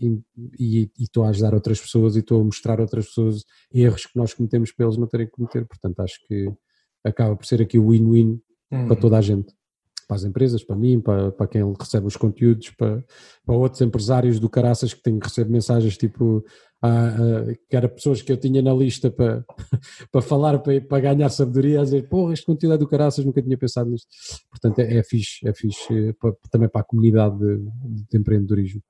e 0.00 0.90
estou 0.98 1.24
a 1.24 1.28
ajudar 1.28 1.54
outras 1.54 1.80
pessoas 1.80 2.16
e 2.16 2.20
estou 2.20 2.40
a 2.40 2.44
mostrar 2.44 2.78
a 2.78 2.82
outras 2.82 3.06
pessoas 3.06 3.44
erros 3.72 4.06
que 4.06 4.16
nós 4.16 4.34
cometemos 4.34 4.72
para 4.72 4.86
eles 4.86 4.96
não 4.96 5.06
terem 5.06 5.26
que 5.26 5.32
cometer. 5.32 5.66
Portanto, 5.66 6.00
acho 6.00 6.18
que 6.26 6.52
acaba 7.04 7.36
por 7.36 7.44
ser 7.46 7.60
aqui 7.60 7.78
o 7.78 7.90
win-win 7.90 8.40
uhum. 8.70 8.86
para 8.86 8.96
toda 8.96 9.18
a 9.18 9.20
gente. 9.20 9.54
Para 10.06 10.16
as 10.16 10.24
empresas, 10.24 10.62
para 10.62 10.76
mim, 10.76 11.00
para, 11.00 11.32
para 11.32 11.46
quem 11.46 11.62
recebe 11.78 12.06
os 12.06 12.16
conteúdos, 12.16 12.70
para, 12.70 13.02
para 13.44 13.54
outros 13.54 13.80
empresários 13.80 14.38
do 14.38 14.50
Caraças 14.50 14.92
que 14.92 15.02
têm 15.02 15.18
que 15.18 15.26
receber 15.26 15.50
mensagens 15.50 15.96
tipo 15.96 16.44
ah, 16.86 17.08
ah, 17.08 17.54
que 17.70 17.74
eram 17.74 17.88
pessoas 17.88 18.20
que 18.20 18.30
eu 18.30 18.36
tinha 18.36 18.60
na 18.60 18.74
lista 18.74 19.10
para, 19.10 19.42
para 20.12 20.20
falar, 20.20 20.58
para, 20.58 20.78
para 20.82 21.00
ganhar 21.00 21.30
sabedoria, 21.30 21.80
a 21.80 21.84
dizer, 21.84 22.06
porra, 22.10 22.34
este 22.34 22.44
conteúdo 22.44 22.74
é 22.74 22.78
do 22.78 22.86
Caraças, 22.86 23.24
nunca 23.24 23.40
tinha 23.40 23.56
pensado 23.56 23.88
nisto. 23.88 24.08
Portanto, 24.50 24.80
é, 24.80 24.98
é 24.98 25.02
fixe, 25.02 25.48
é 25.48 25.54
fixe 25.54 26.08
eh, 26.08 26.12
para, 26.20 26.34
também 26.50 26.68
para 26.68 26.82
a 26.82 26.84
comunidade 26.84 27.38
de, 27.38 27.56
de 28.10 28.18
empreendedorismo. 28.18 28.82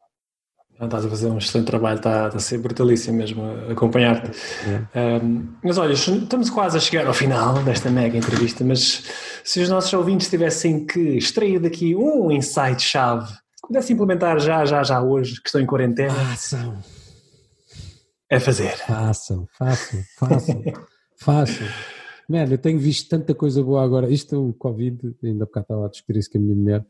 Estás 0.80 1.06
a 1.06 1.08
fazer 1.08 1.28
um 1.28 1.38
excelente 1.38 1.66
trabalho, 1.66 1.98
está, 1.98 2.26
está 2.26 2.36
a 2.36 2.40
ser 2.40 2.58
brutalíssimo 2.58 3.16
mesmo 3.16 3.42
acompanhar-te. 3.70 4.30
É. 4.92 5.20
Um, 5.22 5.48
mas 5.62 5.78
olha, 5.78 5.92
estamos 5.92 6.50
quase 6.50 6.76
a 6.76 6.80
chegar 6.80 7.06
ao 7.06 7.14
final 7.14 7.62
desta 7.62 7.90
mega 7.90 8.18
entrevista, 8.18 8.64
mas 8.64 9.04
se 9.44 9.60
os 9.60 9.68
nossos 9.68 9.92
ouvintes 9.92 10.28
tivessem 10.28 10.84
que 10.84 11.00
extrair 11.00 11.60
daqui 11.60 11.94
um 11.94 12.30
insight-chave, 12.32 13.32
pudessem 13.62 13.94
implementar 13.94 14.40
já, 14.40 14.64
já, 14.64 14.82
já 14.82 15.00
hoje, 15.00 15.40
que 15.40 15.48
estão 15.48 15.60
em 15.60 15.66
quarentena. 15.66 16.12
Façam. 16.12 16.78
É 18.28 18.40
fazer. 18.40 18.76
Façam, 18.78 19.46
façam, 19.56 20.00
façam, 20.18 20.62
façam. 21.20 21.66
Mano, 22.28 22.54
eu 22.54 22.58
tenho 22.58 22.78
visto 22.80 23.08
tanta 23.08 23.34
coisa 23.34 23.62
boa 23.62 23.84
agora. 23.84 24.10
Isto, 24.10 24.48
o 24.48 24.54
Covid, 24.54 24.98
ainda 25.22 25.46
porque 25.46 25.60
estava 25.60 25.86
a 25.86 25.88
discutir 25.88 26.18
isso 26.18 26.30
com 26.30 26.38
a 26.38 26.40
minha 26.40 26.56
mulher. 26.56 26.86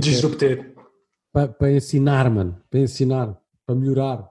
Disrupter 0.00 0.75
para, 1.36 1.48
para 1.48 1.70
ensinar, 1.70 2.30
mano, 2.30 2.56
para 2.70 2.80
ensinar, 2.80 3.38
para 3.66 3.74
melhorar. 3.74 4.26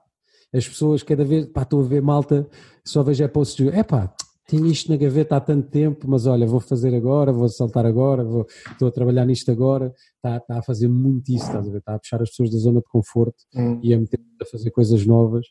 As 0.52 0.68
pessoas 0.68 1.04
cada 1.04 1.24
vez, 1.24 1.46
pá, 1.46 1.62
estou 1.62 1.82
a 1.82 1.84
ver 1.84 2.02
malta, 2.02 2.50
só 2.84 3.04
vejo 3.04 3.24
é 3.24 3.28
posts 3.28 3.58
de, 3.58 3.70
é 3.70 3.84
pá, 3.84 4.12
tinha 4.50 4.68
isto 4.72 4.90
na 4.90 4.98
gaveta 4.98 5.36
há 5.36 5.40
tanto 5.40 5.70
tempo, 5.70 6.08
mas 6.10 6.26
olha, 6.26 6.48
vou 6.48 6.60
fazer 6.60 6.96
agora, 6.96 7.32
vou 7.32 7.48
saltar 7.48 7.86
agora, 7.86 8.24
vou, 8.24 8.48
estou 8.72 8.88
a 8.88 8.92
trabalhar 8.92 9.24
nisto 9.24 9.52
agora, 9.52 9.94
está, 10.16 10.38
está 10.38 10.58
a 10.58 10.64
fazer 10.64 10.88
muito 10.88 11.32
isso, 11.32 11.46
estás 11.46 11.68
a 11.68 11.72
ver? 11.72 11.78
Está 11.78 11.94
a 11.94 12.00
puxar 12.00 12.24
as 12.24 12.30
pessoas 12.30 12.50
da 12.50 12.58
zona 12.58 12.80
de 12.80 12.88
conforto 12.90 13.38
hum. 13.56 13.80
e 13.84 13.94
a 13.94 14.00
meter 14.00 14.20
a 14.42 14.46
fazer 14.46 14.72
coisas 14.72 15.06
novas. 15.06 15.46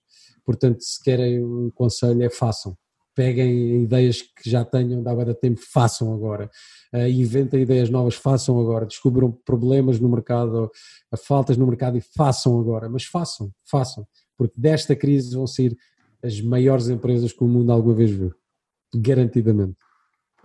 Portanto, 0.45 0.79
se 0.81 1.01
querem 1.05 1.45
um 1.45 1.71
conselho, 1.73 2.21
é 2.25 2.31
façam. 2.31 2.77
Peguem 3.14 3.83
ideias 3.83 4.22
que 4.22 4.50
já 4.50 4.64
tenham, 4.64 5.03
dava 5.03 5.24
de 5.24 5.35
tempo, 5.35 5.61
façam 5.61 6.12
agora 6.12 6.50
uh, 6.94 7.09
inventem 7.09 7.62
ideias 7.62 7.90
novas, 7.90 8.14
façam 8.14 8.59
agora, 8.61 8.87
descubram 8.87 9.33
problemas 9.44 9.98
no 9.98 10.09
mercado, 10.09 10.70
faltas 11.27 11.57
no 11.57 11.66
mercado 11.66 11.98
e 11.98 12.00
façam 12.00 12.59
agora, 12.59 12.88
mas 12.88 13.05
façam, 13.05 13.50
façam, 13.68 14.07
porque 14.38 14.61
desta 14.61 14.94
crise 14.94 15.35
vão 15.35 15.46
sair 15.46 15.77
as 16.22 16.40
maiores 16.40 16.88
empresas 16.88 17.33
que 17.33 17.42
o 17.42 17.48
mundo 17.48 17.72
alguma 17.72 17.94
vez 17.94 18.11
viu, 18.11 18.33
garantidamente. 18.94 19.77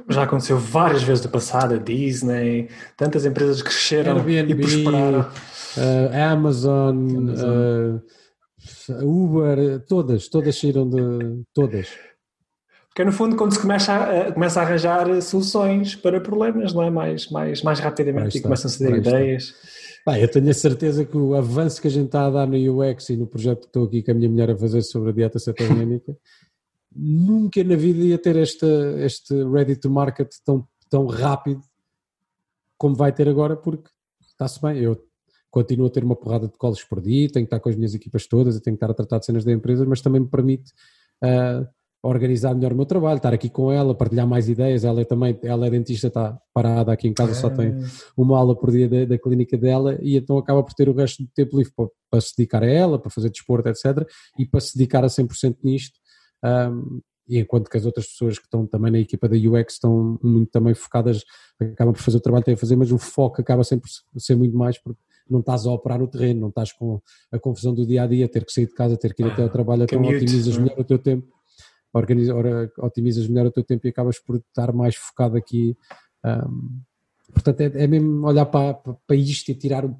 Já 0.07 0.23
aconteceu 0.23 0.57
várias 0.57 1.03
vezes 1.03 1.23
no 1.23 1.29
passado, 1.29 1.75
a 1.75 1.77
Disney, 1.77 2.69
tantas 2.95 3.25
empresas 3.25 3.61
cresceram 3.61 4.17
Airbnb, 4.17 4.53
e 4.53 4.55
prosperaram. 4.55 5.19
uh, 5.19 6.31
Amazon, 6.31 6.95
Amazon. 6.97 7.99
uh, 8.89 9.05
Uber, 9.05 9.85
todas, 9.87 10.27
todas 10.29 10.57
saíram 10.57 10.89
de. 10.89 11.43
Todas. 11.53 11.89
Porque 12.99 13.11
no 13.11 13.13
fundo, 13.13 13.37
quando 13.37 13.53
se 13.53 13.59
começa 13.61 13.93
a, 13.93 14.31
começa 14.33 14.59
a 14.59 14.63
arranjar 14.63 15.21
soluções 15.21 15.95
para 15.95 16.19
problemas, 16.19 16.73
não 16.73 16.83
é? 16.83 16.89
Mais, 16.89 17.29
mais, 17.29 17.61
mais 17.61 17.79
rapidamente 17.79 18.37
e 18.37 18.41
começam 18.41 18.67
a 18.67 18.73
ceder 18.73 18.97
ideias. 18.97 19.55
Pá, 20.03 20.19
eu 20.19 20.29
tenho 20.29 20.49
a 20.49 20.53
certeza 20.53 21.05
que 21.05 21.15
o 21.15 21.33
avanço 21.33 21.81
que 21.81 21.87
a 21.87 21.91
gente 21.91 22.07
está 22.07 22.25
a 22.25 22.29
dar 22.29 22.45
no 22.45 22.57
UX 22.57 23.09
e 23.09 23.15
no 23.15 23.25
projeto 23.25 23.61
que 23.61 23.67
estou 23.67 23.85
aqui 23.85 24.03
com 24.03 24.11
a 24.11 24.13
minha 24.13 24.27
mulher 24.27 24.51
a 24.51 24.57
fazer 24.57 24.81
sobre 24.81 25.11
a 25.11 25.13
dieta 25.13 25.39
cetogénica, 25.39 26.13
nunca 26.93 27.63
na 27.63 27.77
vida 27.77 28.03
ia 28.03 28.17
ter 28.17 28.35
este, 28.35 28.65
este 28.97 29.33
ready 29.45 29.77
to 29.77 29.89
market 29.89 30.35
tão, 30.43 30.67
tão 30.89 31.05
rápido 31.05 31.61
como 32.77 32.95
vai 32.95 33.13
ter 33.13 33.29
agora, 33.29 33.55
porque 33.55 33.89
está-se 34.29 34.61
bem. 34.61 34.77
Eu 34.77 35.01
continuo 35.49 35.87
a 35.87 35.89
ter 35.89 36.03
uma 36.03 36.17
porrada 36.17 36.49
de 36.49 36.57
colos 36.57 36.83
por 36.83 36.99
dia, 36.99 37.29
tenho 37.29 37.45
que 37.45 37.47
estar 37.47 37.61
com 37.61 37.69
as 37.69 37.77
minhas 37.77 37.95
equipas 37.95 38.27
todas, 38.27 38.57
e 38.57 38.61
tenho 38.61 38.75
que 38.75 38.83
estar 38.83 38.91
a 38.91 38.93
tratar 38.93 39.19
de 39.19 39.25
cenas 39.25 39.45
da 39.45 39.53
empresa, 39.53 39.85
mas 39.85 40.01
também 40.01 40.19
me 40.19 40.27
permite 40.27 40.73
uh, 41.23 41.65
organizar 42.01 42.55
melhor 42.55 42.71
o 42.71 42.75
meu 42.75 42.85
trabalho, 42.85 43.17
estar 43.17 43.33
aqui 43.33 43.49
com 43.49 43.71
ela, 43.71 43.93
partilhar 43.93 44.25
mais 44.25 44.47
ideias. 44.47 44.83
Ela 44.85 45.01
é 45.01 45.05
também, 45.05 45.37
ela 45.43 45.67
é 45.67 45.69
dentista, 45.69 46.07
está 46.07 46.39
parada 46.53 46.91
aqui 46.91 47.07
em 47.07 47.13
casa, 47.13 47.33
só 47.33 47.49
tem 47.49 47.75
uma 48.15 48.37
aula 48.37 48.55
por 48.55 48.71
dia 48.71 48.87
da, 48.87 49.05
da, 49.05 49.19
clínica 49.19 49.57
dela 49.57 49.97
e 50.01 50.15
então 50.15 50.37
acaba 50.37 50.63
por 50.63 50.73
ter 50.73 50.87
o 50.87 50.93
resto 50.93 51.23
do 51.23 51.29
tempo 51.35 51.57
livre 51.57 51.73
para, 51.75 51.89
para 52.09 52.21
se 52.21 52.35
dedicar 52.37 52.63
a 52.63 52.67
ela, 52.67 52.97
para 52.97 53.11
fazer 53.11 53.29
desporto, 53.29 53.67
etc. 53.67 54.07
E 54.37 54.45
para 54.45 54.59
se 54.61 54.77
dedicar 54.77 55.03
a 55.03 55.07
100% 55.07 55.57
nisto. 55.63 55.99
Um, 56.43 57.01
e 57.27 57.37
enquanto 57.37 57.69
que 57.69 57.77
as 57.77 57.85
outras 57.85 58.07
pessoas 58.07 58.39
que 58.39 58.45
estão 58.45 58.65
também 58.65 58.91
na 58.91 58.99
equipa 58.99 59.29
da 59.29 59.35
UX 59.35 59.73
estão 59.73 60.17
muito 60.23 60.49
também 60.49 60.73
focadas, 60.73 61.23
acabam 61.59 61.93
por 61.93 62.01
fazer 62.01 62.17
o 62.17 62.21
trabalho 62.21 62.41
que 62.41 62.45
têm 62.45 62.55
a 62.55 62.57
fazer, 62.57 62.75
mas 62.75 62.91
o 62.91 62.97
foco 62.97 63.39
acaba 63.39 63.63
sempre 63.63 63.87
por 64.11 64.19
ser 64.19 64.35
muito 64.35 64.57
mais 64.57 64.79
porque 64.79 64.99
não 65.29 65.41
estás 65.41 65.67
a 65.67 65.71
operar 65.71 65.99
no 65.99 66.07
terreno, 66.07 66.39
não 66.39 66.49
estás 66.49 66.71
com 66.71 66.99
a 67.31 67.37
confusão 67.37 67.75
do 67.75 67.85
dia 67.85 68.01
a 68.01 68.07
dia, 68.07 68.27
ter 68.27 68.43
que 68.43 68.51
sair 68.51 68.65
de 68.65 68.73
casa, 68.73 68.97
ter 68.97 69.13
que 69.13 69.21
ir 69.21 69.27
até 69.27 69.43
ao 69.43 69.49
trabalho, 69.49 69.83
então 69.83 70.01
otimizas 70.01 70.57
é? 70.57 70.59
melhor 70.59 70.79
o 70.79 70.83
teu 70.83 70.97
tempo 70.97 71.38
organiza, 71.93 72.35
ora, 72.35 72.71
otimizas 72.79 73.27
melhor 73.27 73.47
o 73.47 73.51
teu 73.51 73.63
tempo 73.63 73.85
e 73.87 73.89
acabas 73.89 74.19
por 74.19 74.37
estar 74.37 74.71
mais 74.73 74.95
focado 74.95 75.37
aqui. 75.37 75.75
Um, 76.25 76.81
portanto, 77.33 77.61
é, 77.61 77.83
é, 77.83 77.87
mesmo 77.87 78.25
olhar 78.25 78.45
para, 78.45 78.73
para, 78.73 79.15
isto 79.15 79.49
e 79.49 79.55
tirar 79.55 79.85
o 79.85 79.97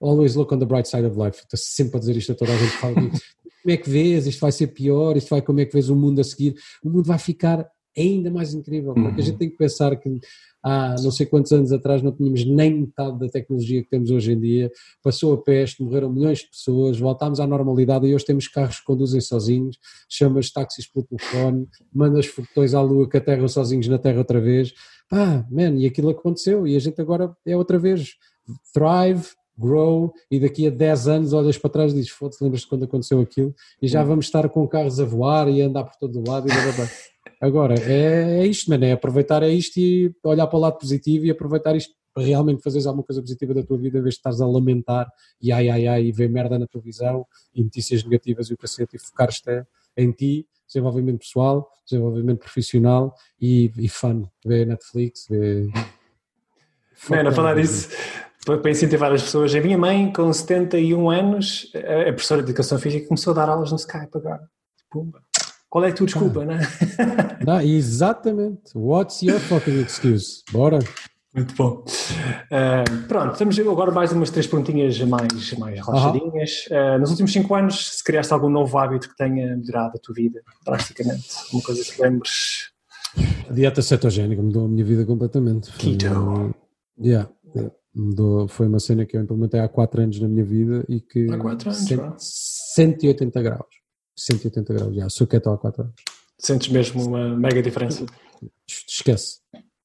always 0.00 0.34
look 0.34 0.52
on 0.54 0.58
the 0.58 0.66
bright 0.66 0.88
side 0.88 1.06
of 1.06 1.18
life. 1.18 1.40
Estou 1.40 1.58
sempre 1.58 1.96
a 1.96 2.00
dizer 2.00 2.16
isto 2.16 2.32
a 2.32 2.34
toda 2.34 2.52
a 2.52 2.56
gente. 2.56 2.72
Fala, 2.72 2.94
como 3.62 3.72
é 3.72 3.76
que 3.76 3.90
vês? 3.90 4.26
Isto 4.26 4.40
vai 4.40 4.52
ser 4.52 4.68
pior? 4.68 5.16
Isto 5.16 5.30
vai, 5.30 5.42
como 5.42 5.60
é 5.60 5.66
que 5.66 5.72
vês 5.72 5.88
o 5.88 5.96
mundo 5.96 6.20
a 6.20 6.24
seguir? 6.24 6.54
O 6.82 6.90
mundo 6.90 7.04
vai 7.04 7.18
ficar 7.18 7.68
ainda 7.96 8.30
mais 8.30 8.54
incrível, 8.54 8.94
porque 8.94 9.08
a 9.08 9.10
uhum. 9.10 9.22
gente 9.22 9.38
tem 9.38 9.50
que 9.50 9.56
pensar 9.56 9.96
que 9.96 10.20
há 10.62 10.94
não 11.02 11.10
sei 11.10 11.26
quantos 11.26 11.52
anos 11.52 11.72
atrás 11.72 12.02
não 12.02 12.12
tínhamos 12.12 12.44
nem 12.44 12.80
metade 12.80 13.18
da 13.18 13.28
tecnologia 13.28 13.82
que 13.82 13.88
temos 13.88 14.10
hoje 14.10 14.32
em 14.32 14.40
dia, 14.40 14.70
passou 15.02 15.32
a 15.34 15.38
peste, 15.38 15.82
morreram 15.82 16.12
milhões 16.12 16.38
de 16.40 16.50
pessoas, 16.50 16.98
voltámos 16.98 17.40
à 17.40 17.46
normalidade 17.46 18.06
e 18.06 18.14
hoje 18.14 18.24
temos 18.24 18.46
carros 18.46 18.78
que 18.78 18.84
conduzem 18.84 19.20
sozinhos, 19.20 19.78
chamas 20.08 20.50
táxis 20.50 20.86
pelo 20.86 21.06
telefone, 21.06 21.66
mandas 21.92 22.26
foguetões 22.26 22.74
à 22.74 22.80
lua 22.80 23.08
que 23.08 23.16
aterram 23.16 23.48
sozinhos 23.48 23.88
na 23.88 23.98
Terra 23.98 24.18
outra 24.18 24.40
vez, 24.40 24.72
pá, 25.08 25.46
man, 25.50 25.76
e 25.76 25.86
aquilo 25.86 26.10
aconteceu 26.10 26.66
e 26.66 26.76
a 26.76 26.78
gente 26.78 27.00
agora 27.00 27.34
é 27.46 27.56
outra 27.56 27.78
vez, 27.78 28.14
thrive, 28.72 29.26
grow 29.60 30.12
e 30.30 30.40
daqui 30.40 30.66
a 30.66 30.70
10 30.70 31.08
anos 31.08 31.32
olhas 31.32 31.58
para 31.58 31.70
trás 31.70 31.92
e 31.92 31.96
dizes, 31.96 32.10
foda-se, 32.10 32.42
lembras-te 32.42 32.66
quando 32.66 32.84
aconteceu 32.84 33.20
aquilo? 33.20 33.54
E 33.80 33.86
já 33.86 34.02
vamos 34.02 34.24
estar 34.24 34.48
com 34.48 34.66
carros 34.66 34.98
a 34.98 35.04
voar 35.04 35.48
e 35.48 35.60
a 35.60 35.66
andar 35.66 35.84
por 35.84 35.96
todo 35.96 36.18
o 36.18 36.28
lado 36.28 36.48
e 36.48 36.52
blá, 36.52 36.62
blá, 36.62 36.72
blá. 36.72 36.88
Agora, 37.40 37.74
é, 37.74 38.40
é 38.40 38.46
isto, 38.46 38.70
mano, 38.70 38.84
é 38.84 38.92
aproveitar 38.92 39.42
é 39.42 39.48
isto 39.48 39.78
e 39.78 40.14
olhar 40.22 40.46
para 40.46 40.56
o 40.56 40.60
lado 40.60 40.78
positivo 40.78 41.24
e 41.24 41.30
aproveitar 41.30 41.74
isto 41.74 41.94
para 42.12 42.24
realmente 42.24 42.62
fazeres 42.62 42.86
alguma 42.86 43.04
coisa 43.04 43.20
positiva 43.20 43.54
da 43.54 43.62
tua 43.62 43.78
vida 43.78 43.98
em 43.98 44.02
vez 44.02 44.14
de 44.14 44.18
estares 44.18 44.40
a 44.40 44.46
lamentar 44.46 45.10
e 45.40 45.52
ai 45.52 45.68
ai 45.68 45.86
ai 45.86 46.04
e 46.04 46.12
ver 46.12 46.28
merda 46.28 46.58
na 46.58 46.66
televisão 46.66 47.24
e 47.54 47.62
notícias 47.62 48.02
negativas 48.04 48.50
e 48.50 48.54
o 48.54 48.58
cacete 48.58 48.96
e 48.96 48.98
focar-te 48.98 49.64
em 49.96 50.10
ti, 50.12 50.46
desenvolvimento 50.66 51.20
pessoal, 51.20 51.68
desenvolvimento 51.88 52.40
profissional 52.40 53.14
e, 53.40 53.72
e 53.76 53.88
fun, 53.88 54.28
ver 54.44 54.66
Netflix, 54.66 55.26
ver... 55.28 55.68
Mano, 57.08 57.30
a 57.30 57.32
falar 57.32 57.54
disso, 57.54 57.88
para 58.44 58.70
incentivar 58.70 59.12
as 59.12 59.22
pessoas, 59.22 59.54
a 59.54 59.60
minha 59.60 59.78
mãe 59.78 60.12
com 60.12 60.32
71 60.32 61.10
anos, 61.10 61.70
é 61.74 62.12
professora 62.12 62.42
de 62.42 62.50
Educação 62.50 62.78
Física, 62.78 63.08
começou 63.08 63.32
a 63.32 63.36
dar 63.36 63.48
aulas 63.48 63.70
no 63.70 63.76
Skype 63.76 64.16
agora. 64.16 64.48
Pumba. 64.90 65.22
Qual 65.70 65.84
é 65.84 65.90
a 65.90 65.92
tua 65.92 66.04
desculpa, 66.04 66.42
ah. 66.42 66.46
né? 66.46 66.60
Não, 67.46 67.60
exatamente. 67.60 68.72
What's 68.74 69.22
your 69.22 69.38
fucking 69.38 69.80
excuse? 69.80 70.42
Bora. 70.50 70.80
Muito 71.32 71.54
bom. 71.54 71.84
Uh, 72.50 73.06
pronto, 73.06 73.38
temos 73.38 73.56
agora 73.56 73.92
mais 73.92 74.10
umas 74.10 74.30
três 74.30 74.48
pontinhas 74.48 75.00
mais, 75.02 75.52
mais 75.56 75.78
relaxadinhas. 75.78 76.66
Uh, 76.66 76.98
nos 76.98 77.10
últimos 77.10 77.32
cinco 77.32 77.54
anos, 77.54 77.98
se 77.98 78.02
criaste 78.02 78.32
algum 78.32 78.48
novo 78.48 78.76
hábito 78.76 79.08
que 79.08 79.16
tenha 79.16 79.56
melhorado 79.56 79.96
a 79.96 80.00
tua 80.00 80.12
vida 80.12 80.42
drasticamente? 80.66 81.28
Uma 81.52 81.62
coisa 81.62 81.84
que 81.84 82.02
lembres? 82.02 82.72
A 83.48 83.52
dieta 83.52 83.80
cetogénica 83.80 84.42
mudou 84.42 84.64
a 84.64 84.68
minha 84.68 84.84
vida 84.84 85.04
completamente. 85.06 85.70
Keto. 85.78 86.52
Yeah, 87.00 87.30
yeah. 87.54 87.72
Mudou, 87.94 88.48
foi 88.48 88.66
uma 88.66 88.80
cena 88.80 89.06
que 89.06 89.16
eu 89.16 89.22
implementei 89.22 89.60
há 89.60 89.68
quatro 89.68 90.02
anos 90.02 90.20
na 90.20 90.26
minha 90.26 90.44
vida 90.44 90.84
e 90.88 91.00
que. 91.00 91.30
Há 91.30 91.38
quatro 91.38 91.70
anos, 91.70 92.18
180 92.74 93.40
graus. 93.40 93.79
180 94.24 94.74
graus, 94.74 94.94
já, 94.94 95.08
sou 95.08 95.26
keto 95.26 95.50
há 95.50 95.58
4 95.58 95.82
anos. 95.82 95.94
Sentes 96.38 96.68
mesmo 96.68 97.06
uma 97.06 97.36
mega 97.36 97.62
diferença? 97.62 98.06
Esquece, 98.66 99.38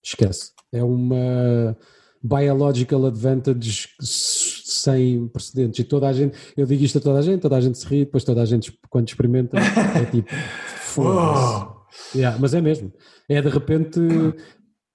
esquece. 0.03 0.51
É 0.71 0.83
uma 0.83 1.77
biological 2.21 3.05
advantage 3.05 3.89
sem 4.01 5.27
precedentes. 5.27 5.79
E 5.79 5.83
toda 5.83 6.07
a 6.07 6.13
gente, 6.13 6.37
eu 6.57 6.65
digo 6.65 6.83
isto 6.83 6.97
a 6.97 7.01
toda 7.01 7.19
a 7.19 7.21
gente, 7.21 7.41
toda 7.41 7.55
a 7.55 7.61
gente 7.61 7.77
se 7.77 7.85
ri, 7.85 8.05
depois 8.05 8.23
toda 8.23 8.41
a 8.41 8.45
gente, 8.45 8.77
quando 8.89 9.07
experimenta, 9.07 9.57
é 9.57 10.05
tipo, 10.05 10.29
foda-se. 10.81 12.17
Yeah, 12.17 12.37
mas 12.39 12.53
é 12.53 12.61
mesmo. 12.61 12.91
É 13.29 13.41
de 13.41 13.49
repente 13.49 13.99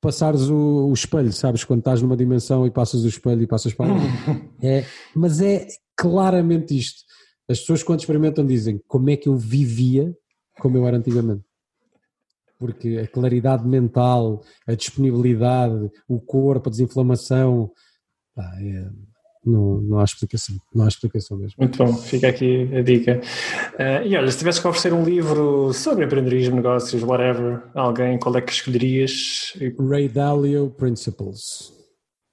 passares 0.01 0.49
o, 0.49 0.89
o, 0.89 0.93
espelho, 0.93 1.33
sabes? 1.33 1.63
Quando 1.63 1.81
estás 1.81 2.01
numa 2.03 2.17
dimensão 2.17 2.67
e 2.67 2.71
passas 2.71 3.05
o 3.05 3.09
espelho 3.09 3.43
e 3.43 3.47
passas 3.47 3.75
para 3.75 3.87
é, 4.63 4.85
Mas 5.15 5.41
é 5.41 5.67
claramente 5.97 6.77
isto. 6.77 7.03
As 7.51 7.61
pessoas 7.61 7.83
quando 7.83 8.01
experimentam 8.01 8.47
dizem 8.47 8.81
como 8.87 9.11
é 9.11 9.17
que 9.17 9.29
eu 9.29 9.37
vivia 9.37 10.15
como 10.61 10.77
eu 10.77 10.87
era 10.87 10.99
antigamente. 10.99 11.43
Porque 12.59 13.01
a 13.03 13.09
claridade 13.09 13.67
mental, 13.67 14.43
a 14.67 14.75
disponibilidade, 14.75 15.91
o 16.07 16.21
corpo, 16.21 16.69
a 16.69 16.71
desinflamação, 16.71 17.73
pá, 18.35 18.45
é, 18.61 18.87
não, 19.45 19.81
não 19.81 19.99
há 19.99 20.05
explicação, 20.05 20.55
não 20.75 20.85
há 20.85 20.89
explicação 20.89 21.39
mesmo. 21.39 21.55
Muito 21.59 21.79
bom, 21.79 21.95
fica 21.95 22.29
aqui 22.29 22.69
a 22.77 22.83
dica. 22.83 23.19
Uh, 23.75 24.07
e 24.07 24.15
olha, 24.15 24.31
se 24.31 24.37
tivesse 24.37 24.61
que 24.61 24.69
oferecer 24.69 24.93
um 24.93 25.03
livro 25.03 25.73
sobre 25.73 26.05
empreendedorismo, 26.05 26.57
negócios, 26.57 27.03
whatever, 27.03 27.63
alguém, 27.75 28.19
qual 28.19 28.37
é 28.37 28.43
que 28.43 28.53
escolherias? 28.53 29.55
Ray 29.79 30.09
Dalio 30.11 30.69
Principles. 30.77 31.80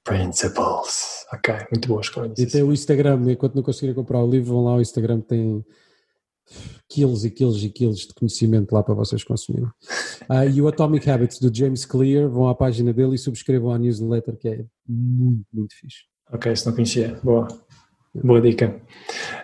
Principles. 0.07 1.25
Ok, 1.33 1.53
muito 1.69 1.87
boa 1.89 1.99
escolha. 1.99 2.33
E 2.37 2.45
tem 2.45 2.63
o 2.63 2.71
Instagram, 2.71 3.19
enquanto 3.29 3.55
não 3.55 3.61
conseguirem 3.61 3.93
comprar 3.93 4.23
o 4.23 4.29
livro, 4.29 4.53
vão 4.53 4.63
lá 4.63 4.71
ao 4.71 4.81
Instagram, 4.81 5.19
tem 5.19 5.65
quilos 6.87 7.25
e 7.25 7.29
quilos 7.29 7.61
e 7.61 7.69
quilos 7.69 8.07
de 8.07 8.13
conhecimento 8.13 8.71
lá 8.71 8.81
para 8.81 8.93
vocês 8.93 9.21
consumirem. 9.21 9.67
Uh, 10.29 10.47
e 10.55 10.61
o 10.61 10.67
Atomic 10.69 11.09
Habits 11.09 11.39
do 11.39 11.53
James 11.53 11.85
Clear, 11.85 12.29
vão 12.29 12.47
à 12.47 12.55
página 12.55 12.93
dele 12.93 13.15
e 13.15 13.17
subscrevam 13.17 13.71
a 13.71 13.77
newsletter 13.77 14.37
que 14.37 14.47
é 14.47 14.65
muito, 14.87 15.45
muito 15.53 15.75
fixe. 15.75 16.05
Ok, 16.31 16.55
se 16.55 16.65
não 16.65 16.73
conhecia, 16.73 17.19
boa. 17.21 17.47
Boa 18.23 18.41
dica. 18.41 18.75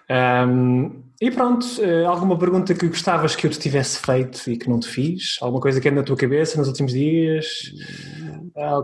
Um, 0.10 1.04
e 1.22 1.32
pronto, 1.32 1.66
eh, 1.80 2.06
alguma 2.06 2.38
pergunta 2.38 2.74
que 2.74 2.88
gostavas 2.88 3.36
que 3.36 3.48
eu 3.48 3.52
te 3.52 3.58
tivesse 3.58 4.00
feito 4.00 4.50
e 4.50 4.58
que 4.58 4.70
não 4.70 4.80
te 4.80 4.90
fiz? 4.90 5.38
Alguma 5.42 5.62
coisa 5.62 5.80
que 5.80 5.88
anda 5.88 6.02
na 6.02 6.06
tua 6.06 6.18
cabeça 6.18 6.58
nos 6.58 6.68
últimos 6.68 6.92
dias? 6.92 7.72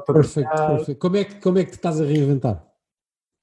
Perfeito, 0.06 0.50
perfeito. 0.50 1.00
Como 1.00 1.18
é, 1.18 1.24
que, 1.26 1.36
como 1.36 1.58
é 1.58 1.66
que 1.66 1.72
te 1.72 1.76
estás 1.76 2.00
a 2.00 2.06
reinventar? 2.06 2.69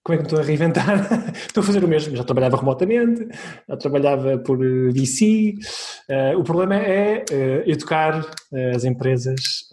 Como 0.06 0.14
é 0.14 0.18
que 0.18 0.22
me 0.22 0.26
estou 0.28 0.38
a 0.38 0.44
reinventar? 0.44 1.34
estou 1.34 1.64
a 1.64 1.66
fazer 1.66 1.82
o 1.82 1.88
mesmo. 1.88 2.14
Já 2.14 2.22
trabalhava 2.22 2.56
remotamente, 2.56 3.26
já 3.68 3.76
trabalhava 3.76 4.38
por 4.38 4.64
eh, 4.64 4.92
VC. 4.92 5.54
Uh, 6.08 6.38
o 6.38 6.44
problema 6.44 6.76
é 6.76 7.24
uh, 7.28 7.68
educar 7.68 8.20
uh, 8.20 8.76
as 8.76 8.84
empresas 8.84 9.68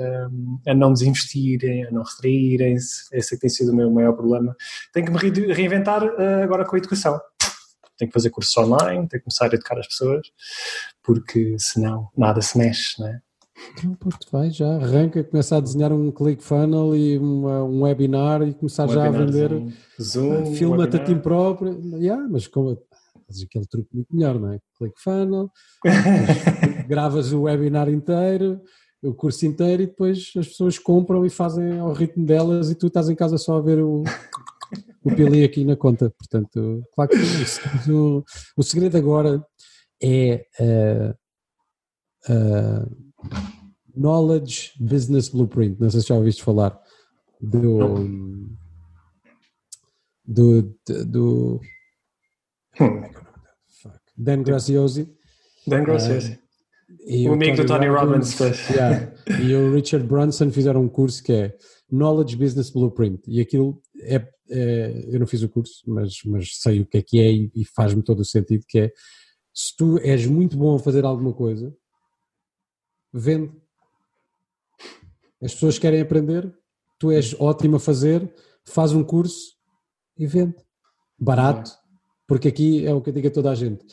a 0.67 0.73
não 0.73 0.91
desinvestirem, 0.91 1.85
a 1.85 1.91
não 1.91 2.01
retraírem-se. 2.01 3.15
Esse 3.15 3.35
é 3.35 3.37
que 3.37 3.41
tem 3.41 3.49
sido 3.51 3.73
o 3.73 3.75
meu 3.75 3.91
maior 3.91 4.13
problema. 4.13 4.55
Tenho 4.91 5.05
que 5.05 5.11
me 5.11 5.53
reinventar 5.53 6.01
agora 6.43 6.65
com 6.65 6.75
a 6.75 6.79
educação 6.79 7.19
tenho 7.95 8.09
que 8.09 8.13
fazer 8.13 8.31
cursos 8.31 8.57
online, 8.57 9.07
tenho 9.07 9.07
que 9.07 9.19
começar 9.19 9.45
a 9.45 9.55
educar 9.55 9.77
as 9.77 9.87
pessoas, 9.87 10.27
porque 11.03 11.55
senão 11.59 12.09
nada 12.17 12.41
se 12.41 12.57
mexe, 12.57 12.99
não 12.99 13.07
é? 13.07 13.21
Então, 13.77 13.93
pronto, 13.95 14.27
vai 14.31 14.49
já, 14.49 14.75
arranca, 14.75 15.23
começa 15.23 15.57
a 15.57 15.59
desenhar 15.59 15.91
um 15.93 16.11
click 16.11 16.43
funnel 16.43 16.95
e 16.95 17.17
uma, 17.17 17.63
um 17.63 17.83
webinar 17.83 18.41
e 18.41 18.53
começar 18.53 18.85
um 18.85 18.89
já 18.89 19.05
a 19.05 19.11
vender. 19.11 19.51
Zoom, 20.01 20.55
Filma-te 20.55 20.97
a 20.97 21.03
ti 21.03 21.15
próprio. 21.15 21.79
Yeah, 21.95 22.27
mas 22.29 22.47
como 22.47 22.77
fazes 23.27 23.43
aquele 23.43 23.65
truque 23.67 23.89
muito 23.93 24.15
melhor, 24.15 24.39
não 24.39 24.53
é? 24.53 24.59
Click 24.77 24.99
funnel, 24.99 25.51
gravas 26.87 27.31
o 27.31 27.43
webinar 27.43 27.89
inteiro 27.89 28.61
o 29.03 29.13
curso 29.13 29.45
inteiro 29.45 29.83
e 29.83 29.87
depois 29.87 30.31
as 30.37 30.47
pessoas 30.47 30.79
compram 30.79 31.25
e 31.25 31.29
fazem 31.29 31.77
ao 31.77 31.91
ritmo 31.91 32.25
delas 32.25 32.71
e 32.71 32.75
tu 32.75 32.87
estás 32.87 33.09
em 33.09 33.15
casa 33.15 33.37
só 33.37 33.57
a 33.57 33.61
ver 33.61 33.79
o, 33.79 34.03
o 35.03 35.13
pili 35.13 35.43
aqui 35.43 35.65
na 35.65 35.75
conta. 35.75 36.09
Portanto, 36.17 36.81
claro 36.95 37.11
que 37.11 37.91
o, 37.91 38.23
o 38.55 38.63
segredo 38.63 38.97
agora 38.97 39.45
é 40.01 40.45
uh, 40.59 41.13
uh, 42.33 43.12
Knowledge 43.95 44.73
Business 44.79 45.29
Blueprint. 45.29 45.79
Não 45.79 45.89
sei 45.89 46.01
se 46.01 46.07
já 46.07 46.15
ouviste 46.15 46.43
falar 46.43 46.79
do. 47.41 48.09
do. 50.25 50.75
do. 51.05 51.61
Hum. 52.79 53.03
Dan 54.17 54.43
Graziosi. 54.43 55.13
Dan. 55.67 55.83
Uh, 55.83 57.29
o 57.29 57.33
amigo 57.33 57.57
do 57.57 57.65
Tony 57.65 57.87
Robbins. 57.87 58.37
Robbins 58.39 58.69
yeah, 58.69 59.13
e 59.41 59.53
o 59.55 59.73
Richard 59.73 60.05
Brunson 60.07 60.51
fizeram 60.51 60.81
um 60.81 60.89
curso 60.89 61.23
que 61.23 61.33
é 61.33 61.57
Knowledge 61.91 62.35
Business 62.35 62.69
Blueprint. 62.69 63.21
E 63.27 63.41
aquilo 63.41 63.81
é, 64.01 64.25
é, 64.49 65.05
eu 65.07 65.19
não 65.19 65.27
fiz 65.27 65.41
o 65.43 65.49
curso, 65.49 65.81
mas, 65.87 66.13
mas 66.25 66.49
sei 66.59 66.81
o 66.81 66.85
que 66.85 66.97
é 66.97 67.01
que 67.01 67.19
é 67.19 67.31
e, 67.31 67.51
e 67.55 67.65
faz-me 67.65 68.03
todo 68.03 68.19
o 68.19 68.25
sentido 68.25 68.63
que 68.67 68.79
é 68.79 68.91
se 69.53 69.75
tu 69.77 69.99
és 69.99 70.25
muito 70.25 70.57
bom 70.57 70.75
a 70.75 70.79
fazer 70.79 71.05
alguma 71.05 71.33
coisa, 71.33 71.73
vende. 73.13 73.51
As 75.41 75.53
pessoas 75.53 75.77
querem 75.77 76.01
aprender, 76.01 76.51
tu 76.97 77.11
és 77.11 77.35
ótimo 77.39 77.75
a 77.75 77.79
fazer, 77.79 78.33
faz 78.65 78.93
um 78.93 79.03
curso 79.03 79.53
e 80.17 80.25
vende. 80.25 80.55
Barato, 81.19 81.71
porque 82.27 82.47
aqui 82.47 82.85
é 82.85 82.93
o 82.93 83.01
que 83.01 83.09
eu 83.09 83.13
digo 83.13 83.27
a 83.27 83.31
toda 83.31 83.51
a 83.51 83.55
gente. 83.55 83.85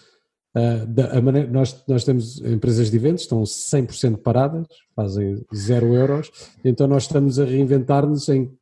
Uh, 0.57 0.85
da, 0.87 1.21
maneira, 1.21 1.49
nós, 1.49 1.85
nós 1.87 2.05
temos 2.05 2.41
empresas 2.41 2.91
de 2.91 2.97
eventos, 2.97 3.23
estão 3.23 3.43
100% 3.43 4.19
paradas, 4.19 4.67
fazem 4.97 5.45
zero 5.55 5.95
euros, 5.95 6.31
então 6.65 6.89
nós 6.89 7.05
estamos 7.05 7.39
a 7.39 7.45
reinventar-nos 7.45 8.29
em 8.29 8.53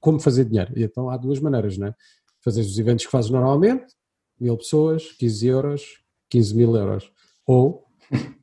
como 0.00 0.18
fazer 0.18 0.46
dinheiro. 0.46 0.72
E 0.76 0.82
então 0.82 1.10
há 1.10 1.16
duas 1.16 1.38
maneiras, 1.38 1.76
não 1.76 1.88
é? 1.88 1.94
Fazer 2.42 2.62
os 2.62 2.78
eventos 2.78 3.04
que 3.04 3.12
fazes 3.12 3.30
normalmente, 3.30 3.94
mil 4.38 4.56
pessoas, 4.56 5.12
15 5.12 5.46
euros, 5.46 6.02
15 6.30 6.56
mil 6.56 6.74
euros. 6.74 7.12
Ou 7.46 7.84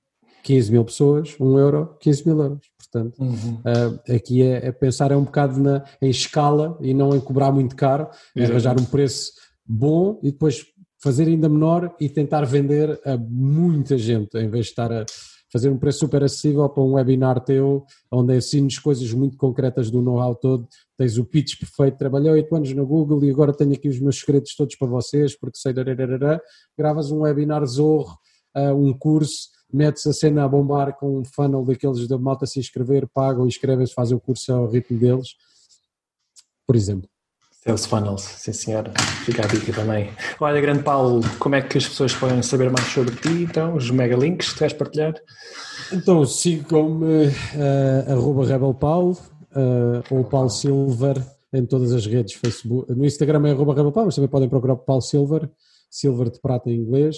15 0.48 0.72
mil 0.72 0.86
pessoas, 0.86 1.36
1 1.38 1.60
euro, 1.60 1.98
15 2.00 2.26
mil 2.26 2.42
euros. 2.42 2.60
Portanto, 2.78 3.20
uhum. 3.20 3.56
uh, 3.66 4.16
aqui 4.16 4.42
é, 4.42 4.68
é, 4.68 4.72
pensar 4.72 5.12
é 5.12 5.18
um 5.18 5.26
bocado 5.26 5.60
na, 5.60 5.84
em 6.02 6.10
escala 6.10 6.78
e 6.82 6.94
não 6.94 7.14
em 7.14 7.20
cobrar 7.20 7.52
muito 7.52 7.76
caro, 7.76 8.08
é 8.34 8.46
arranjar 8.46 8.80
um 8.80 8.86
preço 8.86 9.34
bom 9.66 10.18
e 10.24 10.32
depois 10.32 10.66
fazer 11.04 11.28
ainda 11.28 11.50
menor 11.50 11.94
e 12.00 12.08
tentar 12.08 12.46
vender 12.46 12.98
a 13.04 13.18
muita 13.18 13.98
gente, 13.98 14.38
em 14.38 14.50
vez 14.50 14.68
de 14.68 14.72
estar 14.72 14.90
a 14.90 15.06
fazer 15.52 15.70
um 15.70 15.78
preço 15.78 16.00
super 16.00 16.24
acessível 16.24 16.68
para 16.70 16.82
um 16.82 16.94
webinar 16.94 17.42
teu, 17.42 17.86
onde 18.10 18.38
ensines 18.38 18.80
coisas 18.80 19.12
muito 19.12 19.36
concretas 19.36 19.92
do 19.92 20.02
know-how 20.02 20.34
todo, 20.34 20.66
tens 20.98 21.18
o 21.18 21.26
pitch 21.26 21.60
perfeito, 21.60 21.98
trabalhei 21.98 22.32
oito 22.32 22.56
anos 22.56 22.74
na 22.74 22.84
Google 22.84 23.24
e 23.26 23.30
agora 23.30 23.54
tenho 23.54 23.74
aqui 23.74 23.90
os 23.90 24.00
meus 24.00 24.18
segredos 24.18 24.56
todos 24.56 24.78
para 24.78 24.88
vocês, 24.88 25.38
porque 25.38 25.58
sei, 25.58 25.74
dararara, 25.74 26.42
gravas 26.78 27.12
um 27.12 27.20
webinar 27.20 27.66
zorro, 27.66 28.18
uh, 28.56 28.74
um 28.74 28.98
curso, 28.98 29.57
metes 29.72 30.06
a 30.08 30.14
cena 30.14 30.44
a 30.44 30.48
bombar 30.48 30.94
com 30.98 31.20
um 31.20 31.26
funnel 31.26 31.64
daqueles 31.66 32.08
da 32.08 32.18
malta 32.18 32.46
se 32.46 32.60
inscrever, 32.60 33.08
pagam, 33.08 33.48
inscrevem-se, 33.48 33.94
fazem 33.94 34.16
o 34.16 34.20
curso 34.20 34.54
ao 34.54 34.68
ritmo 34.68 34.98
deles, 34.98 35.36
por 36.66 36.76
exemplo. 36.76 37.10
Sales 37.68 37.86
Funnels, 37.86 38.22
sim 38.22 38.54
senhora, 38.54 38.94
fica 39.26 39.44
a 39.44 39.48
dica 39.48 39.74
também. 39.74 40.10
Olha, 40.40 40.62
grande 40.62 40.84
Paulo, 40.84 41.22
como 41.38 41.56
é 41.56 41.62
que 41.62 41.78
as 41.78 41.86
pessoas 41.86 42.14
podem 42.16 42.42
saber 42.42 42.72
mais 42.72 42.88
sobre 42.88 43.14
ti, 43.16 43.44
então, 43.44 43.76
os 43.76 43.92
mega 43.92 44.16
links 44.16 44.54
que 44.54 44.60
queres 44.60 44.74
partilhar? 44.74 45.16
Então, 45.92 46.26
sigam-me, 46.26 47.28
uh, 47.28 48.12
arroba 48.12 48.46
rebelpaulo, 48.46 49.18
uh, 49.52 50.16
ou 50.16 50.24
Paulo 50.24 50.50
Silver, 50.50 51.22
em 51.52 51.66
todas 51.66 51.92
as 51.92 52.06
redes, 52.06 52.36
Facebook, 52.36 52.90
no 52.94 53.06
Instagram 53.06 53.48
é 53.48 53.52
arroba 53.52 53.74
rebelpaulo, 53.74 54.08
mas 54.08 54.16
também 54.16 54.30
podem 54.30 54.48
procurar 54.48 54.78
Paulo 54.78 55.02
Silver, 55.02 55.50
Silver 55.90 56.30
de 56.30 56.40
prata 56.40 56.70
em 56.70 56.76
inglês, 56.76 57.18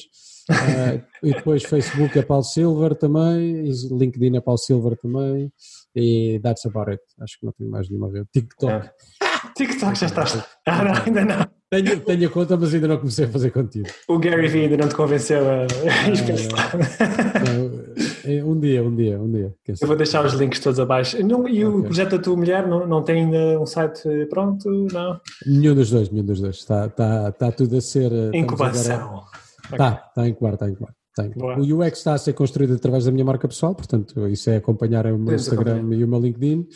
uh, 0.50 1.04
e 1.24 1.34
depois 1.34 1.64
Facebook 1.64 2.18
é 2.18 2.22
Paulo 2.22 2.44
Silver 2.44 2.96
também, 2.96 3.70
LinkedIn 3.92 4.38
é 4.38 4.42
Paulo 4.42 4.58
Silver 4.58 4.98
também, 4.98 5.52
e 5.96 6.40
that's 6.44 6.66
about 6.66 6.90
it, 6.90 7.04
acho 7.22 7.40
que 7.40 7.46
não 7.46 7.54
tenho 7.54 7.70
mais 7.70 7.90
nenhuma 7.90 8.12
rede, 8.12 8.28
TikTok. 8.34 8.72
É. 8.74 8.92
TikTok 9.56 9.98
já 9.98 10.06
estás. 10.08 10.44
Ah, 10.66 10.84
não, 10.84 10.94
ainda 10.94 11.26
não. 11.26 11.60
Tenho, 11.72 12.00
tenho 12.00 12.28
a 12.28 12.32
conta, 12.32 12.58
mas 12.58 12.74
ainda 12.74 12.88
não 12.88 12.98
comecei 12.98 13.26
a 13.26 13.30
fazer 13.30 13.52
contigo. 13.52 13.88
O 14.08 14.18
Gary 14.18 14.48
Vee 14.48 14.64
ainda 14.64 14.78
não 14.78 14.90
te 14.90 14.96
convenceu 14.96 15.48
a 15.48 15.68
ah, 15.68 16.08
um 18.44 18.60
dia, 18.60 18.84
um 18.84 18.96
dia, 18.96 19.22
um 19.22 19.32
dia. 19.32 19.54
Eu 19.80 19.88
vou 19.88 19.96
deixar 19.96 20.26
os 20.26 20.34
links 20.34 20.60
todos 20.60 20.80
abaixo. 20.80 21.24
Não, 21.24 21.48
e 21.48 21.64
o 21.64 21.84
projeto 21.84 22.18
da 22.18 22.24
tua 22.24 22.36
mulher 22.36 22.68
não, 22.68 22.88
não 22.88 23.04
tem 23.04 23.26
ainda 23.26 23.60
um 23.60 23.68
site 23.68 24.02
pronto? 24.32 24.68
Não? 24.92 25.22
Nenhum 25.46 25.76
dos 25.76 25.92
dois, 25.92 26.10
nenhum 26.10 26.26
dos 26.26 26.42
dois. 26.42 26.56
Está, 26.56 26.88
está, 26.88 27.30
está 27.30 27.52
tudo 27.52 27.78
a 27.78 27.82
ser. 27.82 28.12
Incubação. 28.34 29.24
Está, 29.72 30.06
está 30.08 30.28
em 30.28 30.32
incubar, 30.32 30.54
está 30.54 30.68
em 30.68 30.72
incubar. 30.72 30.96
O 31.60 31.62
UX 31.62 31.98
está 31.98 32.14
a 32.14 32.18
ser 32.18 32.34
construído 32.34 32.74
através 32.74 33.06
da 33.06 33.12
minha 33.12 33.26
marca 33.26 33.48
pessoal, 33.48 33.76
portanto, 33.76 34.28
isso 34.28 34.50
é 34.50 34.58
acompanhar 34.58 35.06
o 35.08 35.18
meu 35.18 35.36
Instagram 35.36 35.94
e 35.94 36.04
o 36.04 36.08
meu 36.08 36.20
LinkedIn. 36.20 36.68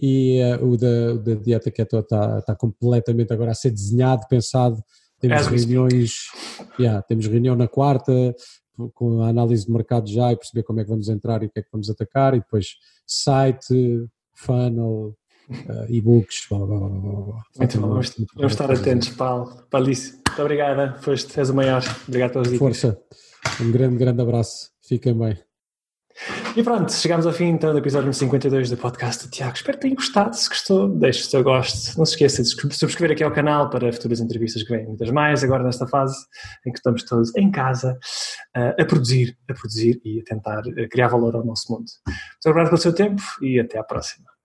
E 0.00 0.40
uh, 0.42 0.66
o, 0.66 0.76
da, 0.76 1.14
o 1.14 1.18
da 1.18 1.34
Dieta 1.34 1.70
Keto 1.70 1.98
está, 1.98 2.38
está 2.38 2.54
completamente 2.54 3.32
agora 3.32 3.52
a 3.52 3.54
ser 3.54 3.70
desenhado, 3.70 4.26
pensado. 4.28 4.82
Temos 5.18 5.46
reuniões, 5.46 6.12
yeah, 6.78 7.00
temos 7.02 7.26
reunião 7.26 7.56
na 7.56 7.66
quarta, 7.66 8.12
com 8.92 9.22
a 9.22 9.28
análise 9.28 9.64
de 9.64 9.72
mercado 9.72 10.08
já 10.08 10.30
e 10.30 10.36
perceber 10.36 10.62
como 10.62 10.80
é 10.80 10.84
que 10.84 10.90
vamos 10.90 11.08
entrar 11.08 11.42
e 11.42 11.46
o 11.46 11.50
que 11.50 11.60
é 11.60 11.62
que 11.62 11.70
vamos 11.72 11.88
atacar, 11.88 12.34
e 12.34 12.40
depois 12.40 12.76
site, 13.06 14.06
funnel, 14.34 15.16
uh, 15.50 15.86
e-books, 15.88 16.46
blá, 16.48 16.58
blá, 16.58 16.78
blá, 16.78 16.88
blá. 16.88 17.42
Muito 17.58 17.80
bom, 17.80 17.88
vamos, 17.88 18.52
estar 18.52 18.70
atentos, 18.70 19.08
Paulo. 19.10 19.64
Paulice, 19.70 20.12
muito 20.12 20.42
obrigada, 20.42 20.96
foste, 21.00 21.38
és 21.38 21.50
o 21.50 21.54
maior. 21.54 21.82
Obrigado 22.08 22.32
pelas 22.32 22.48
dicas. 22.48 22.58
Força. 22.58 22.98
Um 23.60 23.70
grande, 23.70 23.96
grande 23.96 24.20
abraço. 24.20 24.70
Fiquem 24.82 25.16
bem. 25.16 25.38
E 26.56 26.62
pronto, 26.62 26.90
chegamos 26.90 27.26
ao 27.26 27.32
fim 27.32 27.44
então 27.48 27.72
do 27.72 27.78
episódio 27.78 28.12
52 28.12 28.70
do 28.70 28.76
podcast 28.78 29.26
do 29.26 29.30
Tiago. 29.30 29.54
Espero 29.54 29.76
que 29.76 29.82
tenham 29.82 29.96
gostado. 29.96 30.34
Se 30.34 30.48
gostou, 30.48 30.88
deixe 30.88 31.20
o 31.20 31.24
seu 31.24 31.44
gosto. 31.44 31.98
Não 31.98 32.06
se 32.06 32.12
esqueça 32.12 32.42
de 32.42 32.48
subscrever 32.74 33.12
aqui 33.12 33.22
ao 33.22 33.30
canal 33.30 33.68
para 33.68 33.92
futuras 33.92 34.20
entrevistas 34.20 34.62
que 34.62 34.74
vêm 34.74 34.86
muitas 34.86 35.10
mais, 35.10 35.44
agora 35.44 35.62
nesta 35.62 35.86
fase 35.86 36.16
em 36.66 36.72
que 36.72 36.78
estamos 36.78 37.02
todos 37.04 37.34
em 37.36 37.50
casa 37.50 37.98
uh, 38.56 38.80
a 38.80 38.84
produzir, 38.86 39.36
a 39.50 39.52
produzir 39.52 40.00
e 40.04 40.20
a 40.20 40.24
tentar 40.24 40.60
uh, 40.60 40.88
criar 40.90 41.08
valor 41.08 41.36
ao 41.36 41.44
nosso 41.44 41.70
mundo. 41.70 41.84
Muito 42.06 42.46
obrigado 42.46 42.68
pelo 42.68 42.80
seu 42.80 42.94
tempo 42.94 43.22
e 43.42 43.60
até 43.60 43.78
à 43.78 43.84
próxima. 43.84 44.35